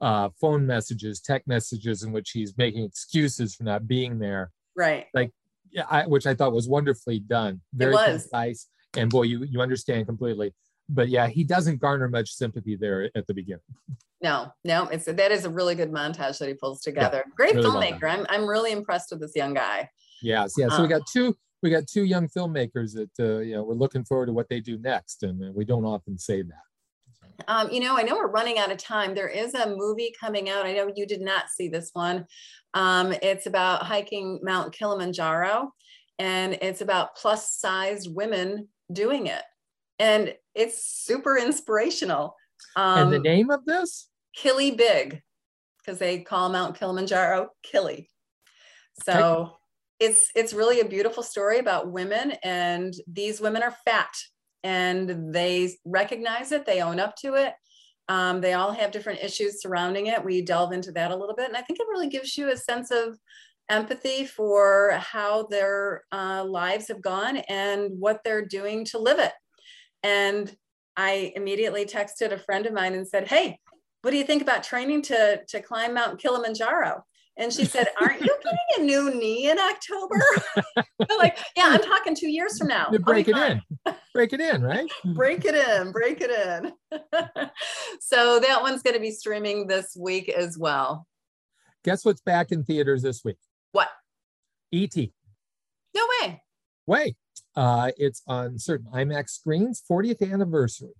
uh, 0.00 0.30
phone 0.40 0.66
messages, 0.66 1.20
text 1.20 1.46
messages 1.46 2.02
in 2.02 2.12
which 2.12 2.30
he's 2.30 2.56
making 2.56 2.84
excuses 2.84 3.54
for 3.54 3.64
not 3.64 3.86
being 3.86 4.18
there, 4.18 4.50
right. 4.76 5.06
Like 5.14 5.32
yeah, 5.70 5.84
I, 5.90 6.06
which 6.06 6.26
I 6.26 6.34
thought 6.34 6.52
was 6.52 6.68
wonderfully 6.68 7.18
done. 7.18 7.60
Very 7.74 7.96
concise, 7.96 8.68
and 8.96 9.10
boy, 9.10 9.22
you 9.22 9.44
you 9.44 9.60
understand 9.60 10.06
completely. 10.06 10.52
But 10.88 11.08
yeah, 11.08 11.28
he 11.28 11.44
doesn't 11.44 11.80
garner 11.80 12.08
much 12.08 12.30
sympathy 12.30 12.76
there 12.76 13.10
at 13.14 13.26
the 13.26 13.34
beginning. 13.34 13.62
No, 14.22 14.52
no, 14.64 14.86
it's 14.88 15.04
that 15.04 15.32
is 15.32 15.44
a 15.44 15.50
really 15.50 15.74
good 15.74 15.92
montage 15.92 16.38
that 16.38 16.48
he 16.48 16.54
pulls 16.54 16.80
together. 16.80 17.24
Great 17.36 17.54
really 17.54 17.68
well 17.68 17.80
filmmaker. 17.80 18.04
I'm 18.04 18.26
I'm 18.28 18.46
really 18.46 18.72
impressed 18.72 19.10
with 19.10 19.20
this 19.20 19.32
young 19.34 19.54
guy. 19.54 19.88
Yes, 20.22 20.54
yeah. 20.56 20.68
So 20.68 20.78
we 20.78 20.84
Um, 20.84 20.98
got 20.98 21.02
two 21.12 21.36
we 21.62 21.70
got 21.70 21.86
two 21.86 22.04
young 22.04 22.28
filmmakers 22.28 22.94
that 22.94 23.10
uh, 23.18 23.38
you 23.38 23.54
know 23.54 23.62
we're 23.62 23.74
looking 23.74 24.04
forward 24.04 24.26
to 24.26 24.32
what 24.32 24.48
they 24.48 24.60
do 24.60 24.78
next, 24.78 25.22
and 25.22 25.42
uh, 25.42 25.52
we 25.52 25.64
don't 25.64 25.84
often 25.84 26.18
say 26.18 26.42
that. 26.42 27.44
Um, 27.48 27.70
you 27.70 27.80
know, 27.80 27.96
I 27.96 28.02
know 28.02 28.16
we're 28.16 28.30
running 28.30 28.58
out 28.58 28.70
of 28.70 28.78
time. 28.78 29.14
There 29.14 29.28
is 29.28 29.54
a 29.54 29.74
movie 29.74 30.14
coming 30.18 30.48
out. 30.48 30.66
I 30.66 30.72
know 30.72 30.92
you 30.94 31.06
did 31.06 31.20
not 31.20 31.44
see 31.48 31.68
this 31.68 31.90
one. 31.92 32.26
Um, 32.74 33.12
it's 33.22 33.46
about 33.46 33.82
hiking 33.82 34.40
Mount 34.42 34.72
Kilimanjaro, 34.72 35.72
and 36.18 36.54
it's 36.62 36.80
about 36.80 37.16
plus 37.16 37.50
sized 37.52 38.14
women 38.14 38.68
doing 38.92 39.26
it, 39.26 39.42
and 39.98 40.34
it's 40.54 40.84
super 40.84 41.36
inspirational. 41.36 42.36
Um, 42.76 43.04
and 43.04 43.12
the 43.12 43.18
name 43.18 43.50
of 43.50 43.64
this? 43.64 44.08
Kili 44.38 44.76
Big, 44.76 45.22
because 45.78 45.98
they 45.98 46.20
call 46.20 46.48
Mount 46.48 46.78
Kilimanjaro 46.78 47.50
Kili. 47.64 48.08
So 49.04 49.52
it's 50.00 50.30
it's 50.34 50.52
really 50.52 50.80
a 50.80 50.84
beautiful 50.84 51.22
story 51.22 51.58
about 51.58 51.90
women, 51.90 52.32
and 52.42 52.94
these 53.06 53.40
women 53.40 53.62
are 53.62 53.76
fat, 53.84 54.12
and 54.62 55.32
they 55.32 55.74
recognize 55.84 56.52
it, 56.52 56.66
they 56.66 56.80
own 56.80 57.00
up 57.00 57.16
to 57.16 57.34
it. 57.34 57.54
Um, 58.08 58.40
they 58.40 58.52
all 58.52 58.72
have 58.72 58.90
different 58.90 59.22
issues 59.22 59.62
surrounding 59.62 60.08
it. 60.08 60.22
We 60.22 60.42
delve 60.42 60.72
into 60.72 60.92
that 60.92 61.10
a 61.10 61.16
little 61.16 61.34
bit, 61.34 61.48
and 61.48 61.56
I 61.56 61.62
think 61.62 61.80
it 61.80 61.88
really 61.88 62.08
gives 62.08 62.36
you 62.36 62.50
a 62.50 62.56
sense 62.56 62.90
of 62.90 63.18
empathy 63.68 64.26
for 64.26 64.92
how 65.00 65.44
their 65.44 66.04
uh, 66.12 66.44
lives 66.44 66.88
have 66.88 67.02
gone 67.02 67.38
and 67.48 67.90
what 67.98 68.20
they're 68.24 68.44
doing 68.44 68.84
to 68.86 68.98
live 68.98 69.18
it. 69.18 69.32
And 70.02 70.54
I 70.96 71.32
immediately 71.34 71.86
texted 71.86 72.32
a 72.32 72.38
friend 72.38 72.66
of 72.66 72.72
mine 72.72 72.94
and 72.94 73.06
said, 73.06 73.28
Hey, 73.28 73.58
what 74.02 74.10
do 74.10 74.16
you 74.16 74.24
think 74.24 74.42
about 74.42 74.62
training 74.62 75.02
to, 75.02 75.40
to 75.48 75.60
climb 75.60 75.94
Mount 75.94 76.20
Kilimanjaro? 76.20 77.02
And 77.36 77.52
she 77.52 77.64
said, 77.64 77.88
Aren't 78.00 78.20
you 78.20 78.36
getting 78.44 78.82
a 78.82 78.84
new 78.84 79.14
knee 79.14 79.50
in 79.50 79.58
October? 79.58 80.20
Like, 81.18 81.38
yeah, 81.56 81.68
I'm 81.68 81.82
talking 81.82 82.14
two 82.14 82.28
years 82.28 82.58
from 82.58 82.68
now. 82.68 82.88
You 82.90 82.98
break 82.98 83.28
it 83.28 83.34
fine. 83.34 83.62
in, 83.86 83.94
break 84.12 84.32
it 84.32 84.40
in, 84.40 84.62
right? 84.62 84.90
Break 85.14 85.44
it 85.44 85.54
in, 85.54 85.92
break 85.92 86.20
it 86.20 86.30
in. 86.30 86.72
so 88.00 88.40
that 88.40 88.62
one's 88.62 88.82
going 88.82 88.94
to 88.94 89.00
be 89.00 89.10
streaming 89.10 89.66
this 89.66 89.96
week 89.98 90.28
as 90.28 90.58
well. 90.58 91.06
Guess 91.84 92.04
what's 92.04 92.20
back 92.20 92.52
in 92.52 92.64
theaters 92.64 93.02
this 93.02 93.24
week? 93.24 93.38
What? 93.74 93.88
E.T. 94.70 95.12
No 95.96 96.02
way. 96.20 96.42
Way. 96.86 97.16
uh, 97.56 97.90
it's 97.96 98.22
on 98.28 98.56
certain 98.58 98.86
IMAX 98.94 99.30
screens, 99.30 99.82
40th 99.90 100.32
anniversary 100.32 100.94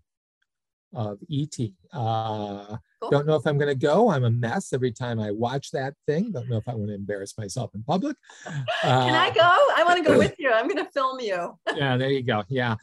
of 0.95 1.19
ET. 1.33 1.55
Uh, 1.93 2.77
Cool. 3.01 3.11
Don't 3.11 3.27
know 3.27 3.35
if 3.37 3.47
I'm 3.47 3.59
going 3.59 3.69
to 3.69 3.75
go. 3.75 4.09
I'm 4.11 4.25
a 4.25 4.31
mess 4.31 4.73
every 4.73 4.91
time 4.91 5.21
I 5.21 5.31
watch 5.31 5.71
that 5.73 5.93
thing. 6.07 6.33
Don't 6.33 6.49
know 6.49 6.57
if 6.57 6.67
I 6.67 6.75
want 6.75 6.89
to 6.89 6.95
embarrass 6.95 7.37
myself 7.37 7.71
in 7.75 7.83
public. 7.83 8.17
Can 8.47 8.65
I 8.83 9.29
Uh, 9.29 9.35
go? 9.35 9.41
I 9.43 9.83
want 9.85 10.03
to 10.03 10.11
go 10.11 10.17
with 10.17 10.35
you. 10.39 10.51
I'm 10.51 10.67
going 10.69 10.83
to 10.83 10.91
film 10.91 11.21
you. 11.21 11.59
yeah, 11.77 11.99
there 11.99 12.09
you 12.09 12.23
go. 12.23 12.45
Yeah. 12.49 12.77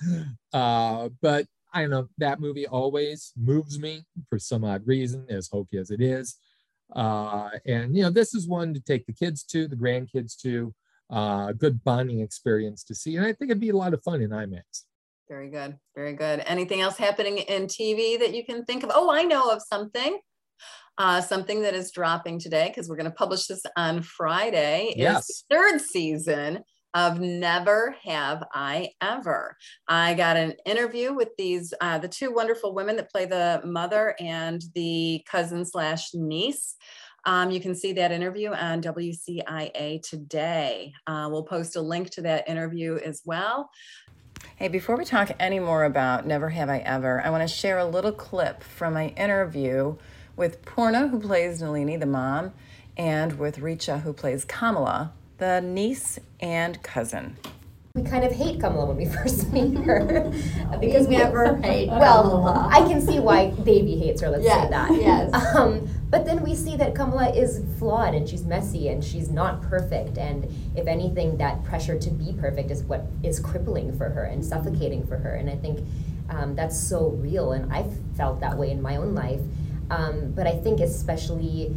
Uh, 0.53 1.09
but 1.23 1.47
I 1.73 1.81
don't 1.81 1.89
know, 1.89 2.07
that 2.19 2.39
movie 2.39 2.67
always 2.67 3.31
moves 3.35 3.79
me 3.79 4.03
for 4.29 4.37
some 4.37 4.63
odd 4.63 4.85
reason, 4.85 5.25
as 5.27 5.49
hokey 5.51 5.77
as 5.79 5.89
it 5.89 6.01
is. 6.01 6.37
Uh, 6.95 7.49
and, 7.65 7.95
you 7.95 8.03
know, 8.03 8.09
this 8.09 8.33
is 8.33 8.47
one 8.47 8.73
to 8.73 8.79
take 8.79 9.05
the 9.05 9.13
kids 9.13 9.43
to, 9.43 9.67
the 9.67 9.75
grandkids 9.75 10.35
to, 10.41 10.73
uh, 11.11 11.47
a 11.49 11.53
good 11.53 11.83
bonding 11.83 12.19
experience 12.21 12.83
to 12.85 12.95
see. 12.95 13.15
And 13.17 13.25
I 13.25 13.33
think 13.33 13.51
it'd 13.51 13.59
be 13.59 13.69
a 13.69 13.75
lot 13.77 13.93
of 13.93 14.03
fun 14.03 14.21
in 14.21 14.29
IMAX. 14.31 14.83
Very 15.29 15.49
good. 15.49 15.77
Very 15.95 16.13
good. 16.13 16.43
Anything 16.45 16.81
else 16.81 16.97
happening 16.97 17.37
in 17.37 17.67
TV 17.67 18.19
that 18.19 18.33
you 18.33 18.45
can 18.45 18.65
think 18.65 18.83
of? 18.83 18.91
Oh, 18.93 19.09
I 19.09 19.23
know 19.23 19.49
of 19.49 19.61
something. 19.61 20.19
Uh, 20.97 21.21
something 21.21 21.61
that 21.61 21.73
is 21.73 21.89
dropping 21.91 22.37
today 22.37 22.67
because 22.67 22.89
we're 22.89 22.97
going 22.97 23.09
to 23.09 23.15
publish 23.15 23.47
this 23.47 23.63
on 23.77 24.01
Friday. 24.01 24.87
Is 24.89 24.97
Yes. 24.97 25.43
the 25.49 25.55
third 25.55 25.81
season 25.81 26.59
of 26.93 27.19
Never 27.19 27.95
Have 28.03 28.43
I 28.53 28.89
Ever. 29.01 29.57
I 29.87 30.13
got 30.13 30.37
an 30.37 30.53
interview 30.65 31.13
with 31.13 31.29
these 31.37 31.73
uh, 31.81 31.97
the 31.99 32.07
two 32.07 32.33
wonderful 32.33 32.73
women 32.73 32.95
that 32.97 33.11
play 33.11 33.25
the 33.25 33.61
mother 33.63 34.15
and 34.19 34.61
the 34.75 35.23
cousin 35.27 35.65
slash 35.65 36.13
niece. 36.13 36.75
Um, 37.25 37.51
you 37.51 37.59
can 37.59 37.75
see 37.75 37.93
that 37.93 38.11
interview 38.11 38.51
on 38.51 38.81
WCIA 38.81 40.01
today. 40.01 40.93
Uh, 41.05 41.29
we'll 41.31 41.43
post 41.43 41.75
a 41.75 41.81
link 41.81 42.09
to 42.11 42.21
that 42.23 42.49
interview 42.49 42.97
as 42.97 43.21
well. 43.25 43.69
Hey, 44.55 44.67
before 44.67 44.97
we 44.97 45.05
talk 45.05 45.31
any 45.39 45.59
more 45.59 45.83
about 45.83 46.25
Never 46.25 46.49
Have 46.49 46.69
I 46.69 46.79
Ever, 46.79 47.21
I 47.23 47.29
want 47.29 47.47
to 47.47 47.47
share 47.47 47.77
a 47.77 47.85
little 47.85 48.11
clip 48.11 48.63
from 48.63 48.95
my 48.95 49.09
interview 49.09 49.97
with 50.35 50.65
Poorna, 50.65 51.09
who 51.09 51.19
plays 51.19 51.61
Nalini, 51.61 51.97
the 51.97 52.05
mom, 52.07 52.53
and 52.97 53.37
with 53.37 53.57
Richa, 53.57 54.01
who 54.01 54.13
plays 54.13 54.43
Kamala, 54.45 55.13
the 55.41 55.59
niece 55.59 56.19
and 56.39 56.81
cousin. 56.83 57.35
We 57.95 58.03
kind 58.03 58.23
of 58.23 58.31
hate 58.31 58.61
Kamala 58.61 58.85
when 58.85 58.95
we 58.95 59.05
first 59.17 59.51
meet 59.51 59.75
her 59.79 60.31
because 60.79 61.07
We 61.07 61.15
we 61.15 61.17
never 61.17 61.55
hate 61.57 61.89
Well, 61.89 62.23
Kamala. 62.29 62.69
I 62.71 62.81
can 62.87 63.01
see 63.01 63.19
why 63.19 63.49
Baby 63.49 63.97
hates 63.97 64.21
her. 64.21 64.29
Let's 64.29 64.43
Yes, 64.45 64.63
say 64.65 64.69
that. 64.69 64.91
yes. 65.01 65.55
Um, 65.55 65.89
but 66.11 66.25
then 66.25 66.43
we 66.43 66.53
see 66.53 66.77
that 66.77 66.93
Kamala 66.93 67.31
is 67.33 67.63
flawed 67.79 68.13
and 68.13 68.29
she's 68.29 68.43
messy 68.45 68.89
and 68.89 69.03
she's 69.03 69.29
not 69.31 69.63
perfect. 69.63 70.19
And 70.19 70.45
if 70.75 70.85
anything, 70.85 71.37
that 71.37 71.63
pressure 71.63 71.97
to 71.97 72.09
be 72.11 72.33
perfect 72.33 72.69
is 72.69 72.83
what 72.83 73.07
is 73.23 73.39
crippling 73.39 73.97
for 73.97 74.09
her 74.09 74.23
and 74.25 74.45
suffocating 74.45 75.05
for 75.07 75.17
her. 75.17 75.33
And 75.33 75.49
I 75.49 75.55
think 75.55 75.79
um, 76.29 76.55
that's 76.55 76.79
so 76.79 77.07
real. 77.19 77.53
And 77.53 77.73
I've 77.73 77.91
felt 78.15 78.39
that 78.41 78.55
way 78.57 78.69
in 78.69 78.79
my 78.81 78.97
own 78.97 79.15
life. 79.15 79.41
Um, 79.89 80.31
but 80.33 80.45
I 80.47 80.55
think 80.55 80.79
especially 80.79 81.75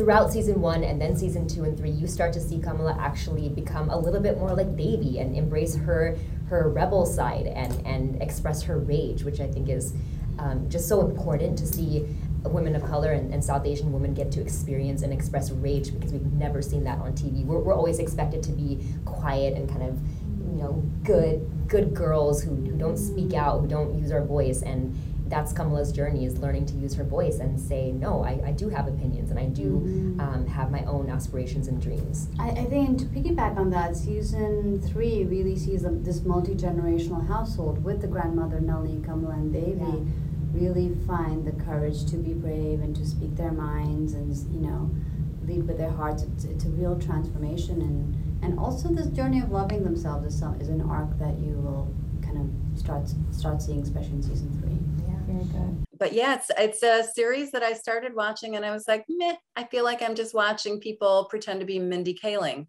throughout 0.00 0.32
season 0.32 0.62
one 0.62 0.82
and 0.82 0.98
then 0.98 1.14
season 1.14 1.46
two 1.46 1.64
and 1.64 1.76
three, 1.76 1.90
you 1.90 2.06
start 2.06 2.32
to 2.32 2.40
see 2.40 2.58
Kamala 2.58 2.96
actually 2.98 3.50
become 3.50 3.90
a 3.90 3.98
little 3.98 4.20
bit 4.20 4.38
more 4.38 4.54
like 4.54 4.74
Devi 4.74 5.18
and 5.18 5.36
embrace 5.36 5.76
her 5.76 6.16
her 6.48 6.70
rebel 6.70 7.04
side 7.04 7.46
and 7.46 7.86
and 7.86 8.22
express 8.22 8.62
her 8.62 8.78
rage, 8.78 9.24
which 9.24 9.40
I 9.40 9.46
think 9.46 9.68
is 9.68 9.92
um, 10.38 10.70
just 10.70 10.88
so 10.88 11.02
important 11.02 11.58
to 11.58 11.66
see 11.66 12.06
women 12.44 12.74
of 12.74 12.82
color 12.82 13.12
and, 13.12 13.34
and, 13.34 13.44
South 13.44 13.66
Asian 13.66 13.92
women 13.92 14.14
get 14.14 14.32
to 14.32 14.40
experience 14.40 15.02
and 15.02 15.12
express 15.12 15.50
rage 15.50 15.92
because 15.92 16.14
we've 16.14 16.32
never 16.32 16.62
seen 16.62 16.82
that 16.84 16.98
on 16.98 17.12
TV. 17.12 17.44
We're, 17.44 17.58
we're 17.58 17.74
always 17.74 17.98
expected 17.98 18.42
to 18.44 18.52
be 18.52 18.82
quiet 19.04 19.54
and 19.58 19.68
kind 19.68 19.82
of, 19.82 20.00
you 20.48 20.62
know, 20.62 20.82
good 21.04 21.46
good 21.68 21.92
girls 21.92 22.42
who, 22.42 22.56
who 22.56 22.76
don't 22.78 22.96
speak 22.96 23.34
out, 23.34 23.60
who 23.60 23.68
don't 23.68 23.98
use 23.98 24.10
our 24.10 24.24
voice. 24.24 24.62
And 24.62 24.96
that's 25.30 25.52
Kamala's 25.52 25.92
journey 25.92 26.26
is 26.26 26.38
learning 26.38 26.66
to 26.66 26.74
use 26.74 26.94
her 26.94 27.04
voice 27.04 27.38
and 27.38 27.58
say, 27.58 27.92
no, 27.92 28.24
I, 28.24 28.40
I 28.46 28.52
do 28.52 28.68
have 28.68 28.88
opinions 28.88 29.30
and 29.30 29.38
I 29.38 29.46
do 29.46 29.80
mm-hmm. 29.80 30.20
um, 30.20 30.46
have 30.48 30.70
my 30.70 30.84
own 30.84 31.08
aspirations 31.08 31.68
and 31.68 31.80
dreams. 31.80 32.28
I, 32.38 32.50
I 32.50 32.64
think 32.64 32.98
to 32.98 33.04
piggyback 33.06 33.56
on 33.56 33.70
that, 33.70 33.96
season 33.96 34.82
three 34.82 35.24
really 35.24 35.56
sees 35.56 35.84
a, 35.84 35.90
this 35.90 36.22
multi 36.22 36.54
generational 36.54 37.26
household 37.26 37.84
with 37.84 38.00
the 38.00 38.08
grandmother 38.08 38.60
Nellie, 38.60 39.00
Kamala, 39.04 39.34
and 39.34 39.52
Devi. 39.52 39.78
Yeah. 39.78 39.98
Really 40.52 40.96
find 41.06 41.46
the 41.46 41.52
courage 41.64 42.04
to 42.06 42.16
be 42.16 42.34
brave 42.34 42.80
and 42.80 42.94
to 42.96 43.06
speak 43.06 43.36
their 43.36 43.52
minds 43.52 44.14
and 44.14 44.36
you 44.52 44.68
know 44.68 44.90
lead 45.46 45.68
with 45.68 45.78
their 45.78 45.92
hearts. 45.92 46.24
It's, 46.24 46.42
it's 46.42 46.64
a 46.64 46.70
real 46.70 46.98
transformation 46.98 47.80
and 47.80 48.42
and 48.42 48.58
also 48.58 48.88
this 48.88 49.06
journey 49.06 49.40
of 49.40 49.52
loving 49.52 49.84
themselves 49.84 50.26
is, 50.26 50.38
some, 50.38 50.60
is 50.60 50.68
an 50.68 50.80
arc 50.80 51.16
that 51.18 51.38
you 51.38 51.54
will 51.54 51.92
kind 52.22 52.38
of 52.38 52.78
start 52.78 53.02
start 53.30 53.62
seeing, 53.62 53.82
especially 53.82 54.12
in 54.12 54.22
season 54.22 54.50
three. 54.60 54.78
Very 55.30 55.44
good. 55.44 55.84
But 55.98 56.12
yeah, 56.12 56.34
it's 56.34 56.50
it's 56.58 56.82
a 56.82 57.04
series 57.14 57.50
that 57.52 57.62
I 57.62 57.74
started 57.74 58.14
watching, 58.14 58.56
and 58.56 58.64
I 58.64 58.70
was 58.70 58.88
like, 58.88 59.04
meh. 59.08 59.36
I 59.56 59.64
feel 59.64 59.84
like 59.84 60.02
I'm 60.02 60.14
just 60.14 60.34
watching 60.34 60.80
people 60.80 61.26
pretend 61.28 61.60
to 61.60 61.66
be 61.66 61.78
Mindy 61.78 62.14
Kaling 62.14 62.66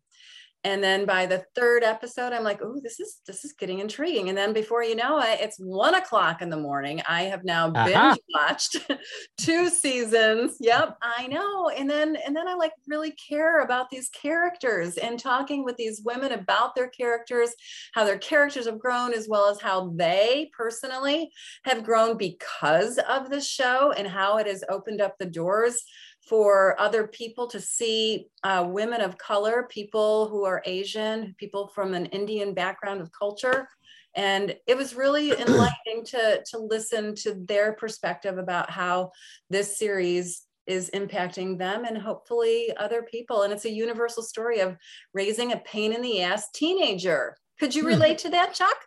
and 0.63 0.83
then 0.83 1.05
by 1.05 1.25
the 1.25 1.43
third 1.55 1.83
episode 1.83 2.33
i'm 2.33 2.43
like 2.43 2.61
oh 2.61 2.79
this 2.83 2.99
is 2.99 3.21
this 3.25 3.45
is 3.45 3.53
getting 3.53 3.79
intriguing. 3.79 4.29
And 4.29 4.37
then 4.37 4.53
before 4.53 4.83
you 4.83 4.95
know 4.95 5.19
it 5.19 5.39
it's 5.41 5.57
one 5.57 5.95
o'clock 5.95 6.41
in 6.41 6.49
the 6.49 6.57
morning. 6.57 7.01
I 7.07 7.23
have 7.23 7.43
now 7.43 7.71
uh-huh. 7.71 7.85
binge 7.85 8.19
watched 8.33 8.77
two 9.37 9.69
seasons. 9.69 10.57
Yep 10.59 10.97
i 11.01 11.27
know. 11.27 11.69
And 11.69 11.89
then 11.89 12.17
and 12.25 12.35
then 12.35 12.47
i 12.47 12.53
like 12.53 12.73
really 12.87 13.11
care 13.11 13.61
about 13.61 13.89
these 13.89 14.09
characters 14.09 14.97
and 14.97 15.19
talking 15.19 15.63
with 15.63 15.77
these 15.77 16.01
women 16.03 16.31
about 16.31 16.75
their 16.75 16.89
characters 16.89 17.51
how 17.93 18.03
their 18.03 18.17
characters 18.17 18.65
have 18.65 18.79
grown 18.79 19.13
as 19.13 19.27
well 19.27 19.49
as 19.49 19.61
how 19.61 19.91
they 19.95 20.49
personally 20.57 21.31
have 21.63 21.83
grown 21.83 22.17
because 22.17 22.97
of 23.09 23.29
the 23.29 23.41
show 23.41 23.91
and 23.91 24.07
how 24.07 24.37
it 24.37 24.47
has 24.47 24.63
opened 24.69 25.01
up 25.01 25.17
the 25.17 25.25
doors 25.25 25.83
for 26.31 26.79
other 26.79 27.07
people 27.07 27.45
to 27.45 27.59
see 27.59 28.27
uh, 28.45 28.65
women 28.65 29.01
of 29.01 29.17
color, 29.17 29.67
people 29.69 30.29
who 30.29 30.45
are 30.45 30.63
Asian, 30.65 31.35
people 31.37 31.67
from 31.75 31.93
an 31.93 32.05
Indian 32.05 32.53
background 32.53 33.01
of 33.01 33.11
culture. 33.11 33.67
And 34.15 34.55
it 34.65 34.77
was 34.77 34.95
really 34.95 35.31
enlightening 35.41 36.05
to, 36.05 36.41
to 36.51 36.57
listen 36.57 37.15
to 37.15 37.33
their 37.33 37.73
perspective 37.73 38.37
about 38.37 38.69
how 38.69 39.11
this 39.49 39.77
series 39.77 40.43
is 40.67 40.89
impacting 40.93 41.57
them 41.57 41.83
and 41.83 41.97
hopefully 41.97 42.69
other 42.77 43.03
people. 43.03 43.41
And 43.41 43.51
it's 43.51 43.65
a 43.65 43.69
universal 43.69 44.23
story 44.23 44.61
of 44.61 44.77
raising 45.13 45.51
a 45.51 45.57
pain 45.57 45.91
in 45.91 46.01
the 46.01 46.21
ass 46.21 46.49
teenager. 46.53 47.35
Could 47.59 47.75
you 47.75 47.85
relate 47.85 48.19
to 48.19 48.29
that, 48.29 48.53
Chuck? 48.53 48.77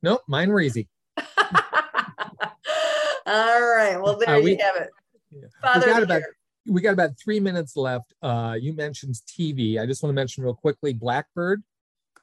Nope, 0.00 0.20
mine 0.28 0.50
were 0.50 0.60
easy. 0.60 0.86
All 1.18 1.26
right. 3.26 3.96
Well, 4.00 4.16
there 4.24 4.36
uh, 4.36 4.40
we, 4.40 4.52
you 4.52 4.58
have 4.60 4.76
it. 4.76 4.90
Yeah. 5.32 5.40
Father 5.60 5.88
we 5.88 5.92
got 5.92 6.02
about 6.04 6.22
we 6.68 6.82
got 6.82 6.92
about 6.92 7.18
three 7.18 7.40
minutes 7.40 7.76
left. 7.76 8.14
Uh, 8.22 8.56
you 8.60 8.74
mentioned 8.74 9.14
TV. 9.26 9.80
I 9.80 9.86
just 9.86 10.02
want 10.02 10.10
to 10.10 10.14
mention 10.14 10.44
real 10.44 10.54
quickly 10.54 10.92
Blackbird 10.92 11.62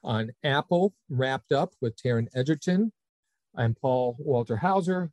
on 0.04 0.30
Apple 0.44 0.94
wrapped 1.08 1.52
up 1.52 1.72
with 1.80 1.96
Taron 1.96 2.28
Egerton. 2.34 2.92
I'm 3.56 3.74
Paul 3.74 4.16
Walter 4.18 4.56
Hauser. 4.56 5.10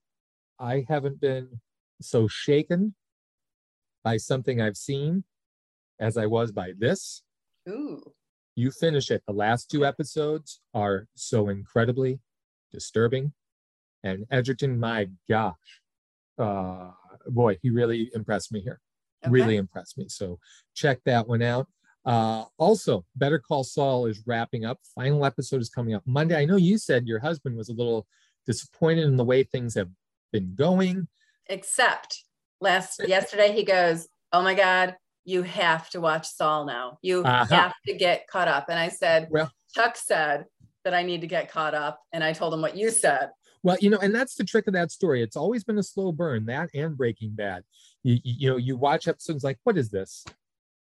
I 0.59 0.86
haven't 0.88 1.19
been 1.19 1.61
so 1.99 2.27
shaken 2.27 2.93
by 4.03 4.17
something 4.17 4.61
I've 4.61 4.77
seen 4.77 5.23
as 5.99 6.15
I 6.17 6.27
was 6.27 6.51
by 6.51 6.73
this. 6.77 7.23
Ooh. 7.67 8.13
You 8.55 8.69
finish 8.69 9.09
it. 9.09 9.23
The 9.25 9.34
last 9.34 9.71
two 9.71 9.84
episodes 9.84 10.59
are 10.75 11.07
so 11.15 11.49
incredibly 11.49 12.19
disturbing. 12.71 13.34
And 14.03 14.25
Egerton, 14.29 14.79
my 14.79 15.09
gosh, 15.27 15.81
uh, 16.38 16.91
boy, 17.27 17.57
he 17.63 17.71
really 17.71 18.11
impressed 18.13 18.51
me 18.51 18.61
here. 18.61 18.79
Okay. 19.24 19.32
Really 19.32 19.57
impressed 19.57 19.97
me. 19.97 20.05
So 20.09 20.39
check 20.76 20.99
that 21.05 21.28
one 21.28 21.41
out. 21.41 21.67
Uh, 22.05 22.43
also, 22.57 23.05
Better 23.15 23.39
Call 23.39 23.63
Saul 23.63 24.07
is 24.07 24.24
wrapping 24.26 24.65
up. 24.65 24.80
Final 24.93 25.26
episode 25.26 25.61
is 25.61 25.69
coming 25.69 25.93
up 25.93 26.03
Monday. 26.05 26.36
I 26.36 26.45
know 26.45 26.57
you 26.57 26.78
said 26.78 27.07
your 27.07 27.19
husband 27.19 27.55
was 27.55 27.69
a 27.69 27.74
little 27.74 28.05
disappointed 28.45 29.05
in 29.05 29.15
the 29.15 29.24
way 29.24 29.43
things 29.43 29.76
have 29.76 29.89
been 30.32 30.53
going. 30.55 31.07
Except 31.47 32.24
last 32.59 33.01
yesterday, 33.07 33.53
he 33.53 33.63
goes, 33.63 34.07
"Oh 34.34 34.41
my 34.41 34.53
God, 34.53 34.97
you 35.24 35.43
have 35.43 35.89
to 35.91 36.01
watch 36.01 36.28
Saul 36.28 36.65
now. 36.65 36.97
You 37.01 37.24
uh-huh. 37.24 37.55
have 37.55 37.74
to 37.88 37.93
get 37.93 38.28
caught 38.28 38.49
up." 38.49 38.65
And 38.67 38.78
I 38.78 38.89
said, 38.89 39.30
"Well, 39.32 39.49
Chuck 39.74 39.95
said 39.95 40.45
that 40.84 40.93
I 40.93 41.03
need 41.03 41.21
to 41.21 41.28
get 41.28 41.49
caught 41.49 41.74
up," 41.74 42.01
and 42.11 42.21
I 42.21 42.34
told 42.34 42.53
him 42.53 42.61
what 42.61 42.76
you 42.76 42.91
said. 42.91 43.30
Well, 43.63 43.78
you 43.80 43.89
know, 43.89 43.99
and 43.99 44.13
that's 44.13 44.36
the 44.36 44.43
trick 44.43 44.67
of 44.67 44.74
that 44.74 44.91
story. 44.91 45.24
It's 45.24 45.38
always 45.38 45.63
been 45.63 45.78
a 45.78 45.84
slow 45.84 46.11
burn, 46.11 46.45
that 46.47 46.69
and 46.74 46.97
Breaking 46.97 47.32
Bad. 47.32 47.63
You, 48.04 48.20
you 48.24 48.49
know, 48.49 48.58
you 48.58 48.78
watch 48.78 49.08
episodes 49.08 49.43
like, 49.43 49.60
what 49.64 49.78
is 49.78 49.89
this? 49.89 50.26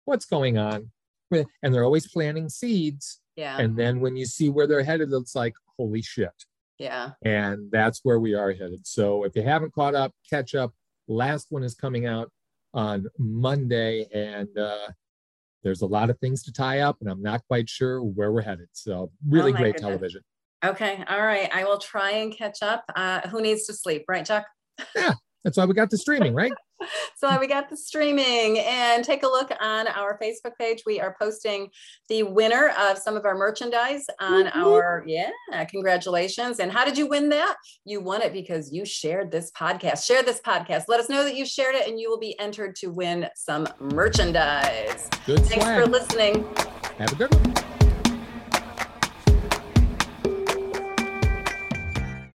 What's 0.04 0.24
going 0.24 0.58
on? 0.58 0.90
And 1.30 1.74
they're 1.74 1.84
always 1.84 2.10
planting 2.10 2.48
seeds. 2.48 3.20
Yeah. 3.36 3.58
And 3.58 3.76
then 3.76 4.00
when 4.00 4.16
you 4.16 4.26
see 4.26 4.50
where 4.50 4.66
they're 4.66 4.82
headed, 4.82 5.10
it's 5.12 5.34
like, 5.34 5.54
holy 5.78 6.02
shit. 6.02 6.30
Yeah. 6.78 7.12
And 7.24 7.70
that's 7.70 8.00
where 8.02 8.18
we 8.18 8.34
are 8.34 8.52
headed. 8.52 8.86
So 8.86 9.24
if 9.24 9.34
you 9.36 9.42
haven't 9.42 9.72
caught 9.72 9.94
up, 9.94 10.12
catch 10.28 10.54
up. 10.54 10.72
Last 11.08 11.46
one 11.50 11.62
is 11.62 11.74
coming 11.74 12.06
out 12.06 12.30
on 12.74 13.06
Monday. 13.18 14.06
And 14.12 14.58
uh, 14.58 14.88
there's 15.62 15.82
a 15.82 15.86
lot 15.86 16.10
of 16.10 16.18
things 16.18 16.42
to 16.42 16.52
tie 16.52 16.80
up, 16.80 16.96
and 17.00 17.08
I'm 17.08 17.22
not 17.22 17.42
quite 17.46 17.68
sure 17.68 18.02
where 18.02 18.32
we're 18.32 18.42
headed. 18.42 18.68
So 18.72 19.12
really 19.28 19.52
oh 19.52 19.56
great 19.56 19.76
goodness. 19.76 19.82
television. 19.82 20.22
Okay. 20.64 21.04
All 21.08 21.22
right. 21.22 21.48
I 21.54 21.64
will 21.64 21.78
try 21.78 22.10
and 22.10 22.36
catch 22.36 22.62
up. 22.62 22.84
Uh, 22.94 23.20
who 23.28 23.40
needs 23.40 23.66
to 23.66 23.72
sleep, 23.74 24.04
right, 24.08 24.26
Chuck? 24.26 24.46
Yeah. 24.94 25.14
That's 25.44 25.56
why 25.56 25.64
we 25.64 25.74
got 25.74 25.90
the 25.90 25.98
streaming, 25.98 26.34
right? 26.34 26.52
so 27.16 27.38
we 27.38 27.46
got 27.46 27.68
the 27.68 27.76
streaming 27.76 28.58
and 28.60 29.04
take 29.04 29.22
a 29.22 29.26
look 29.26 29.50
on 29.60 29.88
our 29.88 30.18
Facebook 30.22 30.52
page. 30.58 30.82
We 30.86 31.00
are 31.00 31.16
posting 31.20 31.68
the 32.08 32.22
winner 32.22 32.72
of 32.78 32.98
some 32.98 33.16
of 33.16 33.24
our 33.24 33.36
merchandise 33.36 34.04
on 34.20 34.44
mm-hmm. 34.44 34.62
our, 34.62 35.04
yeah, 35.06 35.30
congratulations. 35.68 36.60
And 36.60 36.70
how 36.70 36.84
did 36.84 36.96
you 36.96 37.06
win 37.06 37.28
that? 37.30 37.56
You 37.84 38.00
won 38.00 38.22
it 38.22 38.32
because 38.32 38.72
you 38.72 38.84
shared 38.84 39.30
this 39.30 39.50
podcast. 39.52 40.04
Share 40.04 40.22
this 40.22 40.40
podcast. 40.40 40.84
Let 40.88 41.00
us 41.00 41.08
know 41.08 41.24
that 41.24 41.34
you 41.34 41.46
shared 41.46 41.74
it 41.74 41.88
and 41.88 41.98
you 41.98 42.08
will 42.08 42.20
be 42.20 42.38
entered 42.38 42.76
to 42.76 42.88
win 42.88 43.28
some 43.34 43.66
merchandise. 43.80 45.08
Good 45.26 45.40
Thanks 45.40 45.64
swag. 45.64 45.82
for 45.82 45.86
listening. 45.88 46.44
Have 46.98 47.12
a 47.12 47.16
good 47.16 47.34
one. 47.34 47.71